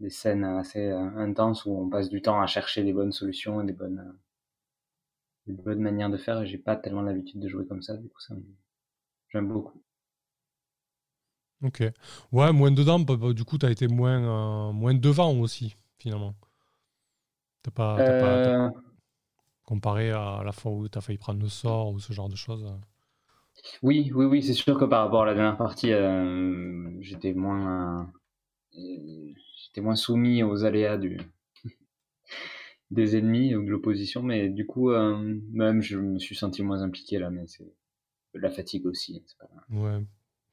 des 0.02 0.10
scènes 0.10 0.44
assez 0.44 0.88
euh, 0.90 0.98
intenses 1.16 1.64
où 1.64 1.72
on 1.72 1.88
passe 1.90 2.10
du 2.10 2.22
temps 2.22 2.42
à 2.42 2.48
chercher 2.48 2.84
les 2.84 2.92
bonnes 2.92 3.14
solutions 3.14 3.62
et 3.62 3.66
des 3.66 3.72
bonnes, 3.72 4.14
des 5.48 5.54
bonnes 5.54 5.82
manières 5.82 6.10
de 6.10 6.16
faire 6.16 6.40
et 6.42 6.48
j'ai 6.48 6.58
pas 6.58 6.78
tellement 6.78 7.02
l'habitude 7.02 7.42
de 7.42 7.50
jouer 7.50 7.68
comme 7.68 7.82
ça, 7.82 7.98
du 7.98 8.08
coup 8.08 8.22
ça 8.22 8.36
me- 8.36 8.56
j'aime 9.30 9.48
beaucoup. 9.50 9.84
Ok. 11.64 11.84
Ouais, 12.32 12.52
moins 12.54 12.72
dedans, 12.72 13.00
bah, 13.00 13.16
bah, 13.18 13.34
du 13.34 13.44
coup, 13.44 13.58
tu 13.58 13.66
as 13.66 13.72
été 13.72 13.88
moins, 13.88 14.70
euh, 14.70 14.72
moins 14.74 14.94
devant 14.94 15.34
aussi, 15.40 15.76
finalement. 15.98 16.36
T'as 17.62 17.72
pas, 17.72 18.00
Euh, 18.00 18.70
comparé 19.64 20.12
à 20.12 20.42
la 20.44 20.52
fois 20.52 20.74
où 20.74 20.90
tu 20.90 20.98
as 20.98 21.02
failli 21.02 21.18
prendre 21.18 21.42
le 21.42 21.48
sort 21.48 21.92
ou 21.94 22.00
ce 22.02 22.12
genre 22.12 22.28
de 22.28 22.36
choses. 22.36 22.66
Oui, 23.82 24.12
oui, 24.16 24.26
oui, 24.26 24.44
c'est 24.44 24.54
sûr 24.54 24.78
que 24.80 24.86
par 24.86 25.04
rapport 25.06 25.24
à 25.24 25.26
la 25.26 25.34
dernière 25.34 25.58
partie, 25.58 25.92
euh, 25.94 26.90
j'étais 27.02 27.34
moins, 27.34 28.12
j'étais 28.74 29.82
moins 29.82 29.96
soumis 29.96 30.44
aux 30.44 30.64
aléas 30.66 30.98
du, 30.98 31.18
des 32.92 33.16
ennemis 33.18 33.56
ou 33.56 33.64
de 33.64 33.70
l'opposition, 33.70 34.22
mais 34.24 34.50
du 34.50 34.66
coup, 34.66 34.92
euh, 34.92 35.40
même 35.52 35.82
je 35.82 35.98
me 35.98 36.20
suis 36.20 36.36
senti 36.36 36.64
moins 36.64 36.82
impliqué 36.82 37.20
là, 37.20 37.30
mais 37.30 37.46
c'est 37.48 37.64
de 38.36 38.40
la 38.40 38.52
fatigue 38.52 38.86
aussi. 38.88 39.24
c'est 39.28 39.38
pas- 39.38 39.50
Ouais, 39.70 40.06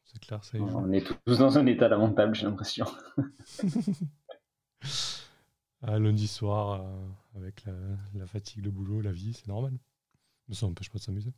c'est 0.06 0.18
clair, 0.20 0.42
ça 0.44 0.56
y 0.56 0.60
joue. 0.60 0.66
On 0.68 0.90
est 0.92 1.04
tous 1.24 1.38
dans 1.38 1.58
un 1.58 1.66
état 1.66 1.88
lamentable, 1.88 2.34
j'ai 2.34 2.46
l'impression. 2.46 2.86
Ah, 5.82 5.98
lundi 5.98 6.26
soir, 6.28 6.80
euh, 6.82 7.06
avec 7.36 7.64
la, 7.64 7.72
la 8.14 8.26
fatigue, 8.26 8.64
le 8.64 8.70
boulot, 8.70 9.00
la 9.00 9.12
vie, 9.12 9.34
c'est 9.34 9.48
normal. 9.48 9.72
Mais 10.48 10.54
ça 10.54 10.66
n'empêche 10.66 10.90
pas 10.90 10.98
de 10.98 11.04
s'amuser. 11.04 11.32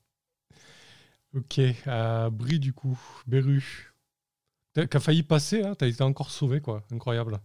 Ok, 1.34 1.58
euh, 1.58 2.30
Brie, 2.30 2.58
du 2.58 2.72
coup, 2.72 2.98
Beru. 3.26 3.92
T'as- 4.74 5.00
failli 5.00 5.22
passer, 5.22 5.62
hein, 5.62 5.74
t'as 5.74 5.86
été 5.88 6.02
encore 6.02 6.30
sauvé, 6.30 6.60
quoi. 6.60 6.84
Incroyable. 6.92 7.40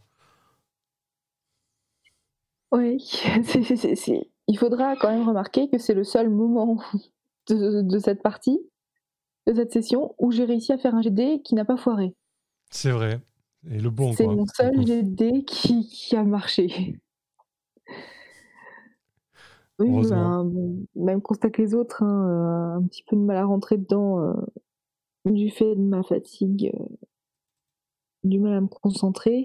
Oui, 2.71 2.99
c'est- 3.43 3.63
c'est- 3.63 3.75
c'est- 3.75 3.95
c'est- 3.95 4.29
il 4.47 4.57
faudra 4.57 4.95
quand 4.95 5.09
même 5.11 5.27
remarquer 5.27 5.69
que 5.69 5.77
c'est 5.77 5.93
le 5.93 6.03
seul 6.03 6.29
moment 6.29 6.81
de, 7.47 7.81
de 7.81 7.99
cette 7.99 8.21
partie, 8.21 8.59
de 9.47 9.53
cette 9.53 9.71
session, 9.73 10.15
où 10.19 10.31
j'ai 10.31 10.45
réussi 10.45 10.71
à 10.71 10.77
faire 10.77 10.95
un 10.95 11.01
GD 11.01 11.41
qui 11.43 11.55
n'a 11.55 11.65
pas 11.65 11.77
foiré. 11.77 12.15
C'est 12.69 12.91
vrai. 12.91 13.21
Et 13.69 13.79
le 13.79 13.89
bon, 13.89 14.13
c'est 14.13 14.27
mon 14.27 14.45
seul. 14.45 14.85
GD 14.85 15.45
qui, 15.45 15.87
qui 15.87 16.15
a 16.15 16.23
marché. 16.23 16.99
Oui, 19.79 19.89
ben, 20.09 20.45
même 20.95 21.21
constat 21.21 21.49
que 21.49 21.61
les 21.61 21.73
autres, 21.73 22.03
hein, 22.03 22.75
euh, 22.75 22.77
un 22.79 22.83
petit 22.83 23.03
peu 23.03 23.15
de 23.15 23.21
mal 23.21 23.37
à 23.37 23.45
rentrer 23.45 23.77
dedans 23.77 24.19
euh, 24.21 24.33
du 25.25 25.49
fait 25.49 25.75
de 25.75 25.81
ma 25.81 26.03
fatigue, 26.03 26.71
euh, 26.75 26.85
du 28.23 28.39
mal 28.39 28.53
à 28.53 28.61
me 28.61 28.67
concentrer. 28.67 29.43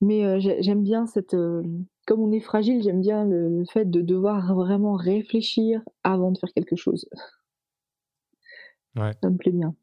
Mais 0.00 0.24
euh, 0.24 0.38
j'ai- 0.40 0.62
j'aime 0.62 0.82
bien 0.82 1.06
cette. 1.06 1.36
comme 2.06 2.20
on 2.20 2.32
est 2.32 2.40
fragile, 2.40 2.82
j'aime 2.82 3.00
bien 3.00 3.24
le, 3.24 3.48
le 3.58 3.64
fait 3.66 3.84
de 3.84 4.00
devoir 4.00 4.54
vraiment 4.54 4.94
réfléchir 4.94 5.82
avant 6.04 6.30
de 6.32 6.38
faire 6.38 6.52
quelque 6.54 6.76
chose. 6.76 7.06
Ouais. 8.96 9.12
Ça 9.22 9.30
me 9.30 9.36
plaît 9.36 9.52
bien. 9.52 9.74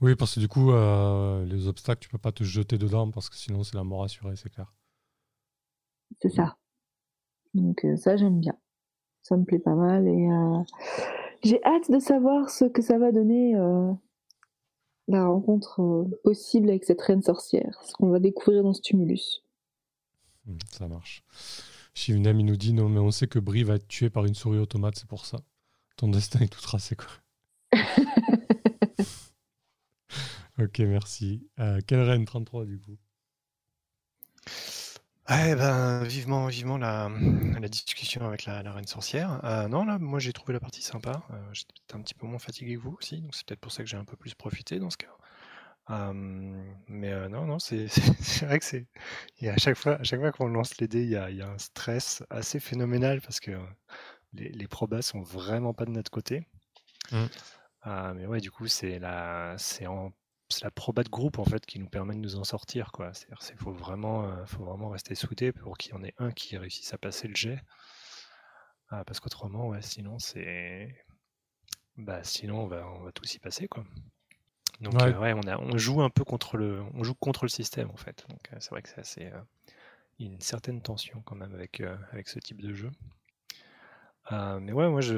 Oui, 0.00 0.14
parce 0.14 0.34
que 0.34 0.40
du 0.40 0.48
coup, 0.48 0.70
euh, 0.72 1.44
les 1.44 1.66
obstacles, 1.66 2.00
tu 2.00 2.08
peux 2.08 2.18
pas 2.18 2.32
te 2.32 2.44
jeter 2.44 2.78
dedans 2.78 3.10
parce 3.10 3.28
que 3.28 3.36
sinon, 3.36 3.64
c'est 3.64 3.74
la 3.74 3.84
mort 3.84 4.04
assurée, 4.04 4.36
c'est 4.36 4.50
clair. 4.50 4.72
C'est 6.22 6.28
ça. 6.28 6.56
Donc 7.54 7.84
euh, 7.84 7.96
ça, 7.96 8.16
j'aime 8.16 8.40
bien. 8.40 8.56
Ça 9.22 9.36
me 9.36 9.44
plaît 9.44 9.58
pas 9.58 9.74
mal 9.74 10.06
et 10.06 10.30
euh, 10.30 10.62
j'ai 11.42 11.62
hâte 11.64 11.90
de 11.90 11.98
savoir 11.98 12.48
ce 12.48 12.64
que 12.64 12.80
ça 12.80 12.98
va 12.98 13.12
donner 13.12 13.54
la 15.08 15.26
rencontre 15.26 16.06
possible 16.22 16.70
avec 16.70 16.84
cette 16.84 17.00
reine 17.02 17.22
sorcière, 17.22 17.80
ce 17.84 17.92
qu'on 17.94 18.10
va 18.10 18.20
découvrir 18.20 18.62
dans 18.62 18.72
ce 18.72 18.80
tumulus. 18.80 19.42
Hmm, 20.46 20.58
ça 20.70 20.88
marche. 20.88 21.24
Shivnam, 21.94 22.38
il 22.40 22.46
nous 22.46 22.56
dit 22.56 22.72
non, 22.72 22.88
mais 22.88 23.00
on 23.00 23.10
sait 23.10 23.26
que 23.26 23.38
Brie 23.38 23.64
va 23.64 23.74
être 23.74 23.88
tuée 23.88 24.10
par 24.10 24.24
une 24.24 24.34
souris 24.34 24.58
automate, 24.58 24.96
c'est 24.96 25.08
pour 25.08 25.26
ça. 25.26 25.40
Ton 25.96 26.08
destin 26.08 26.40
est 26.40 26.48
tout 26.48 26.62
tracé, 26.62 26.94
quoi. 26.94 27.08
ok, 30.58 30.78
merci. 30.80 31.48
Euh, 31.58 31.80
quelle 31.86 32.02
reine 32.02 32.24
33, 32.24 32.64
du 32.66 32.78
coup? 32.80 32.98
Ouais, 35.28 35.54
ben, 35.56 36.04
vivement, 36.04 36.46
vivement 36.46 36.78
la, 36.78 37.10
la 37.60 37.68
discussion 37.68 38.26
avec 38.26 38.46
la, 38.46 38.62
la 38.62 38.72
reine 38.72 38.86
sorcière. 38.86 39.44
Euh, 39.44 39.68
non, 39.68 39.84
là, 39.84 39.98
moi 39.98 40.18
j'ai 40.20 40.32
trouvé 40.32 40.54
la 40.54 40.60
partie 40.60 40.80
sympa. 40.80 41.22
Euh, 41.30 41.36
J'étais 41.52 41.74
peut-être 41.74 41.96
un 41.96 42.02
petit 42.02 42.14
peu 42.14 42.26
moins 42.26 42.38
fatigué 42.38 42.76
que 42.76 42.80
vous 42.80 42.96
aussi, 42.98 43.20
donc 43.20 43.34
c'est 43.34 43.46
peut-être 43.46 43.60
pour 43.60 43.70
ça 43.72 43.82
que 43.82 43.88
j'ai 43.90 43.98
un 43.98 44.06
peu 44.06 44.16
plus 44.16 44.34
profité 44.34 44.78
dans 44.78 44.88
ce 44.88 44.96
cas. 44.96 45.14
Euh, 45.90 46.12
mais 46.88 47.28
non, 47.28 47.44
non, 47.46 47.58
c'est 47.60 47.86
vrai 48.46 48.58
que 48.58 48.64
c'est. 48.64 48.86
a 49.42 49.52
À 49.52 49.56
chaque 49.58 49.76
fois, 49.76 49.96
à 49.96 50.04
chaque 50.04 50.20
fois 50.20 50.32
qu'on 50.32 50.48
lance 50.48 50.78
les 50.78 50.88
dés, 50.88 51.02
il 51.02 51.10
y 51.10 51.16
a, 51.16 51.28
il 51.30 51.36
y 51.36 51.42
a 51.42 51.48
un 51.50 51.58
stress 51.58 52.22
assez 52.30 52.58
phénoménal 52.60 53.20
parce 53.20 53.40
que 53.40 53.50
les, 54.34 54.50
les 54.50 54.68
probas 54.68 55.02
sont 55.02 55.22
vraiment 55.22 55.72
pas 55.74 55.84
de 55.86 55.90
notre 55.90 56.10
côté. 56.10 56.46
Mm. 57.12 57.26
Euh, 57.88 58.14
mais 58.14 58.26
ouais, 58.26 58.40
du 58.40 58.50
coup, 58.52 58.66
c'est 58.68 58.98
la, 59.00 59.56
c'est 59.58 59.86
en 59.86 60.12
c'est 60.50 60.64
la 60.64 60.70
proba 60.70 61.02
de 61.04 61.10
groupe 61.10 61.38
en 61.38 61.44
fait 61.44 61.66
qui 61.66 61.78
nous 61.78 61.88
permet 61.90 62.14
de 62.14 62.20
nous 62.20 62.36
en 62.36 62.44
sortir 62.44 62.92
quoi. 62.92 63.12
C'est-à-dire 63.14 63.42
c'est 63.42 63.56
faut 63.58 63.72
vraiment 63.72 64.24
euh, 64.24 64.46
faut 64.46 64.64
vraiment 64.64 64.90
rester 64.90 65.14
soudé 65.14 65.52
pour 65.52 65.76
qu'il 65.78 65.92
y 65.92 65.94
en 65.96 66.02
ait 66.04 66.14
un 66.18 66.32
qui 66.32 66.56
réussisse 66.58 66.94
à 66.94 66.98
passer 66.98 67.28
le 67.28 67.36
jet. 67.36 67.60
Ah, 68.90 69.04
parce 69.04 69.20
qu'autrement 69.20 69.68
ouais 69.68 69.82
sinon 69.82 70.18
c'est 70.18 70.94
bah 71.96 72.24
sinon 72.24 72.62
on 72.62 72.68
va 72.68 72.86
on 72.88 73.02
va 73.04 73.12
tous 73.12 73.34
y 73.34 73.38
passer 73.40 73.68
quoi. 73.68 73.84
Donc 74.80 75.04
Ouais. 75.04 75.08
euh, 75.08 75.18
ouais, 75.18 75.34
on 75.34 75.48
a 75.48 75.58
on 75.58 75.78
joue 75.78 76.02
un 76.02 76.10
peu 76.10 76.24
contre 76.24 76.56
le 76.58 76.82
on 76.94 77.04
joue 77.04 77.14
contre 77.16 77.44
le 77.46 77.50
système 77.50 77.90
en 77.90 77.98
fait. 77.98 78.26
Donc 78.30 78.40
euh, 78.52 78.58
c'est 78.60 78.70
vrai 78.70 78.82
que 78.82 78.90
c'est 78.90 79.00
assez 79.00 79.32
il 80.18 80.26
y 80.26 80.30
a 80.30 80.32
une 80.34 80.40
certaine 80.40 80.82
tension 80.82 81.22
quand 81.22 81.36
même 81.36 81.54
avec 81.54 81.82
avec 82.12 82.28
ce 82.28 82.38
type 82.40 82.62
de 82.62 82.74
jeu. 82.74 82.90
Euh, 84.32 84.60
mais 84.60 84.72
ouais, 84.72 84.88
moi, 84.88 85.00
je, 85.00 85.14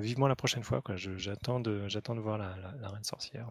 vivement 0.00 0.28
la 0.28 0.36
prochaine 0.36 0.62
fois. 0.62 0.82
Quoi. 0.82 0.96
Je- 0.96 1.16
j'attends 1.16 1.60
de, 1.60 1.88
j'attends 1.88 2.14
de 2.14 2.20
voir 2.20 2.36
la, 2.38 2.56
la- 2.58 2.72
la 2.76 2.88
reine 2.90 3.04
sorcière. 3.04 3.48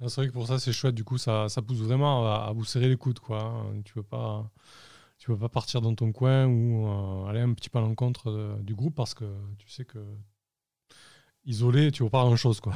Non, 0.00 0.08
C'est 0.08 0.20
vrai 0.20 0.28
que 0.28 0.32
pour 0.32 0.46
ça, 0.46 0.58
c'est 0.60 0.72
chouette. 0.72 0.94
Du 0.94 1.02
coup, 1.04 1.18
ça, 1.18 1.48
ça 1.48 1.60
pousse 1.60 1.78
vraiment 1.80 2.24
à, 2.32 2.46
à 2.48 2.52
vous 2.52 2.64
serrer 2.64 2.88
les 2.88 2.96
coudes. 2.96 3.18
Quoi. 3.18 3.66
Tu 3.84 3.90
ne 3.90 3.94
peux, 3.94 4.02
pas- 4.04 4.48
tu 5.18 5.26
peux 5.26 5.38
pas 5.38 5.48
partir 5.48 5.80
dans 5.80 5.94
ton 5.94 6.12
coin 6.12 6.46
ou 6.46 6.86
euh, 6.86 7.26
aller 7.26 7.40
un 7.40 7.52
petit 7.54 7.68
peu 7.68 7.78
à 7.78 7.82
l'encontre 7.82 8.30
de- 8.30 8.62
du 8.62 8.74
groupe 8.76 8.94
parce 8.94 9.14
que 9.14 9.24
tu 9.58 9.68
sais 9.68 9.84
que 9.84 9.98
isolé, 11.44 11.90
tu 11.90 12.02
ne 12.04 12.08
vois 12.08 12.20
pas 12.20 12.24
grand-chose. 12.26 12.60
Quoi. 12.60 12.74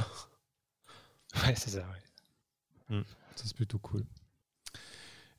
Ouais, 1.47 1.55
c'est 1.55 1.69
ça. 1.71 1.79
ouais. 2.89 3.03
Ça, 3.35 3.45
c'est 3.45 3.55
plutôt 3.55 3.79
cool. 3.79 4.03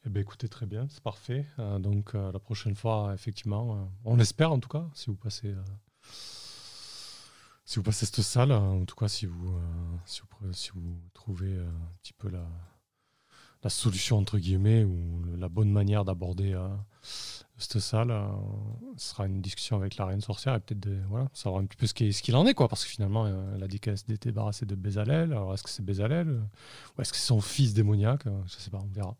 Eh 0.06 0.10
ben, 0.10 0.20
écoutez, 0.20 0.48
très 0.48 0.66
bien, 0.66 0.86
c'est 0.90 1.02
parfait. 1.02 1.46
Euh, 1.58 1.78
donc, 1.78 2.14
euh, 2.14 2.30
la 2.30 2.38
prochaine 2.38 2.74
fois, 2.74 3.12
effectivement, 3.14 3.74
euh, 3.74 3.84
on 4.04 4.16
l'espère 4.16 4.52
en 4.52 4.60
tout 4.60 4.68
cas, 4.68 4.86
si 4.92 5.06
vous 5.06 5.16
passez, 5.16 5.54
si 7.64 7.76
vous 7.76 7.82
passez 7.82 8.04
cette 8.04 8.20
salle, 8.20 8.52
en 8.52 8.84
tout 8.84 8.96
cas, 8.96 9.08
si 9.08 9.24
vous, 9.24 9.58
si 10.04 10.20
vous, 10.74 11.00
trouvez 11.14 11.56
un 11.56 11.90
petit 12.02 12.12
peu 12.12 12.28
la, 12.28 12.46
solution, 13.70 14.18
entre 14.18 14.36
guillemets, 14.38 14.84
ou 14.84 15.22
la 15.38 15.48
bonne 15.48 15.72
manière 15.72 16.04
d'aborder 16.04 16.54
cette 17.56 17.78
salle, 17.78 18.12
ce 18.98 19.08
sera 19.08 19.24
une 19.24 19.40
discussion 19.40 19.78
avec 19.78 19.96
la 19.96 20.04
reine 20.04 20.20
sorcière 20.20 20.54
et 20.54 20.60
peut-être 20.60 20.86
voilà, 21.08 21.30
savoir 21.32 21.62
un 21.62 21.66
petit 21.66 21.78
peu 21.78 21.86
ce 21.86 21.94
qu'il 21.94 22.36
en 22.36 22.46
est, 22.46 22.52
quoi. 22.52 22.68
Parce 22.68 22.84
que 22.84 22.90
finalement, 22.90 23.26
elle 23.54 23.62
a 23.62 23.68
dit 23.68 23.80
qu'elle 23.80 23.96
s'était 23.96 24.28
débarrassée 24.28 24.66
de 24.66 24.74
Bézalel. 24.74 25.32
Alors, 25.32 25.54
est-ce 25.54 25.62
que 25.62 25.70
c'est 25.70 25.82
Bézalel 25.84 26.42
Ou 26.98 27.00
est-ce 27.00 27.10
que 27.10 27.16
c'est 27.16 27.28
son 27.28 27.40
fils 27.40 27.72
démoniaque 27.72 28.24
Je 28.44 28.52
sais 28.52 28.70
pas, 28.70 28.80
on 28.82 28.92
verra. 28.92 29.16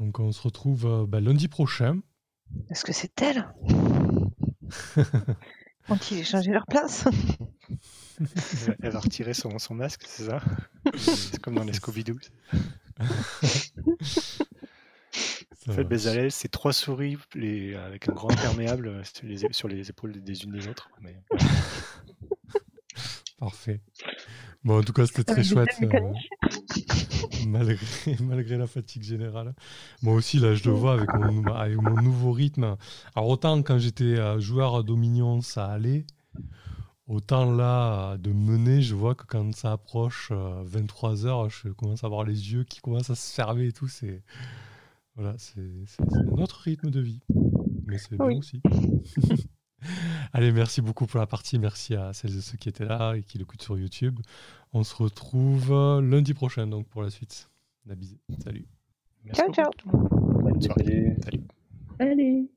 Donc, 0.00 0.18
on 0.18 0.32
se 0.32 0.42
retrouve 0.42 0.86
euh, 0.86 1.06
bah, 1.06 1.20
lundi 1.20 1.48
prochain. 1.48 2.00
Est-ce 2.70 2.84
que 2.84 2.92
c'est 2.92 3.20
elle 3.22 3.48
Ont-ils 5.88 6.18
échangé 6.18 6.50
leur 6.52 6.66
place 6.66 7.04
Elle 8.82 8.90
va- 8.90 9.00
retirer 9.00 9.34
son, 9.34 9.58
son 9.58 9.74
masque, 9.74 10.02
c'est 10.06 10.24
ça? 10.24 10.40
C'est 10.96 11.40
comme 11.40 11.54
dans 11.54 11.64
les 11.64 11.72
Scooby-Doo. 11.72 12.18
En 15.68 15.72
fait. 15.72 15.84
Bezalel, 15.84 16.32
c'est 16.32 16.48
trois 16.48 16.72
souris 16.72 17.16
les- 17.34 17.74
avec 17.74 18.08
un 18.08 18.12
grand 18.12 18.30
imperméable 18.32 18.88
euh, 18.88 19.02
sur 19.04 19.26
les, 19.26 19.52
sur 19.52 19.68
les 19.68 19.90
épaules 19.90 20.20
des 20.22 20.42
unes 20.44 20.52
des 20.52 20.68
autres. 20.68 20.88
Mais... 21.00 21.16
Parfait. 23.38 23.80
Bon, 24.62 24.78
en 24.78 24.82
tout 24.82 24.92
cas, 24.92 25.06
c'était 25.06 25.24
très 25.24 25.42
chouette. 25.42 25.68
euh, 25.82 25.88
malgré, 27.46 27.76
malgré 28.20 28.58
la 28.58 28.66
fatigue 28.66 29.02
générale. 29.02 29.54
Moi 30.02 30.14
aussi, 30.14 30.38
là, 30.38 30.54
je 30.54 30.64
le 30.68 30.72
vois 30.74 30.94
avec 30.94 31.12
mon, 31.14 31.44
avec 31.46 31.76
mon 31.80 32.00
nouveau 32.02 32.32
rythme. 32.32 32.76
Alors, 33.14 33.28
autant 33.28 33.62
quand 33.62 33.78
j'étais 33.78 34.18
euh, 34.18 34.38
joueur 34.38 34.76
à 34.76 34.82
Dominion, 34.82 35.40
ça 35.40 35.66
allait. 35.66 36.06
Autant 37.06 37.50
là, 37.50 38.12
euh, 38.12 38.16
de 38.18 38.32
mener, 38.32 38.82
je 38.82 38.94
vois 38.94 39.14
que 39.14 39.24
quand 39.24 39.54
ça 39.54 39.72
approche 39.72 40.30
23h, 40.30 41.48
je 41.48 41.68
commence 41.70 42.04
à 42.04 42.06
avoir 42.06 42.24
les 42.24 42.52
yeux 42.52 42.64
qui 42.64 42.80
commencent 42.80 43.10
à 43.10 43.14
se 43.14 43.32
fermer 43.34 43.68
et 43.68 43.72
tout. 43.72 43.88
C'est 43.88 44.22
voilà, 45.16 45.34
c'est 45.38 45.60
autre 46.38 46.60
rythme 46.60 46.90
de 46.90 47.00
vie. 47.00 47.20
Mais 47.86 47.98
c'est 47.98 48.16
bien 48.16 48.36
aussi. 48.38 48.60
Allez, 50.32 50.52
merci 50.52 50.80
beaucoup 50.80 51.06
pour 51.06 51.20
la 51.20 51.26
partie. 51.26 51.58
Merci 51.58 51.94
à 51.94 52.12
celles 52.12 52.36
et 52.36 52.40
ceux 52.40 52.56
qui 52.56 52.68
étaient 52.68 52.84
là 52.84 53.14
et 53.14 53.22
qui 53.22 53.38
l'écoutent 53.38 53.62
sur 53.62 53.78
YouTube. 53.78 54.20
On 54.72 54.84
se 54.84 54.94
retrouve 54.94 55.72
euh, 55.72 56.00
lundi 56.00 56.34
prochain 56.34 56.66
donc 56.66 56.86
pour 56.86 57.02
la 57.02 57.10
suite. 57.10 57.48
La 57.86 57.94
bise. 57.94 58.18
Salut. 58.42 58.66
Merci 59.24 59.40
Ciao, 59.40 59.48
beaucoup. 59.48 60.08
ciao. 60.08 60.42
Bonne 60.42 60.62
soirée. 60.62 61.16
Salut. 61.24 61.40
Salut. 61.98 62.12
Allez. 62.12 62.50